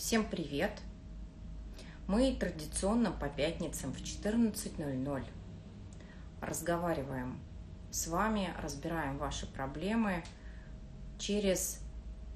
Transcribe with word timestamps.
Всем 0.00 0.24
привет! 0.24 0.72
Мы 2.06 2.34
традиционно 2.34 3.12
по 3.12 3.28
пятницам 3.28 3.92
в 3.92 3.98
14.00 3.98 5.24
разговариваем 6.40 7.38
с 7.90 8.06
вами, 8.06 8.54
разбираем 8.62 9.18
ваши 9.18 9.46
проблемы 9.46 10.24
через 11.18 11.80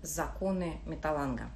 законы 0.02 0.78
металланга. 0.84 1.48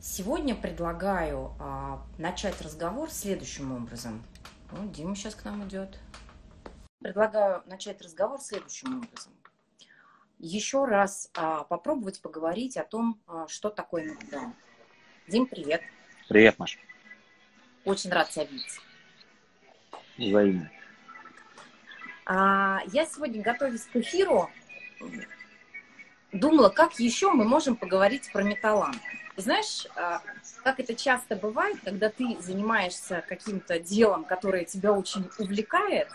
Сегодня 0.00 0.54
предлагаю 0.54 1.52
а, 1.60 2.02
начать 2.16 2.58
разговор 2.62 3.10
следующим 3.10 3.72
образом. 3.72 4.24
Ну, 4.72 4.88
Дима 4.88 5.14
сейчас 5.14 5.34
к 5.34 5.44
нам 5.44 5.68
идет. 5.68 5.98
Предлагаю 7.00 7.62
начать 7.66 8.00
разговор 8.00 8.40
следующим 8.40 8.96
образом. 8.96 9.34
Еще 10.38 10.86
раз 10.86 11.30
а, 11.34 11.64
попробовать 11.64 12.22
поговорить 12.22 12.78
о 12.78 12.84
том, 12.84 13.20
а, 13.26 13.46
что 13.46 13.68
такое 13.68 14.06
нокдаун. 14.06 14.54
Дим, 15.30 15.46
привет. 15.46 15.80
Привет, 16.28 16.58
Маша. 16.58 16.76
Очень 17.84 18.10
рад 18.10 18.30
тебя 18.30 18.46
видеть. 18.46 18.80
Взаимно. 20.18 20.68
А, 22.26 22.80
я 22.92 23.06
сегодня, 23.06 23.40
готовясь 23.40 23.84
к 23.84 23.94
эфиру, 23.94 24.50
думала, 26.32 26.68
как 26.68 26.98
еще 26.98 27.30
мы 27.32 27.44
можем 27.44 27.76
поговорить 27.76 28.28
про 28.32 28.42
металлан. 28.42 28.92
Знаешь, 29.36 29.86
а, 29.94 30.20
как 30.64 30.80
это 30.80 30.96
часто 30.96 31.36
бывает, 31.36 31.78
когда 31.84 32.08
ты 32.08 32.36
занимаешься 32.40 33.24
каким-то 33.28 33.78
делом, 33.78 34.24
которое 34.24 34.64
тебя 34.64 34.92
очень 34.92 35.30
увлекает, 35.38 36.08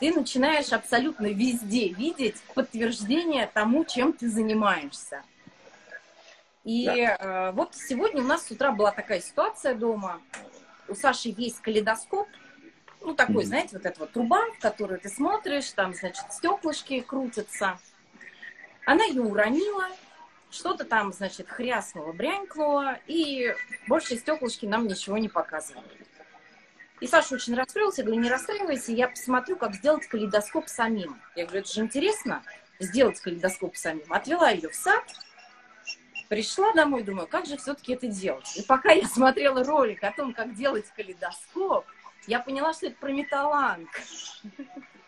ты 0.00 0.14
начинаешь 0.14 0.72
абсолютно 0.72 1.26
везде 1.26 1.90
видеть 1.90 2.40
подтверждение 2.54 3.50
тому, 3.52 3.84
чем 3.84 4.14
ты 4.14 4.30
занимаешься. 4.30 5.24
И 6.64 6.86
да. 6.86 7.48
э, 7.48 7.52
вот 7.52 7.74
сегодня 7.74 8.22
у 8.22 8.26
нас 8.26 8.46
с 8.46 8.50
утра 8.50 8.72
была 8.72 8.92
такая 8.92 9.20
ситуация 9.20 9.74
дома. 9.74 10.20
У 10.88 10.94
Саши 10.94 11.34
есть 11.36 11.60
калейдоскоп, 11.60 12.28
ну 13.00 13.14
такой, 13.14 13.44
mm-hmm. 13.44 13.46
знаете, 13.46 13.76
вот 13.76 13.86
эта 13.86 14.00
вот 14.00 14.12
труба, 14.12 14.44
в 14.50 14.58
которую 14.58 15.00
ты 15.00 15.08
смотришь, 15.08 15.70
там, 15.70 15.94
значит, 15.94 16.24
стеклышки 16.30 17.00
крутятся. 17.00 17.78
Она 18.84 19.04
ее 19.04 19.22
уронила, 19.22 19.86
что-то 20.50 20.84
там, 20.84 21.12
значит, 21.12 21.48
хряснуло, 21.48 22.12
брянькнуло, 22.12 22.98
и 23.06 23.54
больше 23.86 24.16
стеклышки 24.16 24.66
нам 24.66 24.86
ничего 24.86 25.16
не 25.16 25.28
показывают. 25.28 25.86
И 27.00 27.06
Саша 27.06 27.36
очень 27.36 27.54
расстроился, 27.54 28.02
я 28.02 28.06
говорю, 28.06 28.20
не 28.20 28.28
расстраивайся, 28.28 28.92
я 28.92 29.08
посмотрю, 29.08 29.56
как 29.56 29.74
сделать 29.74 30.06
калейдоскоп 30.06 30.68
самим. 30.68 31.18
Я 31.34 31.44
говорю, 31.46 31.60
это 31.60 31.72
же 31.72 31.80
интересно, 31.80 32.42
сделать 32.78 33.18
калейдоскоп 33.20 33.74
самим. 33.76 34.12
Отвела 34.12 34.50
ее 34.50 34.68
в 34.68 34.74
сад, 34.74 35.04
Пришла 36.30 36.72
домой, 36.74 37.02
думаю, 37.02 37.26
как 37.26 37.44
же 37.44 37.56
все-таки 37.56 37.92
это 37.92 38.06
делать? 38.06 38.56
И 38.56 38.62
пока 38.62 38.92
я 38.92 39.04
смотрела 39.08 39.64
ролик 39.64 40.04
о 40.04 40.12
том, 40.12 40.32
как 40.32 40.54
делать 40.54 40.86
калейдоскоп, 40.94 41.84
я 42.28 42.38
поняла, 42.38 42.72
что 42.72 42.86
это 42.86 42.94
про 43.00 43.10
металланг. 43.10 43.88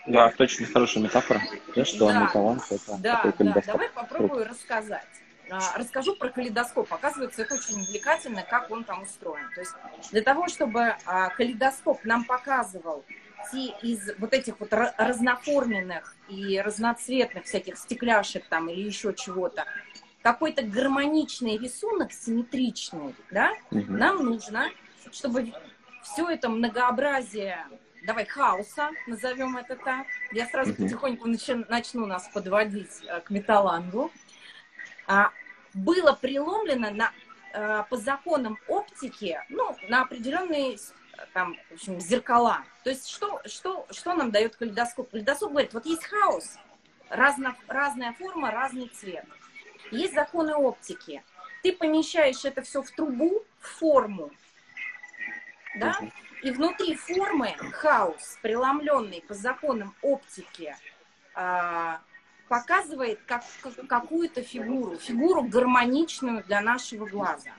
Да, 0.08 0.32
точно 0.32 0.66
хорошая 0.66 1.04
метафора. 1.04 1.40
Да, 1.76 1.84
что 1.84 2.08
да. 2.08 2.24
металланг 2.24 2.64
это 2.68 2.96
да, 2.98 3.22
такой. 3.22 3.46
Да, 3.52 3.62
давай 3.64 3.88
попробую 3.90 4.48
рассказать. 4.48 5.06
А, 5.48 5.78
расскажу 5.78 6.16
про 6.16 6.28
калейдоскоп. 6.28 6.92
Оказывается, 6.92 7.42
это 7.42 7.54
очень 7.54 7.80
увлекательно, 7.80 8.42
как 8.42 8.68
он 8.72 8.82
там 8.82 9.02
устроен. 9.02 9.48
То 9.54 9.60
есть 9.60 9.74
для 10.10 10.22
того, 10.22 10.48
чтобы 10.48 10.96
а, 11.06 11.28
калейдоскоп 11.28 12.04
нам 12.04 12.24
показывал 12.24 13.04
те 13.52 13.66
из 13.80 14.10
вот 14.18 14.32
этих 14.32 14.58
вот 14.58 14.72
разноформенных 14.72 16.16
и 16.28 16.60
разноцветных 16.60 17.44
всяких 17.44 17.78
стекляшек 17.78 18.44
там 18.48 18.68
или 18.68 18.80
еще 18.80 19.14
чего-то, 19.14 19.66
какой-то 20.22 20.62
гармоничный 20.62 21.58
рисунок, 21.58 22.12
симметричный, 22.12 23.14
да, 23.30 23.52
угу. 23.70 23.92
нам 23.92 24.24
нужно, 24.24 24.70
чтобы 25.12 25.52
все 26.02 26.28
это 26.28 26.48
многообразие, 26.48 27.66
давай, 28.06 28.24
хаоса, 28.26 28.90
назовем 29.06 29.56
это 29.56 29.76
так, 29.76 30.06
я 30.32 30.46
сразу 30.46 30.72
угу. 30.72 30.84
потихоньку 30.84 31.28
начну, 31.28 31.64
начну 31.68 32.06
нас 32.06 32.28
подводить 32.32 33.02
э, 33.06 33.20
к 33.20 33.30
металлангу, 33.30 34.12
а, 35.06 35.30
было 35.74 36.12
преломлено 36.12 36.90
на, 36.90 37.12
а, 37.52 37.82
по 37.84 37.96
законам 37.96 38.58
оптики, 38.68 39.40
ну, 39.48 39.76
на 39.88 40.02
определенные 40.02 40.78
там, 41.34 41.56
в 41.70 41.74
общем, 41.74 42.00
зеркала. 42.00 42.64
То 42.84 42.90
есть 42.90 43.08
что, 43.08 43.40
что, 43.44 43.86
что 43.90 44.14
нам 44.14 44.30
дает 44.30 44.56
калейдоскоп? 44.56 45.10
Калейдоскоп 45.10 45.50
говорит, 45.50 45.74
вот 45.74 45.86
есть 45.86 46.04
хаос, 46.04 46.56
разно, 47.10 47.56
разная 47.68 48.12
форма, 48.12 48.50
разный 48.50 48.88
цвет. 48.88 49.24
Есть 49.92 50.14
законы 50.14 50.54
оптики. 50.54 51.22
Ты 51.62 51.72
помещаешь 51.72 52.44
это 52.44 52.62
все 52.62 52.82
в 52.82 52.90
трубу, 52.90 53.44
в 53.60 53.66
форму, 53.66 54.30
да, 55.76 55.98
и 56.42 56.50
внутри 56.50 56.96
формы 56.96 57.54
хаос, 57.72 58.38
преломленный 58.42 59.22
по 59.28 59.34
законам 59.34 59.94
оптики, 60.02 60.74
а, 61.34 62.00
показывает 62.48 63.20
как, 63.26 63.44
какую-то 63.86 64.42
фигуру, 64.42 64.96
фигуру 64.96 65.42
гармоничную 65.42 66.42
для 66.44 66.62
нашего 66.62 67.06
глаза. 67.06 67.50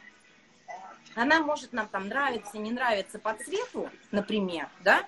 Она 1.16 1.40
может 1.40 1.72
нам 1.72 1.88
там 1.88 2.08
нравиться, 2.08 2.58
не 2.58 2.72
нравиться 2.72 3.20
по 3.20 3.36
цвету, 3.36 3.90
например, 4.12 4.68
да, 4.84 5.08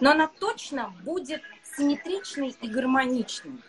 но 0.00 0.10
она 0.10 0.26
точно 0.26 0.92
будет 1.04 1.42
симметричной 1.76 2.56
и 2.60 2.68
гармоничной. 2.68 3.62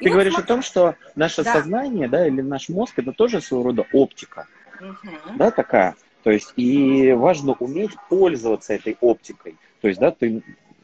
Ты 0.00 0.10
говоришь 0.10 0.34
смотри. 0.34 0.44
о 0.44 0.48
том, 0.48 0.62
что 0.62 0.94
наше 1.14 1.42
да. 1.42 1.52
сознание, 1.52 2.08
да, 2.08 2.26
или 2.26 2.40
наш 2.40 2.68
мозг, 2.68 2.98
это 2.98 3.12
тоже 3.12 3.40
своего 3.40 3.64
рода 3.64 3.86
оптика, 3.92 4.46
угу. 4.80 5.36
да, 5.36 5.50
такая. 5.50 5.94
То 6.22 6.30
есть, 6.30 6.52
и 6.56 7.12
важно 7.12 7.52
уметь 7.52 7.92
пользоваться 8.08 8.74
этой 8.74 8.96
оптикой. 9.00 9.56
То 9.80 9.88
есть, 9.88 10.00
да, 10.00 10.10
ты 10.10 10.42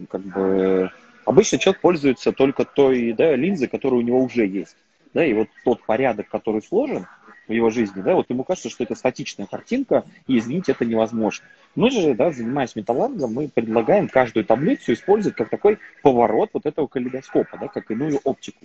как 0.09 0.21
бы... 0.21 0.91
Обычно 1.25 1.59
человек 1.59 1.81
пользуется 1.81 2.33
только 2.33 2.65
той 2.65 3.13
да, 3.13 3.37
линзой, 3.37 3.69
которая 3.69 4.01
у 4.01 4.05
него 4.05 4.23
уже 4.23 4.47
есть. 4.47 4.77
Да, 5.15 5.25
и 5.25 5.35
вот 5.35 5.49
тот 5.65 5.83
порядок, 5.85 6.29
который 6.29 6.63
сложен 6.63 7.07
в 7.49 7.53
его 7.53 7.71
жизни, 7.71 8.01
да, 8.03 8.15
вот 8.15 8.31
ему 8.31 8.45
кажется, 8.45 8.71
что 8.71 8.85
это 8.85 8.95
статичная 8.95 9.47
картинка, 9.47 10.05
и 10.27 10.39
изменить 10.39 10.69
это 10.69 10.85
невозможно. 10.85 11.45
Мы 11.75 11.91
же, 11.91 12.15
да, 12.15 12.31
занимаясь 12.31 12.77
металлангом, 12.77 13.35
мы 13.35 13.49
предлагаем 13.49 14.09
каждую 14.09 14.45
таблицу 14.45 14.93
использовать 14.93 15.37
как 15.37 15.49
такой 15.49 15.79
поворот 16.03 16.51
вот 16.53 16.67
этого 16.67 16.87
калейдоскопа, 16.87 17.59
да, 17.59 17.69
как 17.69 17.91
иную 17.91 18.21
оптику. 18.25 18.65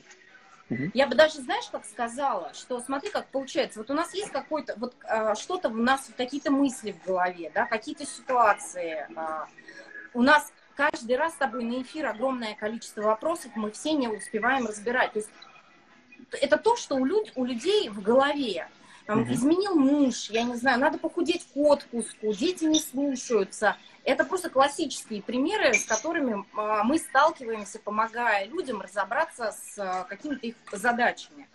Я 0.93 1.07
бы 1.07 1.15
даже, 1.15 1.39
знаешь, 1.41 1.67
как 1.71 1.85
сказала, 1.85 2.53
что 2.53 2.79
смотри, 2.81 3.09
как 3.09 3.27
получается. 3.27 3.79
Вот 3.79 3.89
у 3.89 3.93
нас 3.93 4.13
есть 4.13 4.31
какой-то, 4.31 4.75
вот 4.77 4.95
а, 5.03 5.35
что-то 5.35 5.69
у 5.69 5.73
нас, 5.73 6.09
какие-то 6.17 6.51
мысли 6.51 6.91
в 6.91 7.05
голове, 7.05 7.51
да, 7.53 7.65
какие-то 7.65 8.05
ситуации. 8.05 9.07
А, 9.15 9.47
у 10.13 10.21
нас 10.21 10.51
каждый 10.75 11.15
раз 11.15 11.33
с 11.33 11.37
тобой 11.37 11.63
на 11.63 11.81
эфир 11.81 12.07
огромное 12.07 12.53
количество 12.55 13.01
вопросов, 13.01 13.51
мы 13.55 13.71
все 13.71 13.93
не 13.93 14.09
успеваем 14.09 14.67
разбирать. 14.67 15.13
То 15.13 15.19
есть 15.19 15.29
это 16.33 16.57
то, 16.57 16.75
что 16.75 16.95
у, 16.95 17.05
люд, 17.05 17.31
у 17.35 17.45
людей 17.45 17.87
в 17.89 18.01
голове. 18.01 18.67
Там, 19.07 19.21
угу. 19.21 19.31
Изменил 19.31 19.75
муж, 19.75 20.29
я 20.29 20.43
не 20.43 20.55
знаю, 20.55 20.81
надо 20.81 20.97
похудеть 20.97 21.47
к 21.53 21.55
отпуску, 21.55 22.33
дети 22.33 22.65
не 22.65 22.79
слушаются. 22.79 23.77
Это 24.03 24.25
просто 24.25 24.49
классические 24.49 25.23
примеры, 25.23 25.73
с 25.73 25.85
которыми 25.85 26.45
а, 26.55 26.83
мы 26.83 26.97
сталкиваемся, 26.97 27.79
помогая 27.79 28.47
людям 28.47 28.81
разобраться 28.81 29.53
с 29.53 29.79
а, 29.79 30.03
какими-то 30.03 30.47
их 30.47 30.55
задачами. 30.73 31.47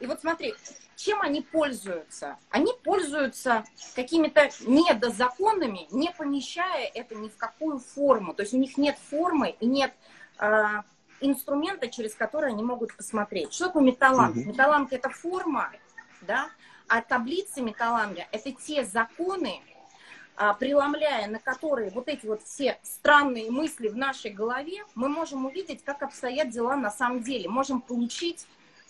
И 0.00 0.06
вот 0.06 0.20
смотри, 0.20 0.54
чем 0.96 1.22
они 1.22 1.40
пользуются? 1.40 2.36
Они 2.50 2.72
пользуются 2.84 3.64
какими-то 3.94 4.50
недозаконами, 4.60 5.86
не 5.92 6.10
помещая 6.10 6.90
это 6.94 7.14
ни 7.14 7.28
в 7.28 7.36
какую 7.38 7.78
форму. 7.78 8.34
То 8.34 8.42
есть 8.42 8.52
у 8.52 8.58
них 8.58 8.76
нет 8.76 8.98
формы 9.10 9.56
и 9.60 9.66
нет 9.66 9.94
э, 10.38 10.82
инструмента, 11.20 11.88
через 11.88 12.14
который 12.14 12.50
они 12.50 12.62
могут 12.62 12.94
посмотреть. 12.94 13.54
Что 13.54 13.68
такое 13.68 13.82
металланг? 13.82 14.36
Mm-hmm. 14.36 14.44
Металланг 14.44 14.92
это 14.92 15.08
форма, 15.08 15.72
да, 16.20 16.50
а 16.92 17.00
таблицы 17.00 17.62
Металланга– 17.62 18.26
это 18.32 18.52
те 18.52 18.84
законы, 18.84 19.62
а, 20.36 20.52
преломляя 20.52 21.26
на 21.26 21.38
которые 21.38 21.90
вот 21.90 22.06
эти 22.06 22.26
вот 22.26 22.42
все 22.42 22.78
странные 22.82 23.50
мысли 23.50 23.88
в 23.88 23.96
нашей 23.96 24.30
голове, 24.30 24.84
мы 24.94 25.08
можем 25.08 25.46
увидеть, 25.46 25.82
как 25.84 26.02
обстоят 26.02 26.50
дела 26.50 26.76
на 26.76 26.90
самом 26.90 27.22
деле. 27.22 27.48
Можем 27.48 27.80
получить 27.80 28.46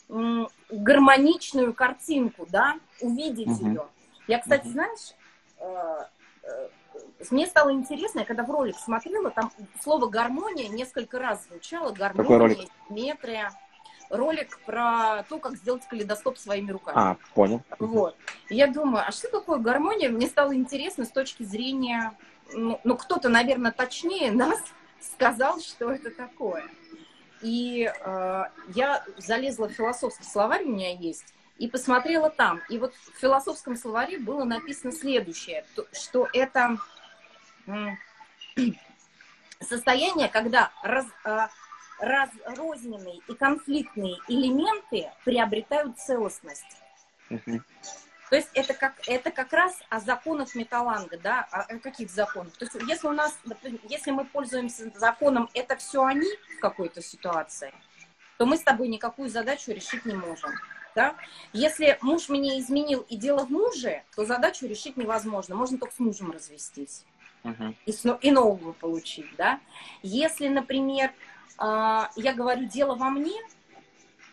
гармоничную 0.09 1.73
картинку, 1.75 2.45
да, 2.51 2.75
увидеть 3.01 3.61
угу. 3.61 3.69
ее. 3.69 3.87
Я, 4.27 4.41
кстати, 4.41 4.67
угу. 4.67 4.73
знаешь, 4.73 5.15
э, 5.61 6.05
э, 6.43 6.69
мне 7.31 7.47
стало 7.47 7.73
интересно, 7.73 8.21
я 8.21 8.25
когда 8.25 8.43
в 8.43 8.51
ролик 8.51 8.77
смотрела, 8.79 9.31
там 9.31 9.53
слово 9.81 10.09
гармония 10.09 10.69
несколько 10.69 11.21
раз 11.21 11.47
звучало. 11.47 11.93
Гармония, 11.93 12.67
симметрия 12.89 13.53
ролик 14.13 14.59
про 14.67 15.25
то, 15.29 15.39
как 15.39 15.57
сделать 15.57 15.87
калейдоскоп 15.89 16.39
своими 16.39 16.71
руками. 16.71 16.97
А, 16.99 17.17
понял. 17.35 17.63
Вот. 17.79 18.17
И 18.49 18.57
я 18.57 18.67
думаю, 18.67 19.05
а 19.07 19.11
что 19.11 19.29
такое 19.31 19.59
гармония? 19.59 20.11
Мне 20.11 20.29
стало 20.29 20.55
интересно 20.55 21.05
с 21.05 21.11
точки 21.11 21.43
зрения, 21.43 22.13
ну, 22.53 22.79
ну 22.85 22.97
кто-то, 22.97 23.29
наверное, 23.29 23.73
точнее 23.73 24.31
нас 24.31 24.63
сказал, 25.01 25.61
что 25.61 25.91
это 25.91 26.11
такое. 26.11 26.65
И 27.41 27.91
э, 27.93 28.45
я 28.75 29.05
залезла 29.17 29.69
в 29.69 29.73
философский 29.73 30.25
словарь, 30.25 30.63
у 30.65 30.69
меня 30.69 30.95
есть, 30.95 31.35
и 31.59 31.67
посмотрела 31.67 32.31
там. 32.31 32.61
И 32.69 32.79
вот 32.79 32.95
в 32.95 33.19
философском 33.19 33.77
словаре 33.77 34.19
было 34.19 34.45
написано 34.45 34.93
следующее, 34.93 35.65
что 35.93 36.29
это 36.33 36.77
состояние, 39.61 40.29
когда 40.29 40.71
раз, 40.83 41.07
разрозненные 42.03 43.21
и 43.29 43.35
конфликтные 43.35 44.17
элементы 44.29 45.11
приобретают 45.25 45.99
целостность. 45.99 46.77
То 47.29 48.37
есть 48.37 48.49
это 48.55 48.73
как, 48.73 48.95
это 49.07 49.31
как 49.31 49.53
раз 49.53 49.79
о 49.91 50.01
законах 50.01 50.55
металланга, 50.55 51.19
да, 51.19 51.47
о, 51.53 51.61
о 51.61 51.79
каких 51.79 52.11
законах. 52.11 52.55
То 52.57 52.65
есть 52.65 52.75
если 52.89 53.07
у 53.07 53.13
нас, 53.13 53.39
если 53.89 54.11
мы 54.11 54.25
пользуемся 54.25 54.91
законом 54.95 55.51
«это 55.53 55.77
все 55.77 56.03
они» 56.03 56.27
в 56.57 56.61
какой-то 56.61 57.03
ситуации, 57.03 57.73
то 58.39 58.47
мы 58.47 58.57
с 58.57 58.63
тобой 58.63 58.89
никакую 58.89 59.29
задачу 59.29 59.71
решить 59.71 60.05
не 60.07 60.15
можем. 60.15 60.51
Да? 60.95 61.15
Если 61.53 61.99
муж 62.01 62.29
меня 62.29 62.59
изменил 62.59 63.05
и 63.09 63.17
дело 63.17 63.45
в 63.45 63.51
муже, 63.51 64.03
то 64.17 64.25
задачу 64.25 64.67
решить 64.67 64.97
невозможно. 64.97 65.55
Можно 65.55 65.79
только 65.79 65.95
с 65.95 65.99
мужем 65.99 66.33
развестись. 66.33 67.05
Uh-huh. 67.45 67.75
И, 67.87 68.27
и 68.27 68.31
нового 68.31 68.73
получить. 68.73 69.27
Да? 69.37 69.61
Если, 70.03 70.49
например, 70.49 71.13
я 71.59 72.35
говорю 72.35 72.65
дело 72.67 72.95
во 72.95 73.11
мне, 73.11 73.41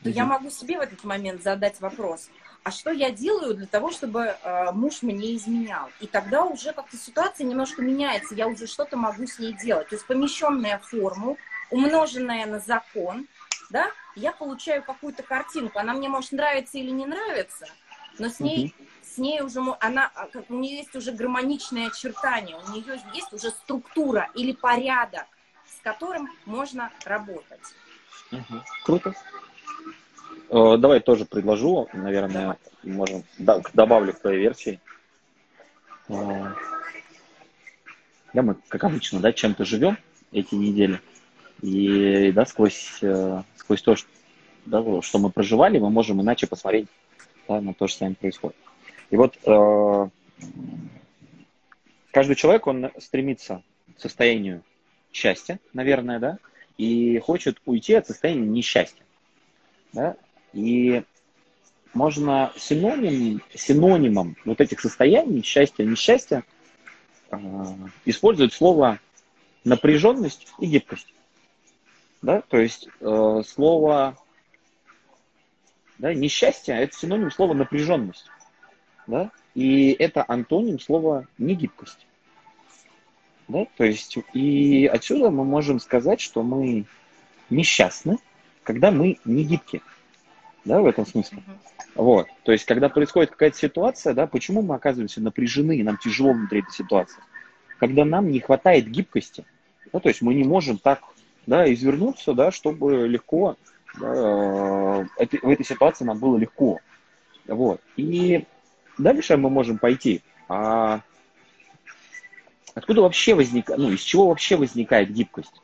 то 0.04 0.10
uh-huh. 0.10 0.14
я 0.14 0.26
могу 0.26 0.50
себе 0.50 0.78
в 0.78 0.82
этот 0.82 1.04
момент 1.04 1.44
задать 1.44 1.80
вопрос, 1.82 2.30
а 2.64 2.72
что 2.72 2.92
я 2.92 3.10
делаю 3.10 3.56
для 3.56 3.68
того, 3.68 3.92
чтобы 3.92 4.36
э, 4.44 4.72
муж 4.74 5.02
мне 5.02 5.36
изменял? 5.36 5.90
И 6.02 6.08
тогда 6.08 6.44
уже 6.44 6.74
как-то 6.74 6.98
ситуация 6.98 7.46
немножко 7.46 7.82
меняется, 7.82 8.36
я 8.36 8.48
уже 8.48 8.68
что-то 8.68 8.98
могу 8.98 9.26
с 9.26 9.40
ней 9.40 9.54
делать. 9.54 9.88
То 9.88 9.96
есть 9.96 10.06
помещенная 10.06 10.78
в 10.80 10.86
форму, 10.88 11.38
умноженная 11.72 12.46
на 12.46 12.60
закон, 12.60 13.28
да, 13.70 13.88
я 14.16 14.32
получаю 14.34 14.84
какую-то 14.84 15.24
картинку. 15.24 15.80
Она 15.80 15.94
мне 15.94 16.10
может 16.10 16.32
нравиться 16.32 16.78
или 16.78 16.92
не 16.92 17.06
нравится, 17.06 17.68
но 18.18 18.30
с 18.30 18.40
ней, 18.40 18.76
угу. 18.78 18.88
с 19.04 19.18
ней 19.18 19.42
уже 19.42 19.62
она, 19.80 20.12
а, 20.14 20.28
у 20.50 20.56
нее 20.56 20.78
есть 20.78 20.96
уже 20.96 21.12
гармоничное 21.12 21.88
очертание, 21.88 22.58
у 22.58 22.72
нее 22.72 23.02
есть 23.14 23.32
уже 23.32 23.52
структура 23.52 24.30
или 24.36 24.52
порядок, 24.52 25.28
которым 25.92 26.30
можно 26.46 26.92
работать. 27.06 27.66
Угу. 28.32 28.62
Круто. 28.84 29.14
Э, 30.50 30.78
давай 30.78 31.00
тоже 31.00 31.26
предложу, 31.26 31.90
наверное, 31.94 32.58
Давай. 32.84 32.96
можем 32.96 33.24
добавлю 33.74 34.14
к 34.14 34.20
твоей 34.20 34.40
версии. 34.40 34.80
Э, 36.10 36.54
да, 38.34 38.42
мы, 38.44 38.56
как 38.68 38.84
обычно, 38.84 39.20
да, 39.20 39.34
чем-то 39.34 39.66
живем 39.66 39.98
эти 40.32 40.54
недели. 40.54 41.02
И 41.62 42.32
да, 42.34 42.46
сквозь, 42.46 43.00
э, 43.02 43.42
сквозь 43.56 43.82
то, 43.82 43.96
что, 43.96 44.08
да, 44.68 45.02
что 45.02 45.18
мы 45.18 45.32
проживали, 45.32 45.80
мы 45.80 45.90
можем 45.90 46.22
иначе 46.22 46.46
посмотреть 46.46 46.88
да, 47.48 47.62
на 47.62 47.74
то, 47.74 47.88
что 47.88 47.98
с 47.98 48.02
нами 48.02 48.14
происходит. 48.14 48.58
И 49.10 49.18
вот 49.18 49.38
э, 49.44 50.10
каждый 52.12 52.36
человек, 52.36 52.68
он 52.68 52.92
стремится 53.00 53.64
к 53.98 54.00
состоянию 54.00 54.64
счастья, 55.12 55.60
наверное, 55.74 56.20
да, 56.20 56.38
и 56.78 57.20
хочет 57.20 57.60
уйти 57.66 57.94
от 57.96 58.08
состояния 58.08 58.48
несчастья. 58.48 59.04
Да? 59.94 60.16
И 60.54 61.04
можно 61.94 62.54
синоним, 62.56 63.42
синонимом 63.54 64.38
вот 64.46 64.62
этих 64.62 64.80
состояний, 64.80 65.44
счастья, 65.44 65.84
несчастья, 65.84 66.44
э, 67.32 67.38
использовать 68.06 68.54
слово 68.54 69.00
напряженность 69.64 70.48
и 70.60 70.68
гибкость. 70.68 71.14
Да? 72.22 72.42
То 72.48 72.58
есть 72.58 72.88
э, 73.02 73.42
слово 73.46 74.18
да, 75.98 76.14
несчастье– 76.14 76.76
это 76.80 76.96
синоним 76.96 77.30
слова 77.30 77.54
напряженность. 77.54 78.30
Да? 79.06 79.32
И 79.54 79.92
это 79.92 80.24
антоним 80.28 80.80
слова 80.80 81.28
негибкость. 81.38 82.08
Да? 83.50 83.66
То 83.76 83.84
есть 83.84 84.18
и 84.34 84.90
отсюда 84.92 85.30
мы 85.30 85.44
можем 85.44 85.80
сказать, 85.80 86.22
что 86.22 86.44
мы 86.44 86.86
несчастны, 87.50 88.18
когда 88.64 88.92
мы 88.92 89.18
не 89.26 89.44
гибкие 89.44 89.82
да, 90.66 90.82
в 90.82 90.88
этом 90.88 91.06
смысле. 91.06 91.40
Вот, 91.96 92.28
то 92.44 92.52
есть, 92.52 92.66
когда 92.66 92.90
происходит 92.90 93.32
какая-то 93.32 93.58
ситуация, 93.58 94.14
да, 94.14 94.28
почему 94.28 94.62
мы 94.62 94.76
оказываемся 94.76 95.22
напряжены, 95.22 95.78
и 95.78 95.84
нам 95.84 95.98
тяжело 95.98 96.32
внутри 96.32 96.60
этой 96.60 96.72
ситуации? 96.72 97.22
Когда 97.80 98.06
нам 98.06 98.30
не 98.30 98.40
хватает 98.40 98.88
гибкости, 98.88 99.46
ну, 99.92 100.00
то 100.00 100.10
есть 100.10 100.22
мы 100.22 100.36
не 100.36 100.44
можем 100.44 100.78
так, 100.78 101.02
да, 101.48 101.72
извернуться, 101.74 102.34
да, 102.34 102.52
чтобы 102.52 103.08
легко, 103.08 103.58
да, 104.00 104.08
э, 104.08 105.06
в 105.42 105.50
этой 105.50 105.66
ситуации 105.66 106.06
нам 106.06 106.20
было 106.20 106.38
легко, 106.38 106.80
вот. 107.48 107.82
И 107.98 108.46
дальше 108.98 109.36
мы 109.38 109.50
можем 109.50 109.80
пойти, 109.80 110.22
а 110.48 111.02
откуда 112.80 113.02
вообще 113.02 113.36
возникает, 113.36 113.80
ну, 113.80 113.92
из 113.92 114.02
чего 114.02 114.28
вообще 114.28 114.58
возникает 114.58 115.12
гибкость? 115.12 115.62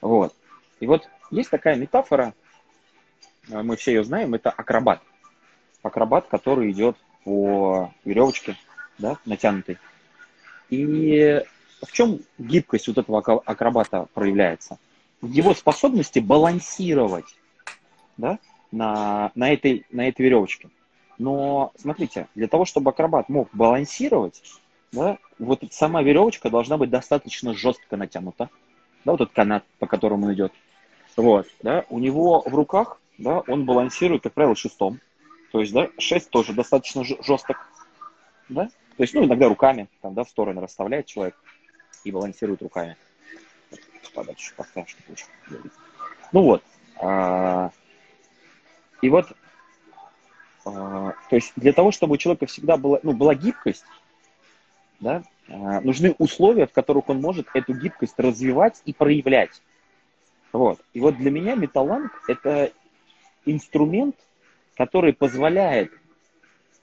Вот. 0.00 0.34
И 0.80 0.86
вот 0.86 1.08
есть 1.30 1.50
такая 1.50 1.76
метафора, 1.76 2.34
Э, 3.48 3.62
мы 3.62 3.76
все 3.76 3.92
ее 3.92 4.04
знаем, 4.04 4.34
это 4.34 4.50
акробат. 4.50 5.00
Акробат, 5.82 6.26
который 6.28 6.70
идет 6.70 6.96
по 7.24 7.92
веревочке, 8.04 8.56
да, 8.98 9.18
натянутой. 9.24 9.78
И 10.68 11.42
в 11.82 11.92
чем 11.92 12.20
гибкость 12.38 12.88
вот 12.88 12.98
этого 12.98 13.18
акробата 13.44 14.06
проявляется? 14.14 14.78
В 15.20 15.30
его 15.30 15.54
способности 15.54 16.18
балансировать 16.18 17.36
да, 18.16 18.38
на, 18.70 19.30
на, 19.34 19.52
этой, 19.52 19.86
на 19.90 20.08
этой 20.08 20.22
веревочке. 20.22 20.70
Но 21.18 21.72
смотрите, 21.78 22.28
для 22.34 22.48
того, 22.48 22.64
чтобы 22.64 22.90
акробат 22.90 23.28
мог 23.28 23.48
балансировать, 23.52 24.42
да, 24.92 25.18
вот 25.38 25.62
сама 25.70 26.02
веревочка 26.02 26.50
должна 26.50 26.76
быть 26.76 26.90
достаточно 26.90 27.54
жестко 27.54 27.96
натянута. 27.96 28.50
Да, 29.04 29.12
вот 29.12 29.20
этот 29.20 29.34
канат, 29.34 29.64
по 29.78 29.86
которому 29.86 30.26
он 30.26 30.34
идет. 30.34 30.52
Вот, 31.16 31.46
да, 31.62 31.84
у 31.88 31.98
него 31.98 32.42
в 32.44 32.54
руках 32.54 33.00
да, 33.18 33.40
он 33.46 33.64
балансирует, 33.64 34.22
как 34.22 34.34
правило, 34.34 34.54
шестом. 34.54 35.00
То 35.52 35.60
есть, 35.60 35.72
да, 35.72 35.88
шесть 35.98 36.30
тоже 36.30 36.52
достаточно 36.52 37.04
жесток, 37.04 37.56
да, 38.48 38.66
то 38.96 39.02
есть, 39.02 39.14
ну, 39.14 39.24
иногда 39.24 39.48
руками, 39.48 39.88
там, 40.02 40.14
да, 40.14 40.24
в 40.24 40.28
стороны 40.28 40.60
расставляет 40.60 41.06
человек 41.06 41.36
и 42.04 42.10
балансирует 42.10 42.62
руками. 42.62 42.96
Подальше 44.14 44.54
поставь, 44.54 44.88
чтобы 44.88 45.10
лучше 45.10 45.24
Ну 46.32 46.42
вот, 46.42 46.62
а, 47.00 47.70
и 49.02 49.08
вот, 49.08 49.26
а, 50.64 51.12
то 51.30 51.36
есть, 51.36 51.52
для 51.56 51.72
того, 51.72 51.90
чтобы 51.90 52.14
у 52.14 52.16
человека 52.16 52.46
всегда 52.46 52.76
была, 52.76 52.98
ну, 53.02 53.12
была 53.12 53.34
гибкость, 53.34 53.84
да, 55.00 55.22
нужны 55.48 56.14
условия, 56.18 56.66
в 56.66 56.72
которых 56.72 57.08
он 57.08 57.20
может 57.20 57.46
эту 57.54 57.74
гибкость 57.74 58.18
развивать 58.18 58.82
и 58.84 58.92
проявлять. 58.92 59.62
Вот. 60.52 60.80
И 60.92 61.00
вот 61.00 61.16
для 61.16 61.30
меня 61.30 61.54
металланг– 61.54 62.12
это 62.28 62.72
инструмент, 63.44 64.16
который 64.76 65.12
позволяет 65.12 65.92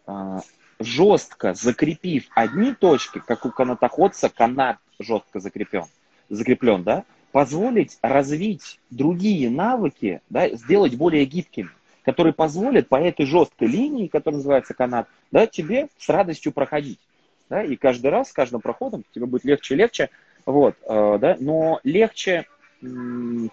а, 0.05 0.41
жестко 0.79 1.53
закрепив 1.53 2.25
одни 2.36 2.74
точки, 2.74 3.22
как 3.25 3.46
у 3.46 3.51
канатоходца 3.51 4.29
канат 4.29 4.77
жестко 5.00 5.39
закреплен, 5.39 5.86
закреплен, 6.29 6.84
да, 6.84 7.03
позволить 7.32 7.98
развить 8.01 8.79
другие 8.89 9.50
навыки, 9.50 10.22
да, 10.29 10.50
сделать 10.50 10.96
более 10.96 11.25
гибкими, 11.25 11.70
которые 12.03 12.34
позволят 12.34 12.89
по 12.89 12.96
этой 12.96 13.25
жесткой 13.25 13.67
линии, 13.67 14.08
которая 14.08 14.38
называется 14.38 14.74
канат, 14.74 15.08
да, 15.32 15.48
тебе 15.48 15.88
с 15.98 16.10
радостью 16.10 16.51
проходить. 16.51 17.00
Да, 17.53 17.62
и 17.62 17.75
каждый 17.75 18.10
раз, 18.10 18.29
с 18.29 18.33
каждым 18.33 18.62
проходом 18.62 19.03
тебе 19.13 19.27
будет 19.27 19.45
легче 19.45 19.75
и 19.75 19.77
легче, 19.77 20.10
вот, 20.43 20.74
э, 20.88 21.17
да, 21.22 21.38
но 21.39 21.79
легче 21.83 22.45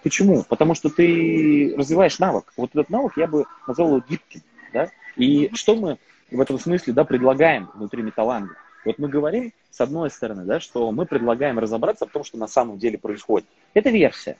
Почему? 0.02 0.42
Потому 0.42 0.75
что 0.75 0.88
ты 0.88 1.73
развиваешь 1.78 2.19
навык. 2.19 2.52
Вот 2.57 2.71
этот 2.71 2.90
навык 2.90 3.12
я 3.16 3.28
бы 3.28 3.45
назвал 3.69 3.88
его 3.90 4.02
гибким. 4.09 4.40
Да? 4.73 4.88
И 5.14 5.50
что 5.54 5.76
мы 5.76 5.99
в 6.33 6.40
этом 6.40 6.59
смысле 6.59 6.95
да, 6.95 7.04
предлагаем 7.04 7.71
внутри 7.75 8.02
металланга? 8.02 8.57
Вот 8.85 8.99
мы 8.99 9.09
говорим, 9.09 9.52
с 9.71 9.80
одной 9.80 10.11
стороны, 10.11 10.42
да, 10.47 10.59
что 10.59 10.90
мы 10.90 11.07
предлагаем 11.07 11.61
разобраться 11.61 12.07
в 12.07 12.11
том, 12.11 12.25
что 12.25 12.38
на 12.38 12.49
самом 12.49 12.78
деле 12.78 12.99
происходит. 12.99 13.47
Это 13.73 13.90
версия. 13.90 14.37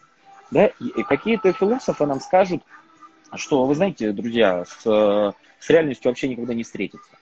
Да? 0.50 0.66
И 0.80 1.04
какие-то 1.04 1.52
философы 1.52 2.04
нам 2.06 2.18
скажут, 2.18 2.62
что, 3.36 3.66
вы 3.66 3.76
знаете, 3.76 4.10
друзья, 4.10 4.64
с, 4.64 4.82
с 5.60 5.70
реальностью 5.70 6.10
вообще 6.10 6.26
никогда 6.26 6.52
не 6.52 6.64
встретиться. 6.64 7.19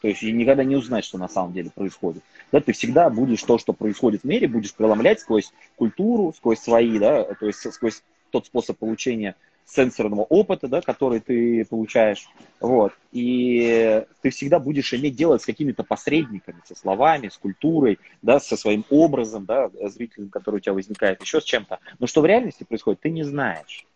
То 0.00 0.08
есть 0.08 0.22
никогда 0.22 0.64
не 0.64 0.76
узнать, 0.76 1.04
что 1.04 1.18
на 1.18 1.28
самом 1.28 1.52
деле 1.52 1.70
происходит. 1.70 2.22
Да, 2.52 2.60
ты 2.60 2.72
всегда 2.72 3.10
будешь 3.10 3.42
то, 3.42 3.58
что 3.58 3.72
происходит 3.72 4.22
в 4.22 4.24
мире, 4.24 4.48
будешь 4.48 4.74
преломлять 4.74 5.20
сквозь 5.20 5.52
культуру, 5.76 6.32
сквозь 6.36 6.60
свои, 6.60 6.98
да, 6.98 7.24
то 7.24 7.46
есть 7.46 7.72
сквозь 7.72 8.02
тот 8.30 8.46
способ 8.46 8.78
получения 8.78 9.34
сенсорного 9.66 10.22
опыта, 10.22 10.66
да, 10.66 10.80
который 10.80 11.20
ты 11.20 11.64
получаешь, 11.66 12.26
вот, 12.58 12.94
и 13.12 14.02
ты 14.22 14.30
всегда 14.30 14.58
будешь 14.58 14.94
иметь 14.94 15.14
дело 15.14 15.36
с 15.36 15.44
какими-то 15.44 15.84
посредниками, 15.84 16.60
со 16.64 16.74
словами, 16.74 17.28
с 17.28 17.36
культурой, 17.36 17.98
да, 18.22 18.40
со 18.40 18.56
своим 18.56 18.84
образом, 18.88 19.44
да, 19.44 19.70
зрителем, 19.88 20.30
который 20.30 20.56
у 20.56 20.60
тебя 20.60 20.72
возникает, 20.72 21.20
еще 21.20 21.40
с 21.42 21.44
чем-то, 21.44 21.80
но 21.98 22.06
что 22.06 22.22
в 22.22 22.26
реальности 22.26 22.64
происходит, 22.64 23.00
ты 23.00 23.10
не 23.10 23.24
знаешь, 23.24 23.86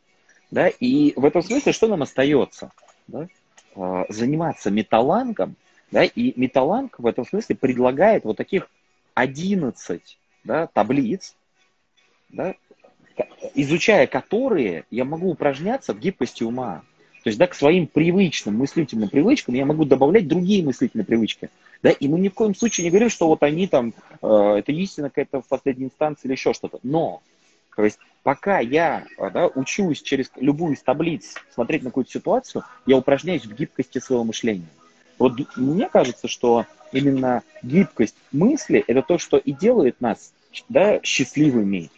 да, 0.50 0.68
и 0.68 1.14
в 1.16 1.24
этом 1.24 1.42
смысле 1.42 1.72
что 1.72 1.88
нам 1.88 2.02
остается, 2.02 2.70
да, 3.06 3.28
э, 3.74 4.04
заниматься 4.10 4.70
металлангом, 4.70 5.56
да, 5.92 6.04
и 6.04 6.32
металланг 6.40 6.98
в 6.98 7.06
этом 7.06 7.24
смысле 7.24 7.54
предлагает 7.54 8.24
вот 8.24 8.38
таких 8.38 8.68
11 9.14 10.18
да, 10.42 10.66
таблиц, 10.66 11.36
да, 12.30 12.54
изучая 13.54 14.06
которые 14.06 14.84
я 14.90 15.04
могу 15.04 15.30
упражняться 15.30 15.92
в 15.92 16.00
гибкости 16.00 16.42
ума. 16.42 16.82
То 17.22 17.28
есть, 17.28 17.38
да, 17.38 17.46
к 17.46 17.54
своим 17.54 17.86
привычным 17.86 18.56
мыслительным 18.56 19.08
привычкам 19.08 19.54
я 19.54 19.64
могу 19.64 19.84
добавлять 19.84 20.26
другие 20.26 20.64
мыслительные 20.64 21.04
привычки. 21.04 21.50
Да, 21.82 21.90
и 21.90 22.08
мы 22.08 22.18
ни 22.18 22.28
в 22.28 22.34
коем 22.34 22.54
случае 22.54 22.84
не 22.84 22.90
говорим, 22.90 23.10
что 23.10 23.28
вот 23.28 23.42
они 23.42 23.68
там, 23.68 23.92
э, 24.22 24.54
это 24.58 24.72
истина 24.72 25.08
какая-то 25.08 25.42
в 25.42 25.46
последней 25.46 25.84
инстанции 25.84 26.26
или 26.26 26.32
еще 26.32 26.52
что-то. 26.52 26.80
Но, 26.82 27.22
то 27.76 27.84
есть, 27.84 27.98
пока 28.22 28.58
я 28.58 29.04
да, 29.18 29.46
учусь 29.46 30.02
через 30.02 30.32
любую 30.36 30.74
из 30.74 30.82
таблиц 30.82 31.34
смотреть 31.54 31.82
на 31.82 31.90
какую-то 31.90 32.10
ситуацию, 32.10 32.64
я 32.86 32.96
упражняюсь 32.96 33.44
в 33.44 33.54
гибкости 33.54 33.98
своего 33.98 34.24
мышления. 34.24 34.66
Вот 35.22 35.56
мне 35.56 35.88
кажется, 35.88 36.26
что 36.26 36.66
именно 36.90 37.44
гибкость 37.62 38.16
мысли– 38.32 38.82
это 38.88 39.02
то, 39.02 39.18
что 39.18 39.36
и 39.36 39.52
делает 39.52 40.00
нас 40.00 40.32
да, 40.68 41.00
счастливыми. 41.04 41.90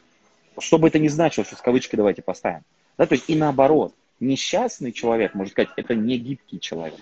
Что 0.59 0.77
бы 0.77 0.89
это 0.89 0.99
ни 0.99 1.09
значило, 1.09 1.47
что 1.47 1.57
с 1.57 1.63
кавычки 1.63 1.97
давайте 1.97 2.21
поставим. 2.21 2.65
Да, 2.99 3.07
то 3.07 3.15
есть 3.15 3.31
и 3.31 3.35
наоборот, 3.35 3.95
несчастный 4.21 4.93
человек, 4.93 5.33
можно 5.33 5.51
сказать, 5.53 5.71
это 5.77 5.95
не 5.95 6.19
гибкий 6.19 6.61
человек. 6.61 7.01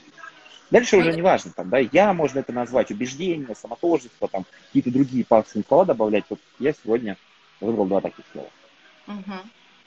Дальше 0.71 0.97
уже 0.97 1.13
не 1.13 1.23
важно, 1.23 1.51
там, 1.51 1.69
да, 1.69 1.79
я, 1.79 2.13
можно 2.13 2.39
это 2.39 2.53
назвать 2.53 2.93
убеждение, 2.93 3.57
самотожество, 3.57 4.29
там, 4.29 4.47
какие-то 4.69 4.93
другие 4.93 5.25
пафосные 5.25 5.65
слова 5.67 5.85
добавлять. 5.85 6.25
Вот 6.31 6.39
я 6.61 6.73
сегодня 6.73 7.17
выбрал 7.61 7.87
два 7.87 8.01
таких 8.01 8.25
слова. 8.31 8.49
Угу. 9.09 9.35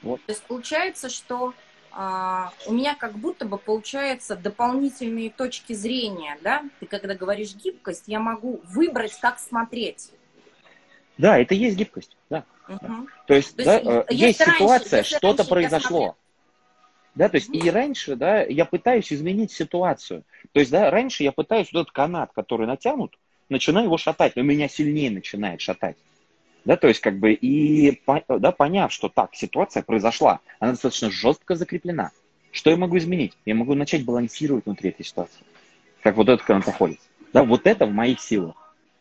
Вот. 0.02 0.26
То 0.26 0.34
есть 0.34 0.44
получается, 0.44 1.10
что 1.10 1.54
у 1.96 2.74
меня 2.74 2.96
как 2.96 3.14
будто 3.14 3.46
бы 3.46 3.58
получается 3.58 4.36
дополнительные 4.36 5.30
точки 5.30 5.74
зрения, 5.74 6.38
да? 6.42 6.64
Ты 6.80 6.88
когда 6.88 7.16
говоришь 7.16 7.56
гибкость, 7.56 8.04
я 8.08 8.20
могу 8.20 8.62
выбрать, 8.66 9.18
как 9.20 9.40
смотреть. 9.40 10.12
Да, 11.18 11.38
это 11.38 11.56
и 11.56 11.58
есть 11.58 11.78
гибкость, 11.78 12.18
да. 12.30 12.44
Угу. 12.68 13.08
То 13.28 13.34
есть, 13.34 13.56
То 13.56 13.64
да, 13.64 13.76
есть, 13.76 13.86
э, 13.88 14.06
есть 14.10 14.40
раньше, 14.42 14.56
ситуация, 14.56 15.04
что-то 15.04 15.46
произошло. 15.46 16.18
Да, 17.14 17.30
то 17.30 17.38
есть 17.38 17.50
и 17.54 17.70
раньше, 17.70 18.18
да, 18.18 18.44
я 18.44 18.66
пытаюсь 18.66 19.14
изменить 19.14 19.52
ситуацию. 19.52 20.24
То 20.52 20.60
есть, 20.60 20.72
да, 20.72 20.92
раньше 20.92 21.24
я 21.24 21.32
пытаюсь 21.32 21.72
вот 21.72 21.84
этот 21.84 21.94
канат, 21.94 22.32
который 22.34 22.68
натянут, 22.68 23.18
начинаю 23.48 23.86
его 23.86 23.98
шатать, 23.98 24.36
но 24.36 24.42
меня 24.42 24.68
сильнее 24.68 25.12
начинает 25.12 25.62
шатать. 25.62 25.96
Да, 26.66 26.78
то 26.78 26.88
есть 26.88 27.00
как 27.00 27.20
бы 27.20 27.34
и 27.34 28.02
да, 28.28 28.52
поняв, 28.52 28.92
что 28.92 29.08
так, 29.08 29.36
ситуация 29.36 29.84
произошла, 29.84 30.40
она 30.60 30.72
достаточно 30.72 31.12
жестко 31.12 31.56
закреплена. 31.56 32.12
Что 32.52 32.72
я 32.72 32.78
могу 32.78 32.98
изменить? 32.98 33.34
Я 33.46 33.54
могу 33.54 33.76
начать 33.76 34.04
балансировать 34.04 34.66
внутри 34.66 34.90
этой 34.90 35.06
ситуации. 35.06 35.44
Как 36.02 36.16
вот 36.16 36.28
этот 36.28 36.46
канатоходец. 36.46 37.00
Да, 37.34 37.44
вот 37.44 37.68
это 37.68 37.86
в 37.86 37.92
моих 37.92 38.20
силах. 38.20 38.56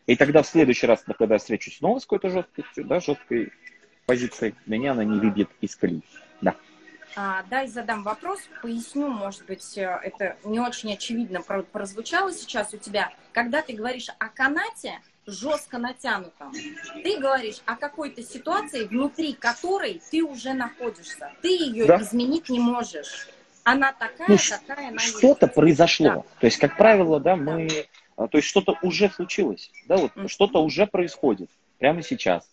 И 0.05 0.15
тогда 0.15 0.43
в 0.43 0.47
следующий 0.47 0.85
раз, 0.85 1.03
когда 1.17 1.35
я 1.35 1.39
встречусь 1.39 1.77
снова 1.77 1.99
с 1.99 2.03
какой-то 2.03 2.29
жесткостью, 2.29 2.85
да, 2.85 2.99
жесткой 2.99 3.51
позицией, 4.05 4.53
меня 4.67 4.91
она 4.91 5.03
не 5.03 5.19
выбьет 5.19 5.49
из 5.61 5.75
колеи. 5.75 6.03
Да. 6.41 6.55
А, 7.15 7.43
дай 7.49 7.67
задам 7.67 8.03
вопрос, 8.03 8.41
поясню, 8.61 9.07
может 9.07 9.45
быть, 9.45 9.77
э, 9.77 9.99
это 10.03 10.37
не 10.43 10.59
очень 10.59 10.93
очевидно 10.93 11.41
прозвучало 11.41 12.33
сейчас 12.33 12.73
у 12.73 12.77
тебя. 12.77 13.11
Когда 13.31 13.61
ты 13.61 13.73
говоришь 13.73 14.09
о 14.19 14.27
канате, 14.27 14.99
жестко 15.27 15.77
натянутом. 15.77 16.53
Ты 17.03 17.17
говоришь 17.19 17.61
о 17.65 17.75
какой-то 17.75 18.21
ситуации, 18.23 18.85
внутри 18.85 19.33
которой 19.33 20.01
ты 20.11 20.23
уже 20.23 20.53
находишься. 20.53 21.31
Ты 21.41 21.49
ее 21.49 21.85
да. 21.85 22.01
изменить 22.01 22.49
не 22.49 22.59
можешь. 22.59 23.27
Она 23.63 23.93
такая, 23.93 24.27
ну, 24.27 24.37
какая 24.37 24.89
она 24.89 24.99
Что-то 24.99 25.47
произошло. 25.47 26.05
Да. 26.05 26.23
То 26.39 26.45
есть, 26.45 26.57
как 26.57 26.77
правило, 26.77 27.19
да, 27.19 27.35
мы... 27.35 27.67
Да. 28.17 28.27
То 28.27 28.37
есть, 28.37 28.47
что-то 28.47 28.77
уже 28.81 29.09
случилось. 29.09 29.71
Да, 29.87 29.97
вот 29.97 30.11
mm-hmm. 30.15 30.27
что-то 30.27 30.63
уже 30.63 30.87
происходит 30.87 31.49
прямо 31.79 32.01
сейчас. 32.01 32.47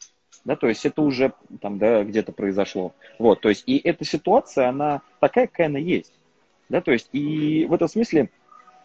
Да, 0.45 0.57
то 0.57 0.69
есть 0.69 0.85
это 0.85 1.03
уже 1.03 1.35
там, 1.61 1.79
да, 1.79 2.03
где-то 2.03 2.33
произошло. 2.33 2.95
Вот, 3.19 3.41
то 3.41 3.49
есть, 3.49 3.63
и 3.67 3.79
эта 3.79 4.05
ситуация, 4.05 4.69
она 4.69 5.03
такая, 5.21 5.47
какая 5.47 5.69
она 5.69 5.79
есть. 5.79 6.13
Да, 6.69 6.81
то 6.81 6.91
есть, 6.91 7.09
и 7.13 7.65
в 7.67 7.75
этом 7.75 7.87
смысле 7.87 8.23
а, 8.23 8.29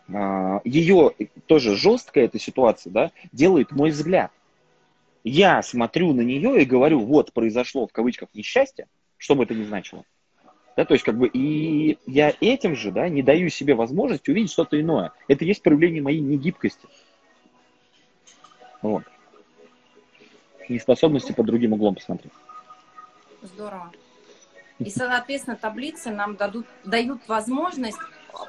ее 0.09 1.11
тоже 1.47 1.75
жесткая 1.75 2.25
эта 2.25 2.39
ситуация, 2.39 2.91
да, 2.91 3.11
делает 3.31 3.71
мой 3.71 3.89
взгляд. 3.89 4.31
Я 5.23 5.61
смотрю 5.61 6.13
на 6.13 6.21
нее 6.21 6.61
и 6.61 6.65
говорю, 6.65 6.99
вот 6.99 7.33
произошло 7.33 7.87
в 7.87 7.91
кавычках 7.91 8.29
несчастье, 8.33 8.87
что 9.17 9.35
бы 9.35 9.43
это 9.43 9.53
ни 9.53 9.63
значило. 9.63 10.05
Да, 10.77 10.85
то 10.85 10.93
есть 10.93 11.03
как 11.03 11.17
бы 11.17 11.27
и 11.27 11.97
я 12.05 12.33
этим 12.39 12.75
же, 12.75 12.91
да, 12.91 13.09
не 13.09 13.23
даю 13.23 13.49
себе 13.49 13.73
возможность 13.73 14.29
увидеть 14.29 14.51
что-то 14.51 14.79
иное. 14.79 15.11
Это 15.27 15.43
есть 15.43 15.63
проявление 15.63 16.03
моей 16.03 16.21
негибкости. 16.21 16.87
Вот. 18.81 19.03
Неспособности 20.69 21.31
под 21.31 21.47
другим 21.47 21.73
углом 21.73 21.95
посмотреть. 21.95 22.31
Здорово. 23.41 23.91
И, 24.79 24.89
соответственно, 24.91 25.55
таблицы 25.55 26.11
нам 26.11 26.35
дадут, 26.35 26.67
дают 26.85 27.27
возможность 27.27 27.97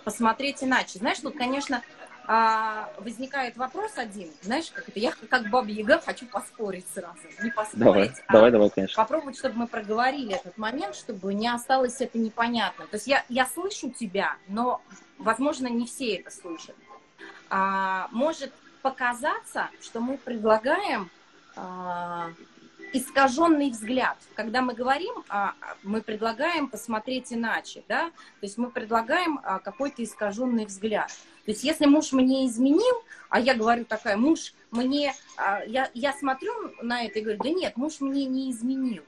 посмотреть 0.04 0.62
иначе. 0.62 0.98
Знаешь, 0.98 1.18
тут, 1.18 1.36
конечно, 1.36 1.82
а, 2.30 2.90
возникает 2.98 3.56
вопрос 3.56 3.92
один, 3.96 4.30
знаешь, 4.42 4.70
как 4.70 4.86
это, 4.86 4.98
я 5.00 5.12
как 5.30 5.48
баба 5.48 5.68
Яга 5.68 5.98
хочу 5.98 6.26
поспорить 6.26 6.86
сразу, 6.92 7.16
не 7.42 7.50
поспорить, 7.50 7.78
давай, 7.78 8.12
а 8.26 8.32
давай, 8.34 8.50
давай, 8.50 8.70
конечно. 8.70 9.02
попробовать, 9.02 9.38
чтобы 9.38 9.60
мы 9.60 9.66
проговорили 9.66 10.34
этот 10.34 10.58
момент, 10.58 10.94
чтобы 10.94 11.32
не 11.32 11.48
осталось 11.48 12.02
это 12.02 12.18
непонятно. 12.18 12.86
То 12.86 12.96
есть 12.96 13.06
я, 13.06 13.24
я 13.30 13.46
слышу 13.46 13.88
тебя, 13.88 14.36
но, 14.46 14.82
возможно, 15.16 15.68
не 15.68 15.86
все 15.86 16.16
это 16.16 16.30
слышат. 16.30 16.76
А, 17.48 18.08
может 18.12 18.52
показаться, 18.82 19.70
что 19.80 20.00
мы 20.00 20.18
предлагаем 20.18 21.10
а, 21.56 22.30
искаженный 22.92 23.70
взгляд. 23.70 24.16
Когда 24.34 24.62
мы 24.62 24.74
говорим, 24.74 25.24
а, 25.28 25.54
мы 25.82 26.02
предлагаем 26.02 26.68
посмотреть 26.68 27.32
иначе, 27.32 27.82
да, 27.88 28.10
то 28.10 28.42
есть 28.42 28.58
мы 28.58 28.70
предлагаем 28.70 29.40
а, 29.42 29.58
какой-то 29.58 30.02
искаженный 30.02 30.66
взгляд. 30.66 31.08
То 31.44 31.52
есть 31.52 31.64
если 31.64 31.86
муж 31.86 32.12
мне 32.12 32.46
изменил, 32.46 33.02
а 33.30 33.40
я 33.40 33.54
говорю 33.54 33.84
такая, 33.84 34.16
муж 34.16 34.54
мне, 34.70 35.14
а, 35.36 35.62
я, 35.64 35.90
я 35.94 36.12
смотрю 36.12 36.52
на 36.82 37.04
это 37.04 37.18
и 37.18 37.22
говорю, 37.22 37.38
да 37.42 37.50
нет, 37.50 37.76
муж 37.76 38.00
мне 38.00 38.26
не 38.26 38.50
изменил. 38.50 39.04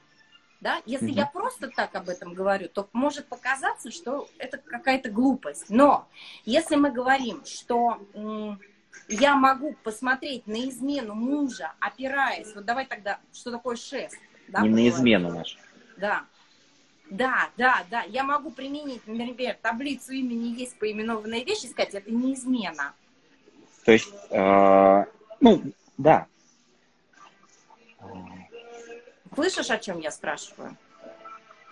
Да? 0.59 0.79
Если 0.85 1.09
угу. 1.09 1.15
я 1.15 1.25
просто 1.25 1.69
так 1.69 1.95
об 1.95 2.07
этом 2.07 2.33
говорю, 2.33 2.69
то 2.69 2.87
может 2.93 3.27
показаться, 3.27 3.89
что 3.89 4.29
это 4.37 4.59
какая-то 4.59 5.09
глупость. 5.09 5.69
Но 5.69 6.07
если 6.45 6.75
мы 6.75 6.91
говорим, 6.91 7.43
что 7.45 7.99
я 9.07 9.35
могу 9.35 9.75
посмотреть 9.83 10.47
на 10.47 10.69
измену 10.69 11.15
мужа, 11.15 11.73
опираясь, 11.79 12.53
вот 12.55 12.65
давай 12.65 12.85
тогда, 12.85 13.19
что 13.33 13.51
такое 13.51 13.75
шест? 13.75 14.17
Да, 14.47 14.61
Не 14.61 14.69
на 14.69 14.89
измену 14.89 15.31
нашу. 15.31 15.57
Да. 15.97 16.25
Да, 17.09 17.49
да, 17.57 17.83
да. 17.89 18.03
Я 18.03 18.23
могу 18.23 18.51
применить, 18.51 19.05
например, 19.05 19.57
таблицу 19.61 20.13
имени 20.13 20.57
есть 20.57 20.79
поименованная 20.79 21.43
вещь 21.43 21.65
и 21.65 21.67
сказать, 21.67 21.93
это 21.93 22.09
не 22.09 22.33
измена. 22.33 22.93
То 23.83 23.91
есть, 23.91 24.13
э, 24.29 25.05
ну, 25.41 25.61
да. 25.97 26.27
Слышишь, 29.35 29.69
о 29.69 29.77
чем 29.77 29.99
я 29.99 30.11
спрашиваю? 30.11 30.77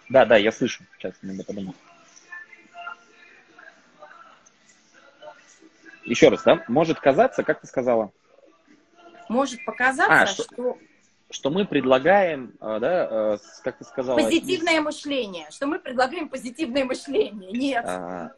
Да, 0.09 0.25
да, 0.25 0.37
я 0.37 0.51
слышу. 0.51 0.83
Сейчас 0.97 1.13
надо 1.21 1.43
подумать. 1.43 1.75
Еще 6.09 6.29
раз, 6.29 6.41
да? 6.43 6.63
Может 6.67 6.99
казаться, 6.99 7.43
как 7.43 7.61
ты 7.61 7.67
сказала? 7.67 8.11
Может 9.29 9.63
показаться, 9.63 10.21
а, 10.21 10.25
что, 10.25 10.43
что... 10.43 10.77
Что 11.29 11.51
мы 11.51 11.65
предлагаем, 11.65 12.53
а, 12.59 12.79
да, 12.79 13.35
э, 13.35 13.37
как 13.63 13.77
ты 13.77 13.83
сказала... 13.83 14.17
Позитивное 14.17 14.73
есть... 14.73 14.83
мышление. 14.83 15.47
Что 15.51 15.67
мы 15.67 15.77
предлагаем 15.77 16.27
позитивное 16.27 16.83
мышление. 16.83 17.51
Нет. 17.51 17.85
А, 17.85 18.31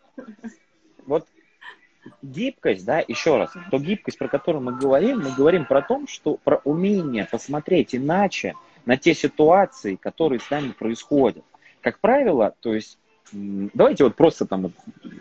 вот 1.05 1.25
гибкость, 2.21 2.83
да, 2.83 3.01
еще 3.07 3.37
раз, 3.37 3.53
то 3.69 3.79
гибкость, 3.79 4.17
про 4.17 4.27
которую 4.27 4.61
мы 4.61 4.73
говорим, 4.73 5.19
мы 5.19 5.31
говорим 5.31 5.63
про 5.65 5.81
то, 5.81 6.01
что 6.07 6.35
про 6.35 6.59
умение 6.65 7.25
посмотреть 7.31 7.95
иначе 7.95 8.55
на 8.85 8.97
те 8.97 9.13
ситуации, 9.13 9.95
которые 9.95 10.41
с 10.41 10.49
нами 10.49 10.71
происходят. 10.71 11.45
Как 11.79 11.99
правило, 11.99 12.53
то 12.59 12.73
есть, 12.73 12.97
давайте 13.31 14.03
вот 14.03 14.15
просто 14.15 14.45
там 14.45 14.73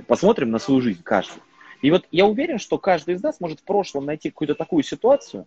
посмотрим 0.09 0.51
на 0.51 0.59
свою 0.59 0.81
жизнь 0.81 1.03
каждый. 1.05 1.41
И 1.83 1.91
вот 1.91 2.07
я 2.11 2.27
уверен, 2.27 2.59
что 2.59 2.79
каждый 2.79 3.15
из 3.15 3.23
нас 3.23 3.41
может 3.41 3.61
в 3.61 3.65
прошлом 3.65 4.07
найти 4.07 4.31
какую-то 4.31 4.55
такую 4.55 4.83
ситуацию, 4.83 5.47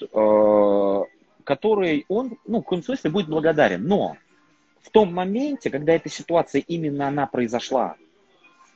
э, 0.00 1.02
которой 1.44 2.04
он, 2.08 2.38
ну, 2.46 2.58
в 2.58 2.62
каком 2.62 2.82
смысле 2.82 3.10
будет 3.10 3.28
благодарен. 3.28 3.86
Но 3.86 4.16
в 4.80 4.90
том 4.90 5.14
моменте, 5.14 5.70
когда 5.70 5.92
эта 5.92 6.08
ситуация 6.08 6.60
именно 6.60 7.08
она 7.08 7.26
произошла, 7.26 7.96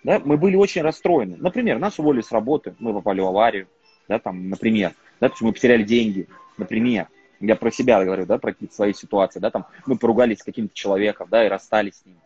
да, 0.05 0.21
мы 0.25 0.37
были 0.37 0.55
очень 0.55 0.83
расстроены. 0.83 1.37
Например, 1.37 1.79
нас 1.79 1.99
уволили 1.99 2.23
с 2.23 2.31
работы, 2.31 2.75
мы 2.79 2.93
попали 2.93 3.21
в 3.21 3.27
аварию, 3.27 3.67
да, 4.09 4.21
там, 4.21 4.49
например, 4.49 4.93
да, 5.21 5.29
то 5.29 5.33
есть 5.33 5.43
мы 5.43 5.53
потеряли 5.53 5.83
деньги, 5.83 6.29
например. 6.59 7.09
Я 7.41 7.57
про 7.57 7.71
себя 7.71 8.03
говорю, 8.03 8.25
да, 8.25 8.39
про 8.39 8.53
какие-то 8.53 8.75
свои 8.75 8.95
ситуации, 8.95 9.41
да, 9.41 9.51
там, 9.51 9.67
мы 9.85 9.99
поругались 9.99 10.39
с 10.39 10.43
каким-то 10.45 10.75
человеком, 10.75 11.29
да, 11.31 11.45
и 11.45 11.49
расстались 11.49 11.97
с 11.97 12.07
ним. 12.07 12.17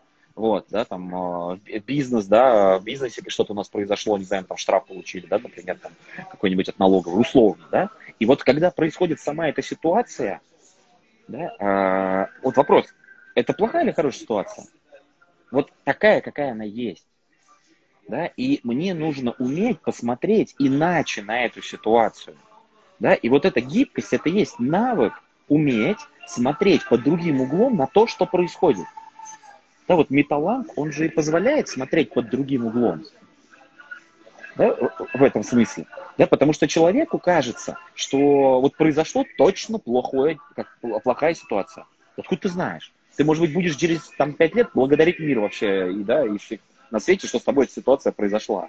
Вот, 0.41 0.67
да, 0.71 0.85
там, 0.85 1.61
бизнес, 1.87 2.27
да, 2.27 2.79
в 2.79 2.85
бизнесе 2.85 3.23
что-то 3.29 3.53
у 3.53 3.57
нас 3.57 3.69
произошло, 3.69 4.19
не 4.19 4.25
знаю, 4.25 4.45
там, 4.45 4.57
штраф 4.57 4.87
получили, 4.87 5.27
да, 5.27 5.39
например, 5.39 5.79
там, 5.79 5.93
какой-нибудь 6.31 6.69
от 6.69 6.79
налоговой, 6.79 7.21
условно, 7.21 7.65
да, 7.71 7.91
и 8.19 8.27
вот 8.27 8.43
когда 8.43 8.71
происходит 8.71 9.21
сама 9.21 9.49
эта 9.49 9.63
ситуация, 9.63 10.41
да, 11.29 11.55
а, 11.61 12.29
вот 12.43 12.57
вопрос, 12.57 12.87
это 13.35 13.53
плохая 13.53 13.85
или 13.85 13.93
хорошая 13.93 14.21
ситуация? 14.21 14.67
Вот 15.51 15.71
такая, 15.85 16.21
какая 16.21 16.53
она 16.53 16.65
есть. 16.65 17.07
Да? 18.09 18.27
И 18.27 18.61
мне 18.65 18.95
нужно 18.95 19.33
уметь 19.39 19.81
посмотреть 19.81 20.55
иначе 20.59 21.23
на 21.23 21.45
эту 21.45 21.63
ситуацию. 21.63 22.37
Да? 22.99 23.15
И 23.15 23.29
вот 23.29 23.45
эта 23.45 23.61
гибкость, 23.61 24.13
это 24.13 24.29
есть 24.29 24.59
навык 24.59 25.13
уметь 25.49 25.99
смотреть 26.27 26.87
под 26.89 27.03
другим 27.03 27.41
углом 27.41 27.77
на 27.77 27.87
то, 27.87 28.07
что 28.07 28.27
происходит. 28.27 28.87
Да, 29.91 29.97
вот 29.97 30.09
металланг, 30.09 30.69
он 30.79 30.93
же 30.93 31.07
и 31.07 31.09
позволяет 31.09 31.67
смотреть 31.67 32.13
под 32.13 32.31
другим 32.31 32.65
углом. 32.65 33.05
Да, 34.55 34.77
в 35.15 35.21
этом 35.21 35.43
смысле. 35.43 35.85
Да, 36.17 36.29
потому 36.29 36.53
что 36.53 36.69
человеку 36.69 37.19
кажется, 37.19 37.77
что 37.97 38.61
вот 38.61 38.77
произошло 38.77 39.25
точно 39.37 39.81
плохое, 39.81 40.39
как, 40.55 40.79
плохая 41.03 41.35
ситуация. 41.35 41.87
Откуда 42.17 42.43
ты 42.43 42.49
знаешь? 42.51 42.93
Ты, 43.17 43.25
может 43.25 43.43
быть, 43.43 43.53
будешь 43.53 43.75
через 43.75 44.09
там, 44.17 44.35
5 44.35 44.55
лет 44.55 44.71
благодарить 44.75 45.19
мир 45.19 45.41
вообще, 45.41 45.91
и, 45.91 46.05
да, 46.05 46.25
и 46.25 46.39
всех 46.39 46.61
на 46.93 47.01
свете, 47.01 47.27
что 47.27 47.41
с 47.41 47.43
тобой 47.43 47.65
эта 47.65 47.75
ситуация 47.75 48.13
произошла. 48.13 48.69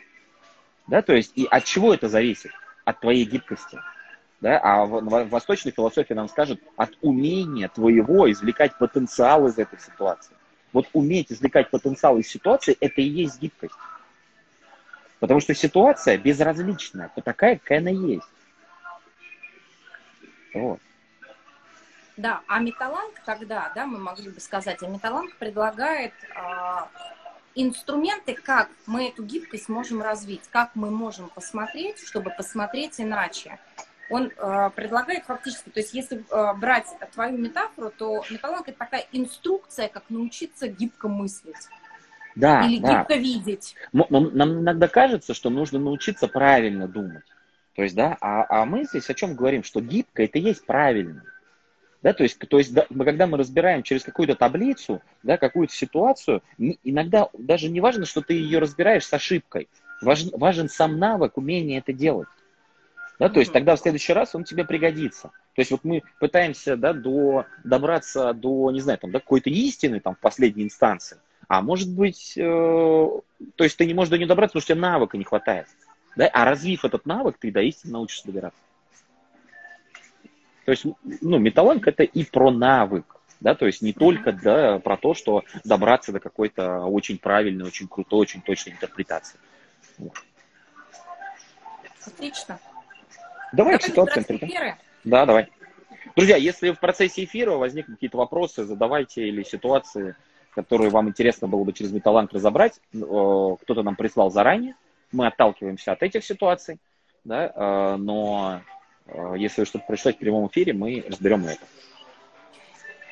Да, 0.88 1.04
то 1.04 1.14
есть, 1.14 1.34
и 1.36 1.46
от 1.46 1.66
чего 1.66 1.94
это 1.94 2.10
зависит? 2.10 2.50
От 2.84 3.00
твоей 3.00 3.26
гибкости. 3.26 3.78
Да? 4.40 4.58
А 4.58 4.86
в, 4.86 5.00
в 5.02 5.30
восточной 5.30 5.72
философии 5.72 6.16
нам 6.16 6.28
скажут 6.30 6.60
от 6.78 6.98
умения 7.02 7.68
твоего 7.68 8.32
извлекать 8.32 8.76
потенциал 8.80 9.46
из 9.46 9.60
этой 9.60 9.80
ситуации. 9.80 10.36
Вот 10.74 10.88
уметь 10.94 11.32
извлекать 11.32 11.70
потенциал 11.70 12.18
из 12.18 12.28
ситуации, 12.28 12.78
это 12.80 13.02
и 13.02 13.06
есть 13.06 13.42
гибкость. 13.42 13.76
Потому 15.20 15.40
что 15.40 15.54
ситуация 15.54 16.18
безразличная, 16.18 17.12
то 17.14 17.22
такая, 17.22 17.58
какая 17.58 17.80
она 17.80 17.92
есть. 17.92 18.28
Вот. 20.54 20.80
Да, 22.18 22.42
а 22.48 22.60
Металланг 22.60 23.20
тогда, 23.26 23.72
да, 23.74 23.86
мы 23.86 23.98
могли 23.98 24.30
бы 24.30 24.40
сказать, 24.40 24.82
а 24.84 24.88
Металланг 24.88 25.36
предлагает 25.38 26.14
э, 26.36 26.40
инструменты, 27.56 28.34
как 28.34 28.70
мы 28.86 29.10
эту 29.10 29.24
гибкость 29.24 29.70
можем 29.70 30.02
развить, 30.02 30.44
как 30.52 30.76
мы 30.76 30.92
можем 30.92 31.30
посмотреть, 31.30 32.00
чтобы 32.06 32.32
посмотреть 32.32 33.00
иначе. 33.00 33.60
Он 34.12 34.32
э, 34.36 34.70
предлагает 34.76 35.24
фактически, 35.26 35.70
то 35.70 35.80
есть 35.80 35.94
если 35.94 36.24
э, 36.30 36.54
брать 36.56 36.88
твою 37.14 37.38
метафору, 37.38 37.92
то 37.98 38.24
Металланг 38.30 38.68
это 38.68 38.78
такая 38.78 39.06
инструкция, 39.12 39.88
как 39.88 40.04
научиться 40.10 40.68
гибко 40.68 41.08
мыслить. 41.08 41.70
Да, 42.36 42.66
Или 42.66 42.80
да. 42.80 43.00
гибко 43.00 43.16
видеть. 43.16 43.76
Но 43.92 44.08
нам 44.10 44.62
иногда 44.62 44.88
кажется, 44.88 45.34
что 45.34 45.50
нужно 45.50 45.80
научиться 45.80 46.28
правильно 46.28 46.88
думать. 46.88 47.24
То 47.76 47.84
есть, 47.84 47.96
да, 47.96 48.18
а, 48.22 48.46
а 48.50 48.66
мы 48.66 48.84
здесь 48.84 49.10
о 49.10 49.14
чем 49.14 49.36
говорим, 49.36 49.64
что 49.64 49.82
гибко 49.82 50.24
это 50.24 50.38
есть 50.40 50.66
правильно. 50.66 51.24
Да, 52.02 52.14
то 52.14 52.24
есть, 52.24 52.40
то 52.40 52.58
есть 52.58 52.74
да, 52.74 52.86
мы, 52.90 53.06
когда 53.06 53.28
мы 53.28 53.38
разбираем 53.38 53.84
через 53.84 54.04
какую-то 54.04 54.36
таблицу, 54.36 55.02
да, 55.22 55.38
какую-то 55.38 55.74
ситуацию, 55.74 56.42
не, 56.58 56.80
иногда 56.84 57.30
даже 57.38 57.70
не 57.70 57.80
важно, 57.80 58.06
что 58.06 58.22
ты 58.22 58.34
ее 58.34 58.60
разбираешь 58.60 59.06
с 59.06 59.14
ошибкой. 59.14 59.70
Важен, 60.02 60.32
важен 60.34 60.68
сам 60.68 60.98
навык, 60.98 61.38
умение 61.38 61.78
это 61.78 61.94
делать. 61.94 62.28
Да, 63.22 63.30
то 63.30 63.40
есть 63.40 63.54
тогда 63.54 63.76
в 63.76 63.80
следующий 63.80 64.14
раз 64.14 64.34
он 64.34 64.46
тебе 64.46 64.66
пригодится. 64.66 65.28
То 65.54 65.62
есть 65.62 65.70
вот 65.70 65.84
мы 65.84 66.02
пытаемся 66.20 66.76
да, 66.76 66.92
до, 66.92 67.46
добраться 67.64 68.34
до, 68.34 68.72
не 68.72 68.80
знаю, 68.80 68.98
там, 68.98 69.12
до 69.12 69.20
какой-то 69.20 69.52
истины 69.52 70.00
там, 70.00 70.16
в 70.16 70.18
последней 70.18 70.64
инстанции. 70.64 71.20
А 71.48 71.62
может 71.62 71.94
быть, 71.94 72.34
э, 72.36 72.42
то 72.42 73.64
есть 73.64 73.78
ты 73.78 73.86
не 73.86 73.94
можешь 73.94 74.10
до 74.10 74.18
нее 74.18 74.26
добраться, 74.26 74.54
потому 74.54 74.62
что 74.62 74.74
тебе 74.74 74.82
навыка 74.82 75.20
не 75.20 75.24
хватает. 75.24 75.68
Да? 76.16 76.32
А 76.34 76.46
развив 76.46 76.84
этот 76.84 77.06
навык, 77.06 77.38
ты 77.38 77.52
до 77.52 77.62
истины 77.62 77.94
научишься 77.94 78.26
добираться. 78.26 78.60
То 80.66 80.72
есть, 80.72 80.88
ну, 81.22 81.38
металланг 81.38 81.88
это 81.88 82.02
и 82.02 82.24
про 82.24 82.50
навык, 82.50 83.06
да, 83.40 83.54
то 83.54 83.68
есть 83.68 83.84
не 83.84 83.94
только 83.94 84.32
да, 84.34 84.80
про 84.80 84.98
то, 84.98 85.14
что 85.14 85.44
добраться 85.64 86.12
до 86.12 86.20
какой-то 86.20 86.86
очень 86.86 87.20
правильной, 87.20 87.68
очень 87.68 87.88
крутой, 87.88 88.22
очень 88.22 88.42
точной 88.42 88.74
интерпретации. 88.74 89.38
Отлично. 92.04 92.60
Давай, 93.52 93.78
давай 93.78 93.90
ситуация. 93.90 94.26
Да, 95.04 95.26
давай. 95.26 95.50
Друзья, 96.16 96.38
если 96.38 96.72
в 96.72 96.80
процессе 96.80 97.24
эфира 97.24 97.52
возникнут 97.52 97.98
какие-то 97.98 98.18
вопросы, 98.18 98.66
задавайте 98.66 99.28
или 99.28 99.44
ситуации, 99.44 100.16
которые 100.54 100.90
вам 100.90 101.10
интересно 101.10 101.48
было 101.48 101.64
бы 101.64 101.74
через 101.74 101.92
металланг 101.92 102.34
разобрать, 102.34 102.80
кто-то 102.92 103.84
нам 103.84 103.96
прислал 103.96 104.32
заранее, 104.32 104.76
мы 105.12 105.28
отталкиваемся 105.28 105.94
от 105.94 106.04
этих 106.04 106.24
ситуаций, 106.24 106.80
да, 107.24 107.52
э, 107.54 107.96
но 107.98 108.62
Э, 109.12 109.34
если 109.38 109.64
что-то 109.66 109.86
пришло 109.88 110.12
в 110.12 110.18
прямом 110.18 110.48
эфире, 110.48 110.74
мы 110.74 111.04
разберем 111.08 111.46
это. 111.46 111.62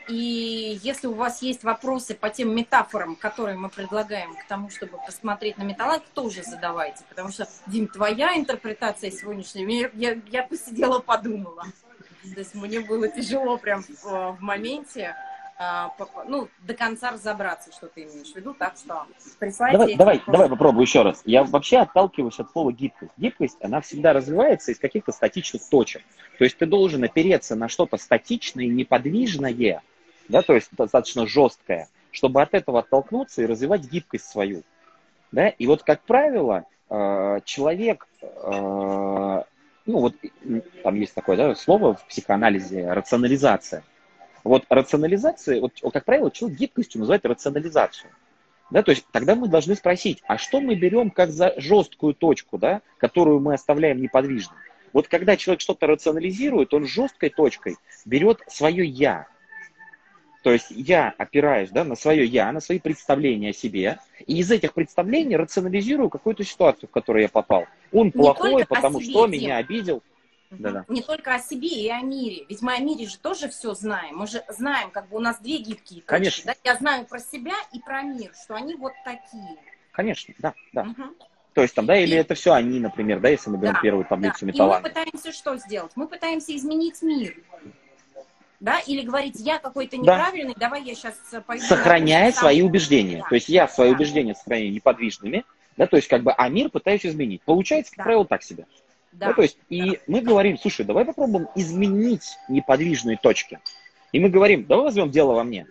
И 0.10 0.80
если 0.82 1.08
у 1.08 1.14
вас 1.14 1.42
есть 1.44 1.64
вопросы 1.64 2.16
по 2.16 2.30
тем 2.30 2.56
метафорам, 2.56 3.16
которые 3.16 3.58
мы 3.58 3.70
предлагаем 3.70 4.34
к 4.36 4.48
тому, 4.48 4.70
чтобы 4.70 4.98
посмотреть 5.06 5.58
на 5.58 5.64
металланг, 5.64 6.04
тоже 6.16 6.42
задавайте. 6.44 7.04
Потому 7.08 7.30
что, 7.30 7.48
Дим, 7.68 7.88
твоя 7.88 8.36
интерпретация 8.36 9.12
сегодняшней, 9.12 9.90
я, 9.94 10.18
я 10.32 10.44
посидела, 10.44 11.00
подумала. 11.00 11.66
То 12.34 12.40
есть 12.40 12.56
мне 12.56 12.80
было 12.80 13.08
тяжело 13.08 13.58
прям 13.58 13.84
в, 13.84 14.04
в 14.04 14.38
моменте 14.42 15.16
а, 15.62 15.94
ну, 16.26 16.48
до 16.62 16.74
конца 16.74 17.12
разобраться, 17.12 17.72
что 17.72 17.88
ты 17.88 18.04
имеешь 18.04 18.32
в 18.32 18.36
виду, 18.36 18.54
так 18.54 18.78
что 18.78 19.06
присылайте... 19.40 19.78
Давай, 19.78 19.96
давай, 19.96 20.22
давай 20.26 20.50
попробую 20.50 20.84
еще 20.84 21.02
раз. 21.02 21.22
Я 21.26 21.44
вообще 21.44 21.80
отталкиваюсь 21.80 22.40
от 22.40 22.50
слова 22.52 22.72
гибкость. 22.72 23.12
Гибкость, 23.18 23.58
она 23.62 23.82
всегда 23.82 24.14
развивается 24.14 24.72
из 24.72 24.80
каких-то 24.80 25.12
статичных 25.12 25.62
точек. 25.70 26.02
То 26.38 26.46
есть 26.46 26.58
ты 26.58 26.66
должен 26.66 27.04
опереться 27.04 27.56
на 27.56 27.68
что-то 27.68 27.98
статичное, 27.98 28.68
неподвижное, 28.68 29.82
да, 30.30 30.42
то 30.42 30.54
есть 30.54 30.70
достаточно 30.72 31.28
жесткое, 31.28 31.88
чтобы 32.12 32.42
от 32.42 32.54
этого 32.54 32.80
оттолкнуться 32.80 33.42
и 33.42 33.46
развивать 33.46 33.90
гибкость 33.90 34.26
свою. 34.26 34.64
Да? 35.32 35.50
И 35.50 35.68
вот, 35.68 35.84
как 35.84 36.02
правило, 36.04 36.66
э, 36.90 37.40
человек, 37.46 38.08
э, 38.22 38.28
ну 38.52 39.44
вот 39.86 40.16
там 40.84 40.96
есть 40.96 41.14
такое 41.14 41.38
да, 41.38 41.56
слово 41.56 41.96
в 41.96 42.08
психоанализе, 42.08 42.92
рационализация– 42.92 43.84
вот 44.44 44.66
рационализация, 44.70 45.62
вот, 45.62 45.74
как 45.94 46.06
правило, 46.06 46.32
человек 46.32 46.60
гибкостью 46.60 47.00
называет 47.00 47.26
рационализацию. 47.26 48.12
Да, 48.72 48.84
то 48.84 48.92
есть 48.92 49.06
тогда 49.12 49.36
мы 49.36 49.48
должны 49.48 49.76
спросить, 49.76 50.22
а 50.28 50.38
что 50.38 50.62
мы 50.62 50.76
берем 50.76 51.10
как 51.10 51.32
за 51.32 51.54
жесткую 51.58 52.14
точку, 52.14 52.58
да, 52.58 52.82
которую 52.98 53.40
мы 53.40 53.56
оставляем 53.56 54.00
неподвижной? 54.02 54.58
Вот 54.94 55.08
когда 55.08 55.38
человек 55.38 55.62
что-то 55.62 55.88
рационализирует, 55.88 56.74
он 56.74 56.86
жесткой 56.86 57.30
точкой 57.30 57.78
берет 58.06 58.42
свое 58.48 58.86
«я». 58.86 59.28
То 60.42 60.54
есть 60.54 60.68
я 60.70 61.14
опираюсь 61.18 61.70
да, 61.70 61.84
на 61.84 61.96
свое 61.96 62.26
«я», 62.26 62.52
на 62.52 62.62
свои 62.62 62.80
представления 62.80 63.50
о 63.50 63.54
себе, 63.54 64.00
и 64.26 64.38
из 64.38 64.50
этих 64.52 64.74
представлений 64.74 65.36
рационализирую 65.36 66.10
какую-то 66.10 66.44
ситуацию, 66.46 66.88
в 66.88 66.92
которую 66.92 67.24
я 67.24 67.30
попал. 67.30 67.66
Он 67.92 68.08
Не 68.08 68.12
плохой, 68.12 68.66
потому 68.66 69.02
что 69.02 69.28
меня 69.28 69.58
обидел. 69.58 70.02
Да-да. 70.52 70.86
Не 70.88 71.02
только 71.02 71.36
о 71.36 71.40
себе 71.40 71.68
и 71.68 71.90
о 71.90 72.02
мире. 72.02 72.46
Ведь 72.50 72.62
мы 72.62 72.74
о 72.74 72.80
мире 72.80 73.08
же 73.08 73.20
тоже 73.20 73.50
все 73.50 73.74
знаем. 73.76 74.18
Мы 74.18 74.28
же 74.28 74.44
знаем, 74.48 74.90
как 74.90 75.08
бы 75.10 75.18
у 75.18 75.20
нас 75.20 75.40
две 75.40 75.58
гибкие 75.58 76.02
точки. 76.02 76.08
Конечно. 76.08 76.54
Да? 76.54 76.72
Я 76.72 76.76
знаю 76.78 77.06
про 77.06 77.20
себя 77.20 77.54
и 77.72 77.80
про 77.80 78.02
мир, 78.02 78.32
что 78.44 78.56
они 78.56 78.74
вот 78.76 78.94
такие. 79.06 79.58
Конечно, 79.92 80.34
да, 80.40 80.54
да. 80.74 80.82
Угу. 80.84 81.04
То 81.54 81.62
есть 81.62 81.76
там, 81.76 81.86
да, 81.86 81.98
или 81.98 82.16
и... 82.16 82.18
это 82.18 82.34
все 82.34 82.54
они, 82.54 82.80
например, 82.80 83.20
да, 83.20 83.30
если 83.30 83.50
мы 83.50 83.58
берем 83.58 83.74
да, 83.74 83.82
первую 83.82 84.06
таблицу 84.06 84.40
да. 84.42 84.46
металла. 84.48 84.80
И 84.80 84.82
мы 84.82 84.90
пытаемся 84.90 85.32
что 85.32 85.58
сделать? 85.58 85.92
Мы 85.96 86.08
пытаемся 86.08 86.56
изменить 86.56 87.02
мир. 87.02 87.36
Да, 88.60 88.80
или 88.80 89.02
говорить, 89.02 89.36
я 89.40 89.58
какой-то 89.58 89.98
неправильный, 89.98 90.54
да. 90.54 90.60
давай 90.68 90.84
я 90.84 90.94
сейчас 90.94 91.16
пойду. 91.46 91.64
Сохраняя 91.64 92.32
свои 92.32 92.62
убеждения. 92.62 93.20
Да. 93.20 93.30
То 93.30 93.36
есть 93.36 93.50
я 93.50 93.68
свои 93.68 93.92
да. 93.92 93.96
убеждения 93.96 94.36
сохраняю 94.36 94.72
неподвижными, 94.72 95.46
да, 95.78 95.88
то 95.88 95.96
есть 95.96 96.10
как 96.10 96.24
бы, 96.24 96.34
а 96.34 96.50
мир 96.50 96.70
пытаюсь 96.70 97.06
изменить. 97.06 97.42
Получается, 97.44 97.92
как 97.92 98.00
да. 98.00 98.04
правило, 98.04 98.26
так 98.26 98.44
себе. 98.44 98.66
Да. 99.14 99.30
Ну, 99.30 99.34
то 99.36 99.42
есть, 99.44 99.58
да. 99.70 99.76
и 99.76 100.00
мы 100.08 100.22
говорим, 100.22 100.58
слушай, 100.58 100.86
давай 100.86 101.06
попробуем 101.06 101.48
изменить 101.56 102.36
неподвижные 102.50 103.18
точки. 103.18 103.60
И 104.12 104.20
мы 104.20 104.30
говорим, 104.30 104.66
давай 104.66 104.86
возьмем 104.86 105.10
дело 105.10 105.34
во 105.34 105.44
мне. 105.44 105.68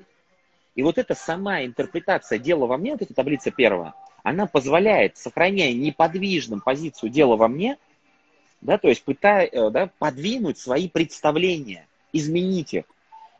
И 0.74 0.83
вот 0.83 0.96
эта 0.96 1.16
сама 1.16 1.64
интерпретация 1.64 2.38
дела 2.38 2.66
во 2.66 2.77
мне, 2.77 2.92
вот 2.92 3.03
эта 3.03 3.12
таблица 3.12 3.51
первая, 3.51 3.94
она 4.22 4.46
позволяет, 4.46 5.16
сохраняя 5.16 5.72
неподвижным 5.72 6.61
позицию 6.61 7.11
дела 7.11 7.37
во 7.37 7.48
мне, 7.48 7.79
да, 8.61 8.79
то 8.79 8.88
есть 8.88 9.03
пытая, 9.03 9.46
э, 9.46 9.70
да, 9.70 9.90
подвинуть 9.98 10.59
свои 10.59 10.88
представления, 10.88 11.88
изменить 12.12 12.75
их. 12.75 12.85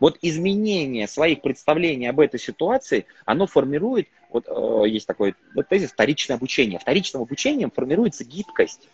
Вот 0.01 0.17
изменение 0.23 1.09
своих 1.09 1.43
представлений 1.43 2.07
об 2.07 2.21
этой 2.21 2.39
ситуации, 2.39 3.07
оно 3.25 3.47
формирует, 3.47 4.09
вот 4.31 4.47
э, 4.47 4.89
есть 4.89 5.07
такой 5.07 5.35
вот 5.55 5.69
тезис, 5.69 5.91
вторичное 5.91 6.37
обучение. 6.37 6.79
Вторичным 6.79 7.23
обучением 7.23 7.71
формируется 7.71 8.25
гибкость. 8.25 8.89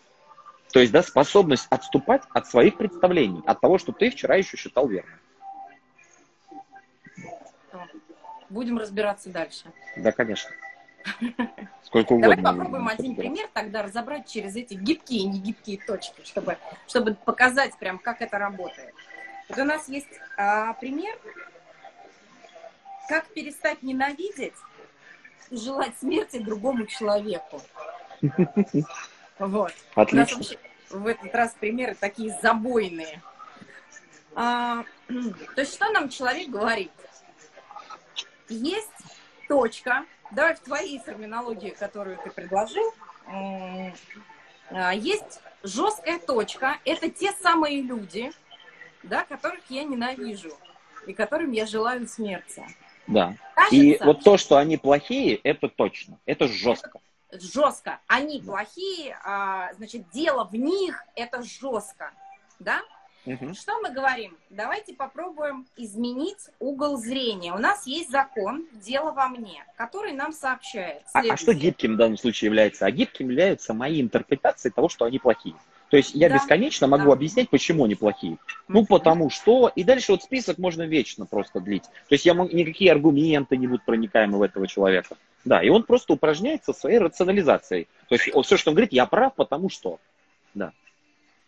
То 0.73 0.79
есть, 0.79 0.91
да, 0.91 1.03
способность 1.03 1.67
отступать 1.69 2.23
от 2.33 2.47
своих 2.47 2.77
представлений, 2.77 3.41
от 3.45 3.61
того, 3.61 3.77
что 3.77 3.91
ты 3.91 4.09
вчера 4.09 4.35
еще 4.35 4.57
считал 4.57 4.87
верным. 4.87 5.19
будем 8.55 8.77
разбираться 8.77 9.29
дальше. 9.29 9.65
Да, 9.97 10.11
конечно. 10.11 10.49
Сколько 11.83 12.13
угодно. 12.13 12.35
Давай 12.35 12.55
попробуем 12.55 12.87
один 12.87 13.15
пример 13.15 13.47
тогда 13.53 13.83
разобрать 13.83 14.27
через 14.27 14.55
эти 14.55 14.73
гибкие 14.73 15.21
и 15.21 15.27
негибкие 15.27 15.79
точки, 15.85 16.23
чтобы, 16.23 16.57
чтобы 16.87 17.13
показать 17.13 17.77
прям, 17.77 17.99
как 17.99 18.21
это 18.21 18.39
работает. 18.39 18.93
Вот 19.49 19.57
у 19.59 19.63
нас 19.63 19.87
есть 19.87 20.07
а, 20.37 20.73
пример, 20.73 21.17
как 23.07 23.27
перестать 23.27 23.83
ненавидеть 23.83 24.55
и 25.49 25.57
желать 25.57 25.97
смерти 25.99 26.39
другому 26.39 26.85
человеку. 26.87 27.61
Вот. 29.37 29.73
Отлично. 29.95 30.57
в 30.89 31.07
этот 31.07 31.35
раз 31.35 31.53
примеры 31.59 31.93
такие 31.93 32.37
забойные. 32.41 33.21
А, 34.33 34.85
то 35.07 35.61
есть 35.61 35.73
что 35.73 35.91
нам 35.91 36.09
человек 36.09 36.49
говорит? 36.49 36.91
Есть 38.47 38.91
точка, 39.47 40.05
давай 40.31 40.55
в 40.55 40.59
твоей 40.61 40.99
терминологии, 40.99 41.71
которую 41.71 42.17
ты 42.17 42.29
предложил, 42.31 42.93
а, 44.71 44.93
есть 44.93 45.41
жесткая 45.63 46.19
точка. 46.19 46.77
Это 46.85 47.09
те 47.09 47.31
самые 47.41 47.81
люди, 47.81 48.31
да, 49.05 49.23
которых 49.25 49.61
я 49.69 49.83
ненавижу 49.83 50.51
и 51.07 51.13
которым 51.13 51.51
я 51.51 51.65
желаю 51.65 52.07
смерти. 52.07 52.65
Да. 53.07 53.35
Кажется, 53.55 53.75
и 53.75 54.03
вот 54.03 54.23
то, 54.23 54.37
что 54.37 54.57
они 54.57 54.77
плохие, 54.77 55.35
это 55.35 55.69
точно. 55.69 56.17
Это 56.25 56.47
жестко. 56.47 56.99
Это 57.29 57.45
жестко. 57.45 57.99
Они 58.07 58.41
плохие, 58.41 59.17
а, 59.23 59.73
значит, 59.73 60.09
дело 60.11 60.45
в 60.45 60.55
них, 60.55 61.03
это 61.15 61.43
жестко. 61.43 62.11
Да? 62.59 62.81
Угу. 63.25 63.55
Что 63.55 63.79
мы 63.81 63.91
говорим? 63.91 64.37
Давайте 64.51 64.93
попробуем 64.93 65.65
изменить 65.75 66.49
угол 66.59 66.97
зрения. 66.97 67.53
У 67.53 67.57
нас 67.57 67.87
есть 67.87 68.11
закон 68.11 68.67
«Дело 68.73 69.11
во 69.11 69.29
мне», 69.29 69.65
который 69.77 70.13
нам 70.13 70.31
сообщает. 70.31 71.01
А, 71.13 71.21
а 71.21 71.37
что 71.37 71.53
гибким 71.53 71.95
в 71.95 71.97
данном 71.97 72.17
случае 72.17 72.47
является? 72.47 72.85
А 72.85 72.91
гибким 72.91 73.29
являются 73.29 73.73
мои 73.73 73.99
интерпретации 73.99 74.69
того, 74.69 74.89
что 74.89 75.05
они 75.05 75.17
плохие. 75.17 75.55
То 75.89 75.97
есть 75.97 76.15
я 76.15 76.29
да, 76.29 76.35
бесконечно 76.35 76.87
могу 76.87 77.05
да. 77.05 77.13
объяснять, 77.13 77.49
почему 77.49 77.85
они 77.85 77.95
плохие. 77.95 78.37
Ну, 78.67 78.85
потому 78.85 79.29
что... 79.29 79.71
И 79.75 79.83
дальше 79.83 80.11
вот 80.11 80.23
список 80.23 80.57
можно 80.57 80.83
вечно 80.83 81.25
просто 81.25 81.59
длить. 81.59 81.83
То 81.83 82.15
есть 82.15 82.25
я 82.25 82.33
могу, 82.33 82.55
никакие 82.55 82.91
аргументы 82.91 83.55
не 83.57 83.67
будут 83.67 83.85
проникаемы 83.85 84.37
в 84.37 84.41
этого 84.41 84.67
человека. 84.67 85.15
Да, 85.43 85.61
и 85.61 85.69
он 85.69 85.83
просто 85.83 86.13
упражняется 86.13 86.73
своей 86.73 86.97
рационализацией. 86.97 87.87
То 88.09 88.15
есть 88.15 88.29
все, 88.45 88.57
что 88.57 88.71
он 88.71 88.75
говорит, 88.75 88.93
я 88.93 89.05
прав, 89.05 89.35
потому 89.35 89.69
что. 89.69 89.99
Да. 90.55 90.73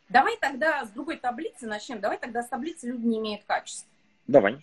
Давай 0.10 0.38
тогда 0.38 0.86
с 0.86 0.90
другой 0.90 1.18
таблицы 1.18 1.66
начнем. 1.66 2.00
Давай 2.00 2.18
тогда 2.18 2.44
с 2.44 2.48
таблицы 2.48 2.88
люди 2.88 3.06
не 3.06 3.18
имеют 3.18 3.44
качества. 3.46 3.90
Давай. 4.28 4.58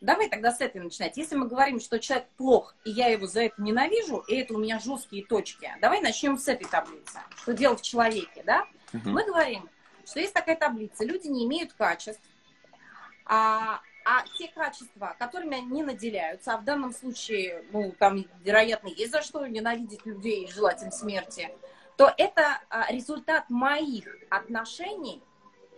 Давай 0.00 0.30
тогда 0.30 0.50
с 0.50 0.60
этой 0.62 0.80
начинать. 0.80 1.18
Если 1.18 1.36
мы 1.36 1.46
говорим, 1.46 1.78
что 1.78 1.98
человек 1.98 2.26
плох, 2.38 2.74
и 2.86 2.90
я 2.90 3.08
его 3.08 3.26
за 3.26 3.42
это 3.42 3.60
ненавижу, 3.60 4.24
и 4.28 4.36
это 4.36 4.54
у 4.54 4.58
меня 4.58 4.78
жесткие 4.78 5.26
точки, 5.26 5.70
давай 5.82 6.00
начнем 6.00 6.38
с 6.38 6.48
этой 6.48 6.66
таблицы. 6.66 7.18
Что 7.42 7.52
дело 7.52 7.76
в 7.76 7.82
человеке, 7.82 8.42
да? 8.46 8.66
Угу. 8.92 9.10
Мы 9.10 9.24
говорим, 9.24 9.68
что 10.04 10.20
есть 10.20 10.34
такая 10.34 10.56
таблица, 10.56 11.04
люди 11.04 11.28
не 11.28 11.46
имеют 11.46 11.72
качеств, 11.72 12.22
а, 13.24 13.80
а 14.04 14.24
те 14.38 14.48
качества, 14.48 15.14
которыми 15.18 15.58
они 15.58 15.82
наделяются, 15.82 16.54
а 16.54 16.58
в 16.58 16.64
данном 16.64 16.92
случае, 16.92 17.64
ну, 17.72 17.92
там, 17.98 18.24
вероятно, 18.40 18.88
есть 18.88 19.12
за 19.12 19.22
что 19.22 19.46
ненавидеть 19.46 20.04
людей 20.04 20.44
и 20.44 20.50
желать 20.50 20.82
им 20.82 20.90
смерти, 20.90 21.54
то 21.96 22.12
это 22.16 22.60
а, 22.70 22.90
результат 22.90 23.48
моих 23.50 24.06
отношений 24.30 25.22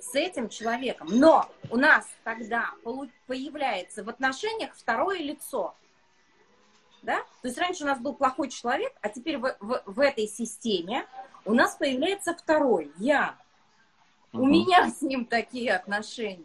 с 0.01 0.15
этим 0.15 0.49
человеком. 0.49 1.09
Но 1.11 1.49
у 1.71 1.77
нас 1.77 2.07
тогда 2.25 2.71
появляется 3.27 4.03
в 4.03 4.09
отношениях 4.09 4.75
второе 4.75 5.19
лицо. 5.19 5.75
Да? 7.03 7.19
То 7.41 7.49
есть 7.49 7.59
раньше 7.59 7.85
у 7.85 7.87
нас 7.87 7.99
был 7.99 8.15
плохой 8.15 8.49
человек, 8.49 8.93
а 9.01 9.09
теперь 9.09 9.39
в, 9.39 9.57
в, 9.61 9.83
в 9.87 10.01
этой 10.01 10.29
системе 10.29 11.07
у 11.45 11.55
нас 11.55 11.77
появляется 11.77 12.35
второй, 12.35 12.93
я. 12.99 13.37
Угу. 14.33 14.43
У 14.43 14.47
меня 14.47 14.91
с 14.91 15.03
ним 15.03 15.25
такие 15.25 15.75
отношения. 15.75 16.45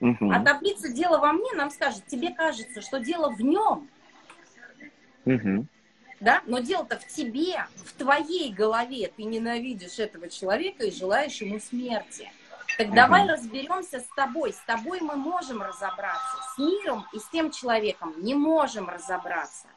Угу. 0.00 0.30
А 0.30 0.40
таблица 0.40 0.92
«Дело 0.92 1.18
во 1.18 1.32
мне» 1.32 1.52
нам 1.54 1.70
скажет, 1.70 2.06
тебе 2.06 2.32
кажется, 2.32 2.80
что 2.80 3.00
дело 3.00 3.30
в 3.30 3.40
нем. 3.40 3.88
Угу 5.24 5.66
да, 6.20 6.42
но 6.46 6.58
дело-то 6.58 6.98
в 6.98 7.06
тебе, 7.06 7.66
в 7.76 7.92
твоей 7.92 8.52
голове. 8.52 9.10
Ты 9.16 9.24
ненавидишь 9.24 9.98
этого 9.98 10.28
человека 10.28 10.84
и 10.84 10.90
желаешь 10.90 11.40
ему 11.40 11.60
смерти. 11.60 12.30
Так 12.76 12.92
давай 12.92 13.22
угу. 13.22 13.32
разберемся 13.32 14.00
с 14.00 14.06
тобой. 14.14 14.52
С 14.52 14.60
тобой 14.66 15.00
мы 15.00 15.16
можем 15.16 15.62
разобраться. 15.62 16.36
С 16.54 16.58
миром 16.58 17.06
и 17.12 17.18
с 17.18 17.28
тем 17.28 17.50
человеком 17.50 18.14
не 18.18 18.34
можем 18.34 18.88
разобраться. 18.88 19.68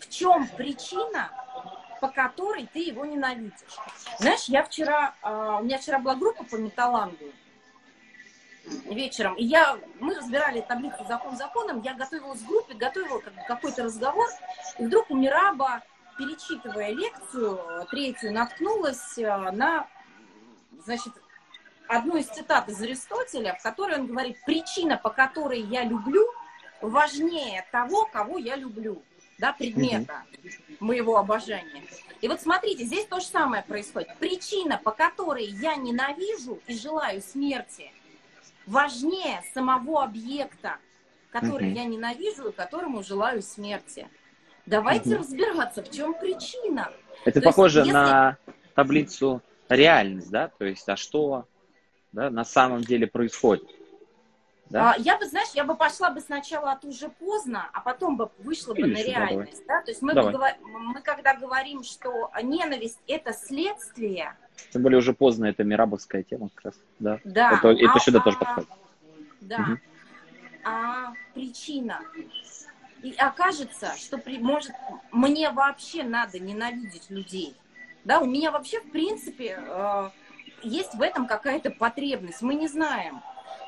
В 0.00 0.08
чем 0.08 0.48
причина, 0.48 1.30
по 2.04 2.08
которой 2.10 2.68
ты 2.70 2.80
его 2.80 3.06
ненавидишь? 3.06 3.78
Знаешь, 4.18 4.44
я 4.44 4.62
вчера, 4.62 5.14
а, 5.22 5.60
у 5.60 5.64
меня 5.64 5.78
вчера 5.78 5.98
была 5.98 6.14
группа 6.14 6.44
по 6.44 6.56
металлангу 6.56 7.32
вечером. 8.90 9.34
И 9.36 9.44
я, 9.44 9.78
мы 10.00 10.14
разбирали 10.14 10.60
таблицу 10.60 11.06
закон 11.08 11.34
законом, 11.38 11.80
я 11.80 11.94
готовилась 11.94 12.40
в 12.40 12.46
группе, 12.46 12.74
готовила 12.74 13.22
какой-то 13.48 13.84
разговор, 13.84 14.28
и 14.78 14.84
вдруг 14.84 15.10
у 15.10 15.16
Мираба, 15.16 15.80
перечитывая 16.18 16.90
лекцию 16.90 17.86
третью, 17.90 18.34
наткнулась 18.34 19.16
э, 19.16 19.50
на, 19.52 19.88
значит, 20.84 21.14
одну 21.88 22.16
из 22.16 22.26
цитат 22.26 22.68
из 22.68 22.82
Аристотеля, 22.82 23.54
в 23.54 23.62
которой 23.62 23.98
он 23.98 24.08
говорит, 24.08 24.36
причина, 24.44 24.98
по 24.98 25.08
которой 25.08 25.62
я 25.62 25.84
люблю, 25.84 26.28
важнее 26.82 27.66
того, 27.72 28.04
кого 28.12 28.36
я 28.36 28.56
люблю, 28.56 29.02
да, 29.46 29.52
предмета 29.52 30.22
моего 30.80 31.18
обожания. 31.18 31.82
И 32.20 32.28
вот 32.28 32.40
смотрите, 32.40 32.84
здесь 32.84 33.06
то 33.06 33.20
же 33.20 33.26
самое 33.26 33.62
происходит. 33.62 34.16
Причина, 34.18 34.80
по 34.82 34.90
которой 34.90 35.44
я 35.44 35.76
ненавижу 35.76 36.60
и 36.66 36.76
желаю 36.76 37.20
смерти– 37.20 37.92
важнее 38.66 39.42
самого 39.52 40.04
объекта, 40.04 40.76
который 41.30 41.68
угу. 41.68 41.76
я 41.76 41.84
ненавижу 41.84 42.48
и 42.48 42.52
которому 42.52 43.02
желаю 43.02 43.42
смерти. 43.42 44.08
Давайте 44.66 45.10
угу. 45.10 45.18
разбираться, 45.18 45.82
в 45.82 45.90
чем 45.90 46.14
причина. 46.14 46.90
Это 47.24 47.40
То 47.40 47.46
похоже 47.46 47.80
есть, 47.80 47.88
если... 47.88 47.98
на 47.98 48.36
таблицу 48.74 49.42
реальность, 49.68 50.30
да? 50.30 50.48
То 50.58 50.64
есть, 50.64 50.88
а 50.88 50.96
что 50.96 51.46
да, 52.12 52.30
на 52.30 52.44
самом 52.44 52.80
деле 52.80 53.06
происходит? 53.06 53.64
Да? 54.74 54.90
А, 54.90 54.94
я 54.98 55.16
бы, 55.16 55.24
знаешь, 55.26 55.50
я 55.54 55.62
бы 55.62 55.76
пошла 55.76 56.10
бы 56.10 56.20
сначала 56.20 56.72
от 56.72 56.84
уже 56.84 57.08
поздно, 57.08 57.70
а 57.72 57.80
потом 57.80 58.16
бы 58.16 58.30
вышла 58.38 58.74
бы 58.74 58.80
Или 58.80 58.94
на 58.94 59.04
реальность. 59.04 59.62
Да? 59.68 59.80
То 59.82 59.92
есть 59.92 60.02
мы, 60.02 60.14
бы, 60.14 60.32
мы 60.32 61.00
когда 61.00 61.36
говорим, 61.36 61.84
что 61.84 62.32
ненависть 62.42 62.98
это 63.06 63.32
следствие, 63.32 64.36
тем 64.72 64.82
более 64.82 64.98
уже 64.98 65.12
поздно, 65.12 65.44
это 65.44 65.62
мирабовская 65.62 66.24
тема 66.24 66.48
как 66.56 66.64
раз. 66.64 66.74
Да. 66.98 67.20
да. 67.22 67.52
Это, 67.52 67.68
это 67.68 67.92
а, 67.94 68.00
сюда 68.00 68.18
а, 68.18 68.22
тоже 68.22 68.36
подходит. 68.36 68.68
Да. 69.42 69.56
Угу. 69.58 69.78
А 70.64 71.12
причина? 71.34 72.00
И 73.04 73.12
окажется, 73.12 73.94
что 73.96 74.18
при, 74.18 74.38
может 74.38 74.72
мне 75.12 75.50
вообще 75.50 76.02
надо 76.02 76.40
ненавидеть 76.40 77.10
людей. 77.10 77.54
Да, 78.02 78.18
у 78.18 78.26
меня 78.26 78.50
вообще 78.50 78.80
в 78.80 78.90
принципе 78.90 79.56
э, 79.56 80.10
есть 80.64 80.94
в 80.94 81.00
этом 81.00 81.28
какая-то 81.28 81.70
потребность. 81.70 82.42
Мы 82.42 82.56
не 82.56 82.66
знаем, 82.66 83.22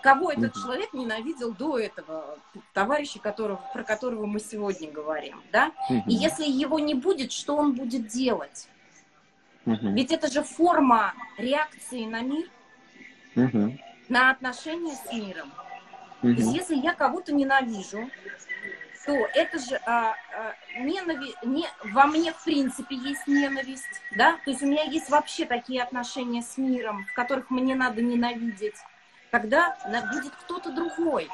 кого 0.07 0.31
этот 0.31 0.55
человек 0.55 0.92
ненавидел 0.92 1.53
до 1.53 1.81
этого, 1.81 2.38
товарища, 2.73 3.19
которого, 3.19 3.61
про 3.73 3.83
которого 3.83 4.27
мы 4.27 4.38
сегодня 4.38 4.88
говорим, 4.88 5.42
да? 5.51 5.73
И 5.90 6.14
если 6.14 6.45
его 6.45 6.79
не 6.79 6.95
будет, 6.95 7.33
что 7.33 7.57
он 7.57 7.73
будет 7.73 8.07
делать? 8.07 8.69
Угу. 9.66 9.88
Ведь 9.97 10.12
это 10.12 10.29
же 10.29 10.45
форма 10.45 11.12
реакции 11.38 12.05
на 12.05 12.21
мир, 12.21 12.49
угу. 13.35 13.77
на 14.09 14.31
отношения 14.31 14.95
с 14.95 15.12
миром. 15.12 15.51
Угу. 16.23 16.35
То 16.35 16.40
есть 16.40 16.55
если 16.55 16.77
я 16.77 16.95
кого-то 16.95 17.35
ненавижу, 17.35 18.09
то 19.07 19.12
это 19.12 19.59
же 19.59 19.75
а, 19.87 20.14
а, 20.14 20.81
ненави... 20.81 21.35
не... 21.45 21.66
во 21.83 22.07
мне 22.07 22.33
в 22.33 22.45
принципе 22.45 22.95
есть 22.95 23.27
ненависть, 23.27 24.03
да, 24.16 24.38
то 24.45 24.51
есть 24.51 24.62
у 24.62 24.66
меня 24.66 24.85
есть 24.85 25.11
вообще 25.11 25.47
такие 25.47 25.83
отношения 25.83 26.42
с 26.42 26.59
миром, 26.59 27.05
в 27.07 27.14
которых 27.14 27.51
мне 27.51 27.75
надо 27.75 28.03
ненавидеть, 28.03 28.77
когда 29.37 29.77
будет 30.14 30.33
кто-то 30.44 30.72
другой, 30.72 31.29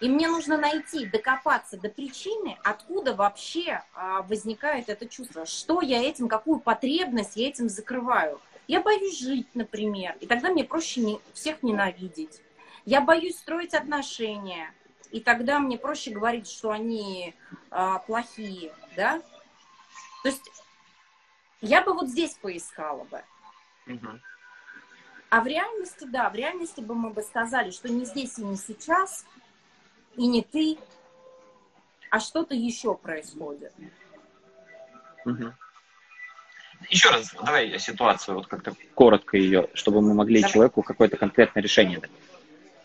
и 0.00 0.08
мне 0.08 0.26
нужно 0.26 0.58
найти, 0.58 1.06
докопаться 1.06 1.78
до 1.78 1.88
причины, 1.88 2.58
откуда 2.64 3.14
вообще 3.14 3.84
а, 3.94 4.22
возникает 4.22 4.88
это 4.88 5.06
чувство. 5.06 5.46
Что 5.46 5.82
я 5.82 6.02
этим, 6.02 6.26
какую 6.26 6.58
потребность 6.58 7.36
я 7.36 7.48
этим 7.48 7.68
закрываю. 7.68 8.40
Я 8.66 8.80
боюсь 8.80 9.20
жить, 9.20 9.46
например, 9.54 10.16
и 10.18 10.26
тогда 10.26 10.50
мне 10.50 10.64
проще 10.64 11.00
не, 11.00 11.20
всех 11.32 11.62
ненавидеть. 11.62 12.42
Я 12.84 13.00
боюсь 13.00 13.38
строить 13.38 13.72
отношения, 13.72 14.74
и 15.12 15.20
тогда 15.20 15.60
мне 15.60 15.78
проще 15.78 16.10
говорить, 16.10 16.50
что 16.50 16.72
они 16.72 17.36
а, 17.70 18.00
плохие, 18.00 18.74
да? 18.96 19.20
То 20.24 20.28
есть 20.28 20.50
я 21.60 21.82
бы 21.82 21.94
вот 21.94 22.08
здесь 22.08 22.34
поискала 22.34 23.04
бы. 23.04 23.22
Угу. 23.86 24.08
А 25.36 25.40
в 25.42 25.46
реальности, 25.46 26.04
да, 26.04 26.30
в 26.30 26.34
реальности 26.34 26.80
бы 26.80 26.94
мы 26.94 27.10
бы 27.10 27.20
сказали, 27.20 27.70
что 27.70 27.90
не 27.90 28.06
здесь 28.06 28.38
и 28.38 28.44
не 28.44 28.56
сейчас– 28.56 29.26
и 30.16 30.26
не 30.26 30.42
ты. 30.42 30.78
а 32.10 32.20
что-то 32.20 32.54
еще 32.54 32.94
происходит. 32.94 33.72
Угу. 35.24 35.52
Еще 36.88 37.10
раз, 37.10 37.34
давай 37.34 37.78
ситуацию, 37.78 38.36
вот 38.36 38.46
как-то 38.46 38.74
коротко 38.94 39.36
ее, 39.36 39.68
чтобы 39.74 40.00
мы 40.00 40.14
могли 40.14 40.40
давай. 40.40 40.52
человеку 40.52 40.82
какое-то 40.82 41.16
конкретное 41.16 41.62
решение 41.62 41.98
дать. 41.98 42.10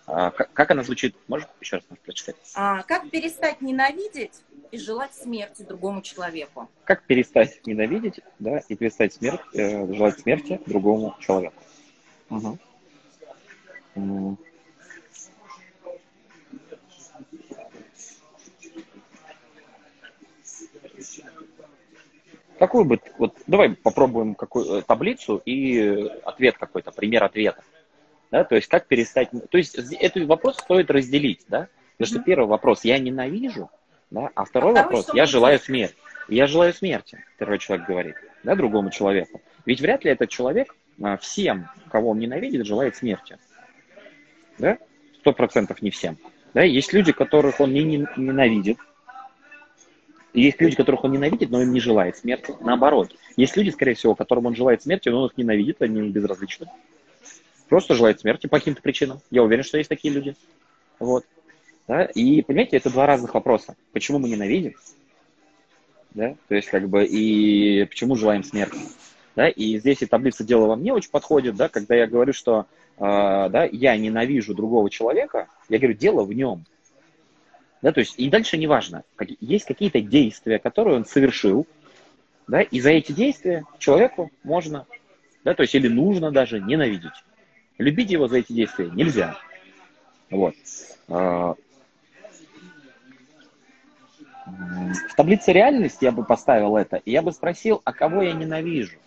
А, 0.08 0.32
как, 0.32 0.52
как 0.52 0.72
она 0.72 0.84
звучит? 0.84 1.16
Можешь 1.28 1.48
еще 1.62 1.78
раз 1.78 1.86
прочитать? 2.04 2.36
А, 2.56 2.84
как 2.84 3.10
перестать 3.10 3.62
ненавидеть 3.62 4.42
и 4.72 4.78
желать 4.78 5.14
смерти 5.14 5.62
другому 5.62 6.02
человеку? 6.02 6.70
Как 6.84 7.04
перестать 7.04 7.66
ненавидеть, 7.68 8.22
да, 8.40 8.60
и 8.68 8.76
перестать 8.76 9.14
смерть, 9.14 9.42
э, 9.54 9.94
желать 9.94 10.20
смерти 10.20 10.60
другому 10.66 11.16
человеку? 11.20 11.62
Угу. 12.32 12.58
Какую 22.58 22.86
бы, 22.86 23.00
вот 23.18 23.36
давай 23.48 23.72
попробуем 23.72 24.36
какую 24.36 24.66
э, 24.66 24.82
таблицу 24.84 25.42
и 25.44 26.08
ответ 26.24 26.58
какой-то, 26.60 26.92
пример 26.92 27.24
ответа. 27.24 27.64
Да, 28.30 28.44
то 28.44 28.56
есть 28.56 28.68
как 28.68 28.86
перестать, 28.86 29.30
то 29.50 29.58
есть 29.58 29.76
этот 29.76 30.26
вопрос 30.26 30.58
стоит 30.58 30.92
разделить, 30.92 31.44
да, 31.50 31.68
потому 31.98 32.08
что 32.08 32.20
mm-hmm. 32.20 32.24
первый 32.24 32.48
вопрос 32.48 32.86
я 32.86 33.00
ненавижу, 33.00 33.70
да, 34.12 34.30
а 34.36 34.46
второй 34.46 34.74
а 34.74 34.84
вопрос 34.84 35.10
я 35.14 35.26
желаю 35.26 35.60
смерти. 35.60 35.96
Я 36.30 36.46
желаю 36.46 36.74
смерти, 36.74 37.26
первый 37.40 37.58
человек 37.58 37.88
говорит, 37.88 38.16
да, 38.44 38.56
другому 38.56 38.92
человеку. 38.92 39.42
Ведь 39.66 39.82
вряд 39.82 40.06
ли 40.06 40.12
этот 40.12 40.30
человек 40.30 40.76
всем, 41.20 41.70
кого 41.90 42.12
он 42.12 42.20
ненавидит, 42.20 42.66
желает 42.66 42.96
смерти. 42.96 43.38
Да? 44.58 44.78
Сто 45.20 45.34
процентов 45.34 45.82
не 45.82 45.92
всем. 45.92 46.18
Да? 46.54 46.64
Есть 46.64 46.94
люди, 46.94 47.12
которых 47.12 47.60
он 47.60 47.74
не 47.74 47.84
ненавидит, 47.84 48.78
есть 50.34 50.62
люди, 50.62 50.76
которых 50.76 51.04
он 51.04 51.12
ненавидит, 51.12 51.50
но 51.50 51.62
им 51.62 51.74
не 51.74 51.80
желает 51.80 52.18
смерти. 52.18 52.54
Наоборот. 52.62 53.14
Есть 53.36 53.58
люди, 53.58 53.70
скорее 53.70 53.96
всего, 53.96 54.16
которым 54.16 54.46
он 54.46 54.56
желает 54.56 54.82
смерти, 54.82 55.10
но 55.10 55.22
он 55.22 55.28
их 55.28 55.38
ненавидит, 55.38 55.82
они 55.82 56.00
ему 56.00 56.10
безразличны. 56.10 56.68
Просто 57.68 57.96
желает 57.96 58.22
смерти 58.22 58.48
по 58.48 58.58
каким-то 58.58 58.82
причинам. 58.82 59.20
Я 59.30 59.44
уверен, 59.44 59.64
что 59.64 59.78
есть 59.78 59.90
такие 59.90 60.14
люди. 60.14 60.36
Вот. 61.00 61.26
Да? 61.88 62.06
И, 62.06 62.42
понимаете, 62.42 62.78
это 62.78 62.90
два 62.90 63.06
разных 63.06 63.34
вопроса. 63.34 63.76
Почему 63.92 64.20
мы 64.20 64.30
ненавидим? 64.30 64.76
Да? 66.12 66.36
То 66.48 66.56
есть, 66.56 66.70
как 66.70 66.88
бы, 66.88 67.06
и 67.06 67.86
почему 67.86 68.16
желаем 68.16 68.44
смерти? 68.44 68.78
Да? 69.36 69.48
И 69.48 69.78
здесь 69.80 70.02
и 70.02 70.06
таблица 70.06 70.44
дела 70.44 70.68
во 70.68 70.76
мне 70.76 70.94
очень 70.94 71.12
подходит, 71.12 71.56
да, 71.56 71.70
когда 71.70 71.96
я 71.96 72.08
говорю, 72.08 72.34
что 72.34 72.66
э, 72.98 73.00
да, 73.00 73.64
я 73.72 73.96
ненавижу 73.98 74.54
другого 74.54 74.90
человека, 74.90 75.48
я 75.70 75.78
говорю, 75.78 75.96
дело 75.96 76.24
в 76.24 76.34
нем. 76.34 76.66
Да, 77.82 77.92
то 77.92 78.00
есть, 78.00 78.16
и 78.18 78.30
дальше 78.30 78.58
неважно, 78.58 79.04
есть 79.40 79.66
какие-то 79.66 80.02
действия, 80.02 80.60
которые 80.60 80.98
он 80.98 81.06
совершил, 81.06 81.66
да, 82.48 82.62
и 82.62 82.80
за 82.80 82.92
эти 82.92 83.12
действия 83.12 83.64
человеку 83.80 84.30
можно, 84.44 84.86
да, 85.44 85.54
то 85.54 85.64
есть, 85.64 85.74
или 85.74 85.88
нужно 85.88 86.32
даже 86.32 86.60
ненавидеть. 86.60 87.24
Любить 87.78 88.12
его 88.12 88.28
за 88.28 88.40
эти 88.40 88.54
действия 88.54 88.92
нельзя. 88.94 89.38
Вот. 90.30 90.54
А, 91.08 91.56
в 94.46 95.16
таблице 95.16 95.52
реальности 95.52 96.04
я 96.04 96.12
бы 96.12 96.24
поставил 96.24 96.78
это, 96.78 96.98
и 96.98 97.12
я 97.12 97.22
бы 97.22 97.32
спросил, 97.32 97.82
а 97.84 97.94
кого 97.94 98.22
я 98.22 98.34
ненавижу? 98.34 98.98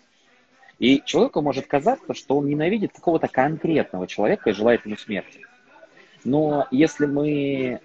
И 0.79 1.03
человеку 1.05 1.41
может 1.41 1.67
казаться, 1.67 2.15
что 2.15 2.39
он 2.39 2.47
ненавидит 2.47 2.93
какого-то 2.93 3.29
конкретного 3.29 4.07
человека 4.07 4.51
и 4.51 4.55
желает 4.55 4.85
ему 4.85 4.97
смерти. 4.97 5.41
Но 6.25 6.67
если 6.71 7.07
мы 7.07 7.81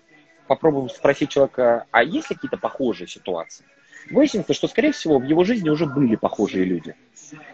попробуем 0.48 0.90
спросить 0.90 1.30
человека, 1.30 1.86
а 1.92 2.04
есть 2.04 2.30
ли 2.30 2.36
какие-то 2.36 2.58
похожие 2.58 3.08
ситуации? 3.08 3.66
Выяснится, 4.10 4.54
что, 4.54 4.68
скорее 4.68 4.92
всего, 4.92 5.20
в 5.20 5.24
его 5.24 5.44
жизни 5.44 5.70
уже 5.70 5.86
были 5.86 6.16
похожие 6.16 6.66
люди. 6.66 6.96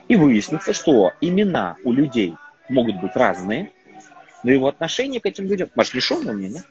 И 0.07 0.15
выяснится, 0.15 0.73
что 0.73 1.11
имена 1.19 1.75
у 1.83 1.91
людей 1.91 2.35
могут 2.69 3.01
быть 3.01 3.15
разные, 3.15 3.71
но 4.43 4.51
его 4.51 4.67
отношение 4.67 5.19
к 5.19 5.25
этим 5.25 5.47
людям... 5.47 5.69
Маш, 5.75 5.93
не 5.93 5.99
шумно 5.99 6.31
мне, 6.31 6.49
нет? 6.49 6.65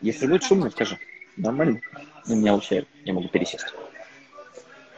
Если 0.00 0.26
будет 0.26 0.42
шумно, 0.42 0.70
скажи. 0.70 0.98
Нормально? 1.36 1.80
У 2.26 2.34
меня 2.34 2.52
вообще, 2.52 2.84
я 3.04 3.12
могу 3.14 3.28
пересесть. 3.28 3.72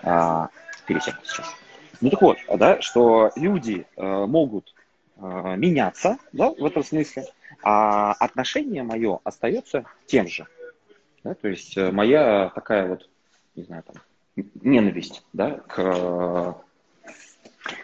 А, 0.03 0.49
пересесть 0.87 1.17
сейчас. 1.25 1.55
Ну 2.01 2.11
так 2.11 2.23
вот, 2.23 2.39
да, 2.57 2.81
что 2.81 3.31
люди 3.37 3.87
э, 3.97 4.27
могут 4.27 4.75
э, 5.17 5.55
меняться, 5.57 6.19
да, 6.33 6.51
в 6.51 6.65
этом 6.65 6.83
смысле, 6.83 7.27
а 7.63 8.13
отношение 8.13 8.83
мое 8.83 9.21
остается 9.25 9.85
тем 10.07 10.27
же. 10.27 10.47
Да? 11.23 11.35
То 11.35 11.49
есть 11.49 11.77
э, 11.77 11.91
моя 11.91 12.51
такая 12.55 12.89
вот, 12.89 13.09
не 13.55 13.65
знаю, 13.65 13.83
там, 13.83 13.97
ненависть 14.63 15.23
да, 15.33 15.61
к, 15.67 16.57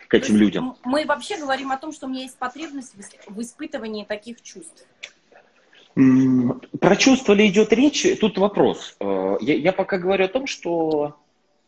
к 0.08 0.14
этим 0.14 0.36
людям. 0.36 0.76
Мы 0.84 1.04
вообще 1.04 1.36
говорим 1.38 1.70
о 1.70 1.76
том, 1.76 1.92
что 1.92 2.06
у 2.06 2.08
меня 2.08 2.22
есть 2.22 2.38
потребность 2.38 2.94
в 3.26 3.40
испытывании 3.40 4.04
таких 4.04 4.40
чувств. 4.40 4.86
Про 6.80 6.96
чувства 6.96 7.32
ли 7.32 7.48
идет 7.48 7.72
речь? 7.72 8.06
Тут 8.20 8.38
вопрос. 8.38 8.96
Э, 9.00 9.36
я, 9.40 9.54
я 9.54 9.72
пока 9.72 9.98
говорю 9.98 10.24
о 10.24 10.28
том, 10.28 10.46
что 10.46 11.16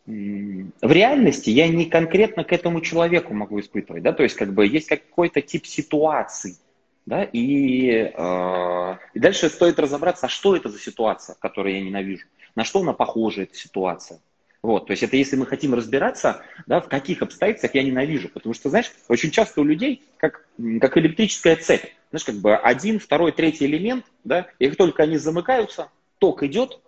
в 0.08 0.90
реальности 0.90 1.50
я 1.50 1.68
не 1.68 1.84
конкретно 1.84 2.42
к 2.42 2.52
этому 2.52 2.80
человеку 2.80 3.34
могу 3.34 3.60
испытывать, 3.60 4.02
да, 4.02 4.12
то 4.12 4.22
есть 4.22 4.36
как 4.36 4.54
бы 4.54 4.66
есть 4.66 4.88
какой-то 4.88 5.42
тип 5.42 5.66
ситуации, 5.66 6.56
да, 7.04 7.24
и, 7.24 8.10
э, 8.14 8.96
и 9.12 9.18
дальше 9.18 9.50
стоит 9.50 9.78
разобраться, 9.78 10.26
а 10.26 10.30
что 10.30 10.56
это 10.56 10.70
за 10.70 10.78
ситуация, 10.78 11.36
которую 11.38 11.74
я 11.74 11.82
ненавижу, 11.82 12.26
на 12.54 12.64
что 12.64 12.80
она 12.80 12.94
похожа, 12.94 13.42
эта 13.42 13.54
ситуация. 13.54 14.20
Вот, 14.62 14.86
то 14.86 14.92
есть 14.92 15.02
это 15.02 15.16
если 15.16 15.36
мы 15.36 15.46
хотим 15.46 15.74
разбираться, 15.74 16.42
да, 16.66 16.80
в 16.80 16.88
каких 16.88 17.22
обстоятельствах 17.22 17.74
я 17.74 17.84
ненавижу. 17.84 18.28
Потому 18.28 18.54
что, 18.54 18.70
знаешь, 18.70 18.90
очень 19.06 19.30
часто 19.30 19.60
у 19.60 19.64
людей 19.64 20.02
как, 20.16 20.48
как 20.80 20.96
электрическая 20.96 21.54
цепь. 21.54 21.84
Знаешь, 22.10 22.24
как 22.24 22.34
бы 22.36 22.56
один, 22.56 22.98
второй, 22.98 23.30
третий 23.30 23.66
элемент, 23.66 24.04
да, 24.24 24.48
и 24.58 24.66
как 24.68 24.76
только 24.76 25.04
они 25.04 25.16
замыкаются, 25.16 25.90
ток 26.18 26.42
идет, 26.42 26.80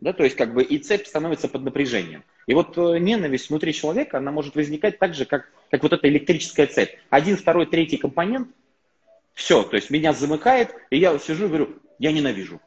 да, 0.00 0.12
то 0.12 0.22
есть 0.22 0.36
как 0.36 0.54
бы 0.54 0.62
и 0.62 0.78
цепь 0.78 1.06
становится 1.06 1.48
под 1.48 1.64
напряжением. 1.64 2.22
И 2.46 2.54
вот 2.54 2.78
э, 2.78 2.98
ненависть 2.98 3.50
внутри 3.50 3.72
человека, 3.72 4.18
она 4.18 4.30
может 4.30 4.54
возникать 4.54 4.98
так 4.98 5.14
же, 5.14 5.24
как, 5.24 5.50
как 5.70 5.82
вот 5.82 5.92
эта 5.92 6.08
электрическая 6.08 6.66
цепь. 6.66 6.96
Один, 7.10 7.36
второй, 7.36 7.66
третий 7.66 7.96
компонент 7.96 8.48
все, 9.34 9.62
то 9.64 9.76
есть 9.76 9.90
меня 9.90 10.12
замыкает, 10.12 10.74
и 10.90 10.98
я 10.98 11.18
сижу 11.18 11.44
и 11.44 11.48
говорю, 11.48 11.76
я 11.98 12.12
ненавижу. 12.12 12.60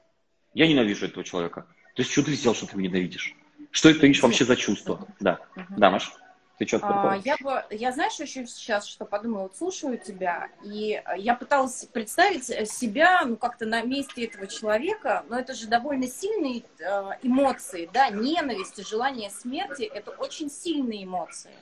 Я 0.54 0.68
ненавижу 0.68 1.06
этого 1.06 1.24
человека. 1.24 1.65
То 1.96 2.02
есть 2.02 2.12
что 2.12 2.24
ты 2.24 2.34
сделал, 2.34 2.56
что 2.56 2.65
ты 2.65 2.74
его 2.74 2.82
ненавидишь? 2.82 3.36
Что 3.72 3.89
это 3.89 4.08
вообще 4.22 4.46
за 4.46 4.56
чувство? 4.56 5.08
Да, 5.20 5.39
да, 5.78 5.89
Маш. 5.89 6.12
Ты 6.60 6.67
что 6.67 6.80
а, 6.84 7.17
я 7.24 7.38
бы, 7.39 7.63
я 7.69 7.93
знаешь 7.93 8.19
еще 8.19 8.45
сейчас, 8.45 8.86
что 8.86 9.06
подумала, 9.06 9.43
вот 9.43 9.56
слушаю 9.56 9.98
тебя, 9.98 10.50
и 10.62 11.02
я 11.15 11.34
пыталась 11.36 11.86
представить 11.86 12.43
себя, 12.69 13.22
ну, 13.26 13.38
как-то 13.38 13.65
на 13.65 13.82
месте 13.82 14.26
этого 14.26 14.45
человека, 14.45 15.24
но 15.30 15.39
это 15.39 15.54
же 15.54 15.67
довольно 15.67 16.08
сильные 16.08 16.63
э, 16.80 17.12
эмоции, 17.24 17.89
да, 17.93 18.10
ненависть 18.10 18.78
и 18.78 18.84
желание 18.84 19.30
смерти, 19.30 19.84
это 19.84 20.12
очень 20.12 20.52
сильные 20.52 21.06
эмоции. 21.06 21.54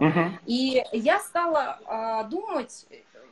Угу. 0.00 0.40
И 0.46 0.82
я 0.90 1.20
стала 1.20 1.78
э, 2.24 2.28
думать, 2.28 2.86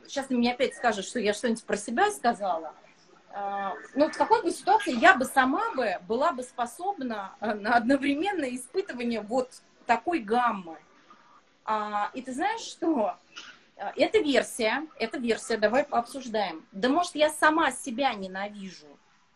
сейчас 0.07 0.27
ты 0.27 0.37
мне 0.37 0.53
опять 0.53 0.73
скажешь, 0.73 1.05
что 1.05 1.19
я 1.19 1.33
что-нибудь 1.33 1.65
про 1.65 1.75
себя 1.75 2.11
сказала. 2.11 2.73
А, 3.33 3.73
ну, 3.93 4.09
в 4.09 4.17
какой 4.17 4.41
бы 4.41 4.51
ситуации 4.51 4.97
я 4.97 5.15
бы 5.15 5.25
сама 5.25 5.73
бы 5.75 5.97
была 6.07 6.31
бы 6.31 6.43
способна 6.43 7.35
э, 7.41 7.53
на 7.55 7.75
одновременное 7.75 8.55
испытывание 8.55 9.19
вот 9.19 9.49
такой 9.85 10.19
гаммы. 10.19 10.77
А, 11.65 12.11
и 12.13 12.21
ты 12.21 12.33
знаешь 12.33 12.61
что? 12.61 13.15
Э, 13.77 13.91
это 13.95 14.19
версия, 14.19 14.85
это 14.99 15.17
версия, 15.17 15.57
давай 15.57 15.83
пообсуждаем. 15.83 16.65
Да 16.71 16.89
может, 16.89 17.15
я 17.15 17.29
сама 17.29 17.71
себя 17.71 18.13
ненавижу, 18.13 18.87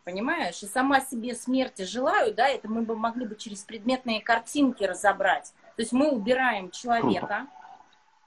понимаешь? 0.04 0.62
И 0.62 0.66
сама 0.66 1.00
себе 1.00 1.34
смерти 1.34 1.82
желаю, 1.82 2.34
да, 2.34 2.48
это 2.48 2.68
мы 2.68 2.82
бы 2.82 2.96
могли 2.96 3.26
бы 3.26 3.36
через 3.36 3.62
предметные 3.62 4.20
картинки 4.20 4.84
разобрать. 4.84 5.52
То 5.76 5.82
есть 5.82 5.92
мы 5.92 6.10
убираем 6.10 6.70
человека, 6.70 7.46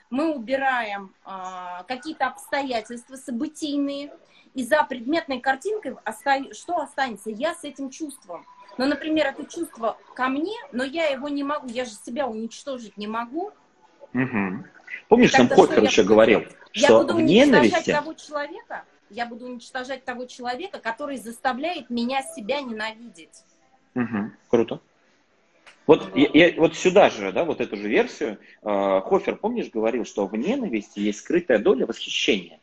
мы 0.10 0.34
убираем 0.34 1.14
а, 1.24 1.84
какие-то 1.84 2.28
обстоятельства 2.28 3.16
событийные, 3.16 4.12
и 4.54 4.64
за 4.64 4.84
предметной 4.84 5.40
картинкой 5.40 5.96
оста... 6.06 6.54
что 6.54 6.80
останется? 6.82 7.30
Я 7.30 7.56
с 7.56 7.64
этим 7.64 7.90
чувством. 7.90 8.46
Но, 8.78 8.86
например, 8.86 9.28
это 9.28 9.46
чувство 9.46 9.98
ко 10.16 10.28
мне, 10.28 10.56
но 10.72 10.84
я 10.84 11.08
его 11.08 11.30
не 11.30 11.44
могу, 11.44 11.68
я 11.68 11.86
же 11.86 11.92
себя 11.92 12.28
уничтожить 12.28 12.98
не 12.98 13.08
могу. 13.08 13.52
Угу. 14.14 14.66
Помнишь, 15.08 15.32
там 15.32 15.50
Хоппер 15.50 15.84
еще 15.84 16.04
говорил, 16.04 16.44
я 16.74 16.88
что 16.88 17.02
буду 17.02 17.16
в 17.16 17.22
ненависти... 17.22 17.92
того 17.92 18.14
человека, 18.14 18.84
я 19.10 19.26
буду 19.26 19.46
уничтожать 19.46 20.06
того 20.06 20.26
человека, 20.26 20.80
который 20.80 21.18
заставляет 21.18 21.90
меня 21.90 22.22
себя 22.22 22.62
ненавидеть. 22.62 23.44
Угу. 23.96 24.32
Круто. 24.50 24.80
Вот, 25.88 26.16
я, 26.16 26.30
я, 26.34 26.54
вот 26.58 26.76
сюда 26.76 27.10
же, 27.10 27.32
да, 27.32 27.44
вот 27.44 27.60
эту 27.60 27.76
же 27.76 27.88
версию, 27.88 28.38
э, 28.62 29.02
Хофер, 29.04 29.36
помнишь, 29.36 29.70
говорил, 29.70 30.06
что 30.06 30.28
в 30.28 30.36
ненависти 30.36 31.00
есть 31.00 31.20
скрытая 31.20 31.60
доля 31.60 31.86
восхищения. 31.86 32.60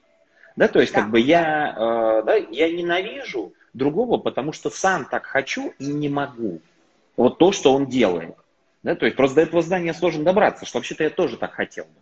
Да, 0.56 0.68
то 0.68 0.80
есть, 0.80 0.92
да. 0.92 1.00
как 1.00 1.11
бы 1.11 1.20
я, 1.20 1.74
э, 1.76 2.22
да, 2.24 2.37
я 2.37 2.72
ненавижу, 2.72 3.52
другого, 3.74 4.18
потому 4.18 4.52
что 4.52 4.70
сам 4.70 5.04
так 5.04 5.26
хочу 5.26 5.72
и 5.78 5.87
не 5.87 6.08
могу. 6.08 6.61
Вот 7.16 7.38
то, 7.38 7.52
что 7.52 7.72
он 7.74 7.87
делает. 7.87 8.34
Да, 8.82 8.94
то 8.94 9.06
есть 9.06 9.16
просто 9.16 9.36
до 9.36 9.42
этого 9.42 9.62
здания 9.62 9.92
сложно 9.92 10.24
добраться, 10.24 10.64
что 10.64 10.78
вообще-то 10.78 11.04
я 11.04 11.10
тоже 11.10 11.36
так 11.36 11.52
хотел 11.52 11.84
бы. 11.84 12.00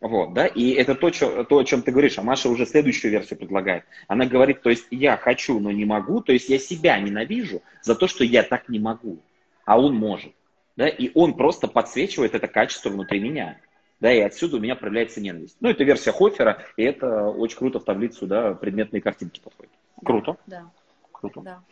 Вот, 0.00 0.34
да, 0.34 0.46
и 0.46 0.72
это 0.72 0.94
то, 0.94 1.10
что, 1.10 1.44
то, 1.44 1.58
о 1.58 1.64
чем 1.64 1.80
ты 1.80 1.90
говоришь, 1.90 2.18
а 2.18 2.22
Маша 2.22 2.50
уже 2.50 2.66
следующую 2.66 3.10
версию 3.10 3.38
предлагает. 3.38 3.84
Она 4.06 4.26
говорит, 4.26 4.60
то 4.60 4.68
есть 4.68 4.86
я 4.90 5.16
хочу, 5.16 5.58
но 5.60 5.70
не 5.70 5.86
могу, 5.86 6.20
то 6.20 6.32
есть 6.32 6.50
я 6.50 6.58
себя 6.58 6.98
ненавижу 6.98 7.62
за 7.80 7.94
то, 7.94 8.06
что 8.06 8.22
я 8.22 8.42
так 8.42 8.68
не 8.68 8.78
могу, 8.78 9.18
а 9.64 9.80
он 9.80 9.94
может. 9.94 10.32
Да, 10.76 10.88
и 10.88 11.10
он 11.14 11.34
просто 11.34 11.68
подсвечивает 11.68 12.34
это 12.34 12.48
качество 12.48 12.90
внутри 12.90 13.20
меня. 13.20 13.58
Да, 14.00 14.12
и 14.12 14.20
отсюда 14.20 14.56
у 14.56 14.60
меня 14.60 14.74
проявляется 14.74 15.20
ненависть. 15.22 15.56
Ну, 15.60 15.70
это 15.70 15.84
версия 15.84 16.12
Хофера, 16.12 16.62
и 16.76 16.82
это 16.82 17.28
очень 17.28 17.56
круто 17.56 17.78
в 17.78 17.84
таблицу, 17.84 18.26
да, 18.26 18.52
предметные 18.52 19.00
картинки 19.00 19.40
подходит. 19.40 19.72
Круто. 20.04 20.36
Да. 20.46 20.70
Круто. 21.12 21.40
Да. 21.40 21.62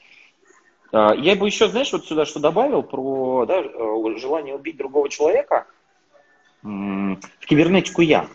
А, 0.92 1.14
я 1.14 1.35
бы 1.37 1.46
еще, 1.46 1.68
знаешь, 1.68 1.92
вот 1.92 2.07
сюда 2.07 2.26
что 2.26 2.40
добавил 2.40 2.83
про 2.83 3.46
да, 3.46 3.61
э, 3.61 4.18
желание 4.18 4.55
убить 4.55 4.76
другого 4.76 5.09
человека– 5.09 5.66
в 6.62 7.46
кибернетику 7.46 8.02
я. 8.02 8.28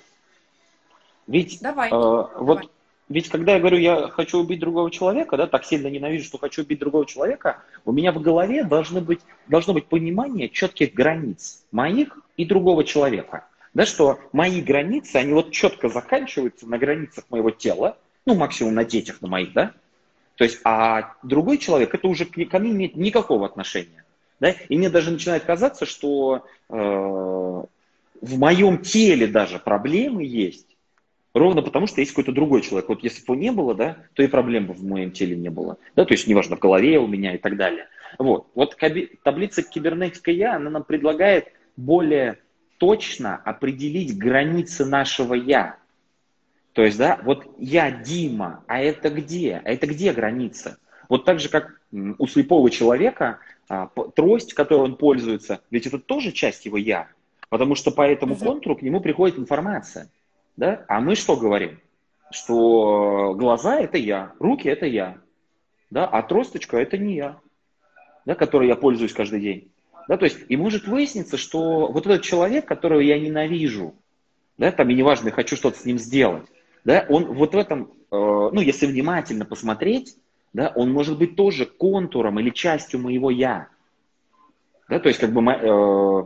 Ведь, 1.28 1.60
давай, 1.62 1.90
э, 1.90 1.94
вот, 1.94 2.70
ведь 3.10 3.30
когда 3.30 3.54
я 3.54 3.60
говорю, 3.60 3.78
я 3.78 4.08
хочу 4.10 4.40
убить 4.40 4.60
другого 4.60 4.92
человека, 4.92 5.38
да, 5.38 5.48
так 5.48 5.66
сильно 5.66 5.88
ненавижу, 5.88 6.26
что 6.26 6.38
хочу 6.38 6.64
убить 6.64 6.80
другого 6.80 7.06
человека, 7.06 7.64
у 7.86 7.92
меня 7.92 8.12
в 8.12 8.22
голове 8.22 8.64
должны 8.64 9.02
быть, 9.02 9.20
должно 9.48 9.74
быть 9.74 9.88
понимание 9.88 10.50
четких 10.50 10.94
границ 10.94 11.66
моих 11.72 12.20
и 12.38 12.46
другого 12.46 12.84
человека. 12.84 13.46
Да, 13.74 13.86
что 13.86 14.20
мои 14.32 14.62
границы, 14.62 15.18
они 15.18 15.34
вот 15.34 15.52
четко 15.52 15.90
заканчиваются 15.90 16.68
на 16.68 16.78
границах 16.78 17.26
моего 17.30 17.52
тела, 17.52 17.98
ну, 18.26 18.36
максимум 18.36 18.74
на 18.74 18.84
детях 18.84 19.22
на 19.22 19.28
моих, 19.28 19.54
да, 19.54 19.74
то 20.38 20.44
есть, 20.44 20.62
а 20.64 21.16
другой 21.24 21.58
человек, 21.58 21.94
это 21.94 22.08
уже 22.08 22.26
ко 22.26 22.60
мне 22.60 22.72
имеет 22.72 22.96
никакого 22.96 23.46
отношения. 23.46 24.06
Да? 24.40 24.52
И 24.52 24.78
мне 24.78 24.90
даже 24.90 25.12
начинает 25.12 25.44
казаться, 25.44 25.88
что 25.88 26.46
э, 26.70 26.74
в 26.76 28.40
моем 28.40 28.78
теле 28.84 29.26
даже 29.26 29.58
проблемы 29.58 30.24
есть, 30.24 30.68
ровно 31.34 31.64
потому, 31.64 31.88
что 31.88 32.02
есть 32.02 32.12
какой-то 32.12 32.32
другой 32.32 32.62
человек. 32.62 32.88
Вот 32.88 33.04
если 33.04 33.26
бы 33.26 33.34
его 33.34 33.42
не 33.42 33.52
было, 33.52 33.74
да, 33.74 33.98
то 34.14 34.22
и 34.22 34.28
проблем 34.28 34.68
бы 34.68 34.74
в 34.74 34.84
моем 34.84 35.12
теле 35.12 35.36
не 35.36 35.50
было. 35.50 35.78
Да, 35.96 36.06
то 36.06 36.14
есть, 36.14 36.28
неважно, 36.28 36.56
в 36.56 36.60
голове 36.60 37.00
у 37.00 37.08
меня 37.08 37.34
и 37.34 37.40
так 37.40 37.58
далее. 37.58 37.88
Вот, 38.20 38.48
вот 38.54 38.78
таблица 39.24 39.64
кибернетика 39.64 40.30
Я, 40.30 40.56
она 40.56 40.70
нам 40.70 40.84
предлагает 40.84 41.48
более 41.76 42.38
точно 42.78 43.38
определить 43.38 44.18
границы 44.18 44.86
нашего 44.86 45.34
Я. 45.34 45.78
То 46.78 46.86
есть, 46.86 47.00
да, 47.00 47.20
вот 47.24 47.44
я 47.58 47.90
Дима, 47.90 48.64
а 48.68 48.80
это 48.80 49.10
где? 49.10 49.64
А 49.66 49.72
это 49.72 49.88
где 49.88 50.14
граница? 50.14 50.78
Вот 51.10 51.26
так 51.26 51.40
же, 51.40 51.50
как 51.50 51.82
у 51.92 52.28
слепого 52.28 52.70
человека 52.70 53.40
а, 53.68 53.88
трость, 54.16 54.54
которой 54.54 54.84
он 54.84 54.96
пользуется, 54.96 55.62
ведь 55.72 55.88
это 55.88 55.98
тоже 55.98 56.32
часть 56.32 56.68
его 56.68 56.78
я. 56.78 57.08
Потому 57.50 57.74
что 57.74 57.90
по 57.90 58.04
этому 58.04 58.36
угу. 58.36 58.46
контуру 58.46 58.76
к 58.76 58.84
нему 58.84 59.02
приходит 59.02 59.40
информация. 59.40 60.12
Да? 60.56 60.86
А 60.88 61.02
мы 61.02 61.16
что 61.16 61.36
говорим? 61.36 61.80
Что 62.30 63.34
глаза 63.36 63.80
это 63.80 63.98
я, 63.98 64.34
руки 64.38 64.70
это 64.70 64.86
я, 64.86 65.18
да? 65.90 66.06
а 66.06 66.22
тросточка 66.22 66.78
это 66.78 67.00
не 67.00 67.16
я, 67.16 67.40
да, 68.24 68.36
которой 68.36 68.68
я 68.68 68.76
пользуюсь 68.76 69.14
каждый 69.14 69.42
день. 69.42 69.72
Да, 70.08 70.16
то 70.18 70.26
есть, 70.26 70.38
и 70.48 70.56
может 70.56 70.86
выясниться, 70.86 71.38
что 71.38 71.88
вот 71.88 72.06
этот 72.06 72.22
человек, 72.22 72.68
которого 72.68 73.00
я 73.00 73.20
ненавижу, 73.20 73.96
да, 74.60 74.72
там 74.72 74.92
и 74.92 74.94
неважно, 74.94 75.32
хочу 75.32 75.56
что-то 75.56 75.80
с 75.80 75.86
ним 75.86 75.98
сделать, 75.98 76.46
да, 76.88 77.06
он 77.10 77.26
вот 77.34 77.54
в 77.54 77.58
этом, 77.58 77.92
э, 78.12 78.16
ну, 78.16 78.62
если 78.62 78.86
внимательно 78.86 79.44
посмотреть, 79.44 80.16
да, 80.54 80.72
он 80.74 80.94
может 80.94 81.18
быть 81.18 81.36
тоже 81.36 81.66
контуром 81.66 82.40
или 82.40 82.50
частью 82.50 83.02
моего 83.02 83.30
я. 83.30 83.68
Да, 84.88 84.98
то 84.98 85.10
есть, 85.10 85.20
как 85.20 85.34
бы, 85.34 85.42
э, 85.42 86.24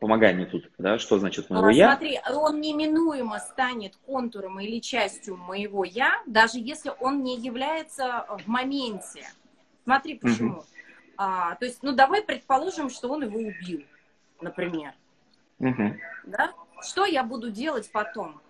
помогай 0.00 0.34
мне 0.34 0.44
тут, 0.44 0.70
да, 0.76 0.98
что 0.98 1.18
значит 1.18 1.48
моего 1.48 1.68
а, 1.68 1.72
я? 1.72 1.92
Смотри, 1.92 2.20
он 2.30 2.60
неминуемо 2.60 3.38
станет 3.38 3.96
контуром 4.04 4.60
или 4.60 4.80
частью 4.80 5.38
моего 5.38 5.82
я, 5.82 6.22
даже 6.26 6.58
если 6.58 6.92
он 7.00 7.22
не 7.22 7.38
является 7.38 8.26
в 8.44 8.48
моменте. 8.48 9.26
Смотри, 9.84 10.18
почему. 10.18 10.56
Угу. 10.56 10.64
А, 11.16 11.54
то 11.54 11.64
есть, 11.64 11.82
ну 11.82 11.92
давай 11.92 12.20
предположим, 12.20 12.90
что 12.90 13.08
он 13.08 13.22
его 13.22 13.38
убил, 13.38 13.82
например. 14.42 14.92
Угу. 15.58 15.96
Да? 16.26 16.52
Что 16.82 17.06
я 17.06 17.24
буду 17.24 17.50
делать 17.50 17.90
потом? 17.90 18.42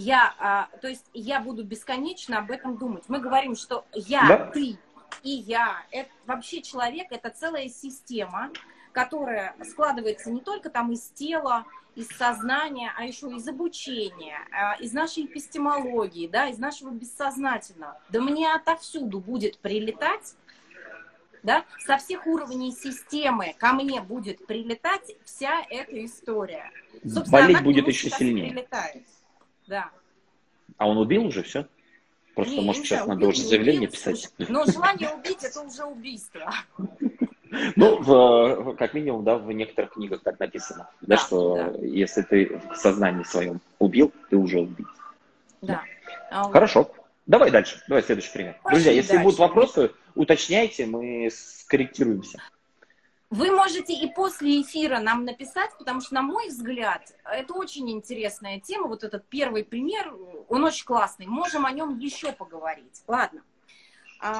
Я, 0.00 0.32
а, 0.38 0.68
то 0.80 0.86
есть 0.86 1.06
я 1.12 1.40
буду 1.40 1.64
бесконечно 1.64 2.38
об 2.38 2.52
этом 2.52 2.76
думать. 2.78 3.02
Мы 3.08 3.18
говорим, 3.18 3.56
что 3.56 3.84
я, 3.92 4.28
да? 4.28 4.46
ты 4.52 4.78
и 5.24 5.30
я, 5.30 5.82
это 5.90 6.08
вообще 6.24 6.62
человек, 6.62 7.08
это 7.10 7.30
целая 7.30 7.68
система, 7.68 8.52
которая 8.92 9.56
складывается 9.68 10.30
не 10.30 10.40
только 10.40 10.70
там 10.70 10.92
из 10.92 11.00
тела, 11.08 11.64
из 11.96 12.06
сознания, 12.10 12.92
а 12.96 13.06
еще 13.06 13.26
из 13.32 13.48
обучения, 13.48 14.38
а, 14.52 14.74
из 14.74 14.92
нашей 14.92 15.24
эпистемологии, 15.24 16.28
да, 16.28 16.46
из 16.46 16.58
нашего 16.58 16.90
бессознательного. 16.90 18.00
Да 18.10 18.20
мне 18.20 18.54
отовсюду 18.54 19.18
будет 19.18 19.58
прилетать, 19.58 20.36
да, 21.42 21.64
со 21.84 21.96
всех 21.96 22.24
уровней 22.28 22.70
системы 22.70 23.52
ко 23.58 23.72
мне 23.72 24.00
будет 24.00 24.46
прилетать 24.46 25.16
вся 25.24 25.60
эта 25.68 26.04
история. 26.04 26.70
Собственно, 27.02 27.42
Болеть 27.42 27.62
будет 27.64 27.88
еще 27.88 28.10
сильнее. 28.10 28.52
Прилетает. 28.52 29.02
Да. 29.68 29.90
А 30.76 30.88
он 30.88 30.98
убил 30.98 31.26
уже 31.26 31.42
все? 31.42 31.66
Просто, 32.34 32.54
не, 32.54 32.60
может, 32.62 32.84
сейчас 32.84 33.06
надо 33.06 33.26
уже 33.26 33.42
заявление 33.42 33.88
убил, 33.88 33.92
писать. 33.92 34.32
Но 34.38 34.64
желание 34.64 35.10
убить 35.10 35.42
это 35.42 35.60
уже 35.60 35.84
убийство. 35.84 36.52
Ну, 37.76 38.02
в, 38.02 38.76
как 38.76 38.94
минимум, 38.94 39.24
да, 39.24 39.38
в 39.38 39.50
некоторых 39.50 39.94
книгах 39.94 40.22
так 40.22 40.38
написано, 40.38 40.88
да, 41.00 41.16
да 41.16 41.16
что 41.16 41.54
да. 41.56 41.86
если 41.86 42.22
ты 42.22 42.60
в 42.70 42.76
сознании 42.76 43.24
своем 43.24 43.60
убил, 43.78 44.12
ты 44.28 44.36
уже 44.36 44.60
убит. 44.60 44.86
Да. 45.62 45.82
да. 46.30 46.42
Хорошо. 46.44 46.90
Давай 47.26 47.50
дальше. 47.50 47.82
Давай 47.88 48.02
следующий 48.02 48.32
пример. 48.32 48.56
Пошли 48.62 48.76
Друзья, 48.76 48.92
если 48.92 49.12
дальше. 49.12 49.24
будут 49.24 49.38
вопросы, 49.38 49.90
уточняйте, 50.14 50.86
мы 50.86 51.30
скорректируемся. 51.32 52.38
Вы 53.30 53.50
можете 53.50 53.92
и 53.92 54.10
после 54.10 54.62
эфира 54.62 55.00
нам 55.00 55.24
написать, 55.24 55.70
потому 55.78 56.00
что, 56.00 56.14
на 56.14 56.22
мой 56.22 56.48
взгляд, 56.48 57.14
это 57.24 57.52
очень 57.52 57.90
интересная 57.90 58.58
тема. 58.58 58.88
Вот 58.88 59.04
этот 59.04 59.26
первый 59.28 59.64
пример, 59.64 60.14
он 60.48 60.64
очень 60.64 60.86
классный. 60.86 61.26
Можем 61.26 61.66
о 61.66 61.70
нем 61.70 61.98
еще 61.98 62.32
поговорить. 62.32 63.02
Ладно. 63.06 63.42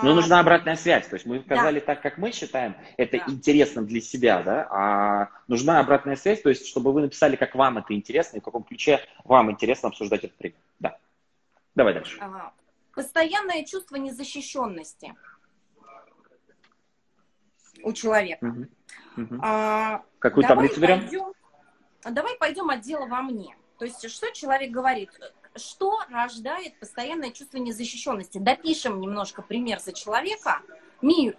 Но 0.03 0.15
нужна 0.15 0.41
обратная 0.41 0.77
связь. 0.77 1.07
То 1.07 1.15
есть 1.15 1.27
мы 1.27 1.41
сказали 1.41 1.81
да. 1.81 1.87
так, 1.87 2.03
как 2.03 2.19
мы 2.19 2.33
считаем, 2.33 2.75
это 2.97 3.19
да. 3.19 3.25
интересно 3.29 3.83
для 3.83 4.01
себя, 4.01 4.43
да, 4.43 4.67
а 4.71 5.29
нужна 5.47 5.79
обратная 5.79 6.17
связь, 6.17 6.43
то 6.43 6.49
есть 6.49 6.67
чтобы 6.67 6.93
вы 6.93 7.03
написали, 7.03 7.37
как 7.37 7.55
вам 7.55 7.79
это 7.79 7.95
интересно 7.95 8.39
и 8.39 8.41
в 8.41 8.43
каком 8.43 8.65
ключе 8.65 9.01
вам 9.25 9.51
интересно 9.53 9.91
обсуждать 9.91 10.25
этот 10.25 10.37
пример. 10.37 10.59
Да. 10.81 10.99
Давай 11.77 11.95
дальше. 11.95 12.19
Ага. 12.21 12.53
Постоянное 12.93 13.65
чувство 13.65 13.97
незащищенности 13.97 15.15
у 17.83 17.93
человека. 17.93 18.45
Угу. 18.45 19.23
Угу. 19.23 19.41
А, 19.43 20.03
Какую 20.19 20.47
таблицу 20.47 20.81
берем? 20.81 21.01
Пойдем, 21.01 21.33
давай 22.11 22.37
пойдем 22.37 22.71
от 22.71 22.81
дела 22.81 23.07
во 23.07 23.23
мне. 23.23 23.57
То 23.79 23.85
есть 23.85 24.09
что 24.11 24.31
человек 24.33 24.71
говорит? 24.71 25.11
что 25.59 26.01
рождает 26.11 26.79
постоянное 26.79 27.31
чувство 27.31 27.59
незащищенности? 27.59 28.39
Допишем 28.39 29.01
немножко 29.01 29.43
пример 29.43 29.81
за 29.81 29.93
человека. 29.93 30.61
Мир. 31.03 31.37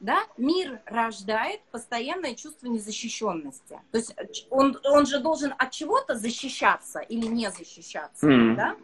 Да? 0.00 0.24
Мир 0.36 0.80
рождает 0.86 1.62
постоянное 1.70 2.34
чувство 2.34 2.66
незащищенности. 2.66 3.80
То 3.90 3.98
есть 3.98 4.46
он, 4.50 4.78
он 4.84 5.06
же 5.06 5.20
должен 5.20 5.54
от 5.56 5.70
чего-то 5.70 6.14
защищаться 6.14 7.00
или 7.00 7.26
не 7.26 7.50
защищаться. 7.50 8.26
Mm-hmm. 8.28 8.54
Да? 8.54 8.76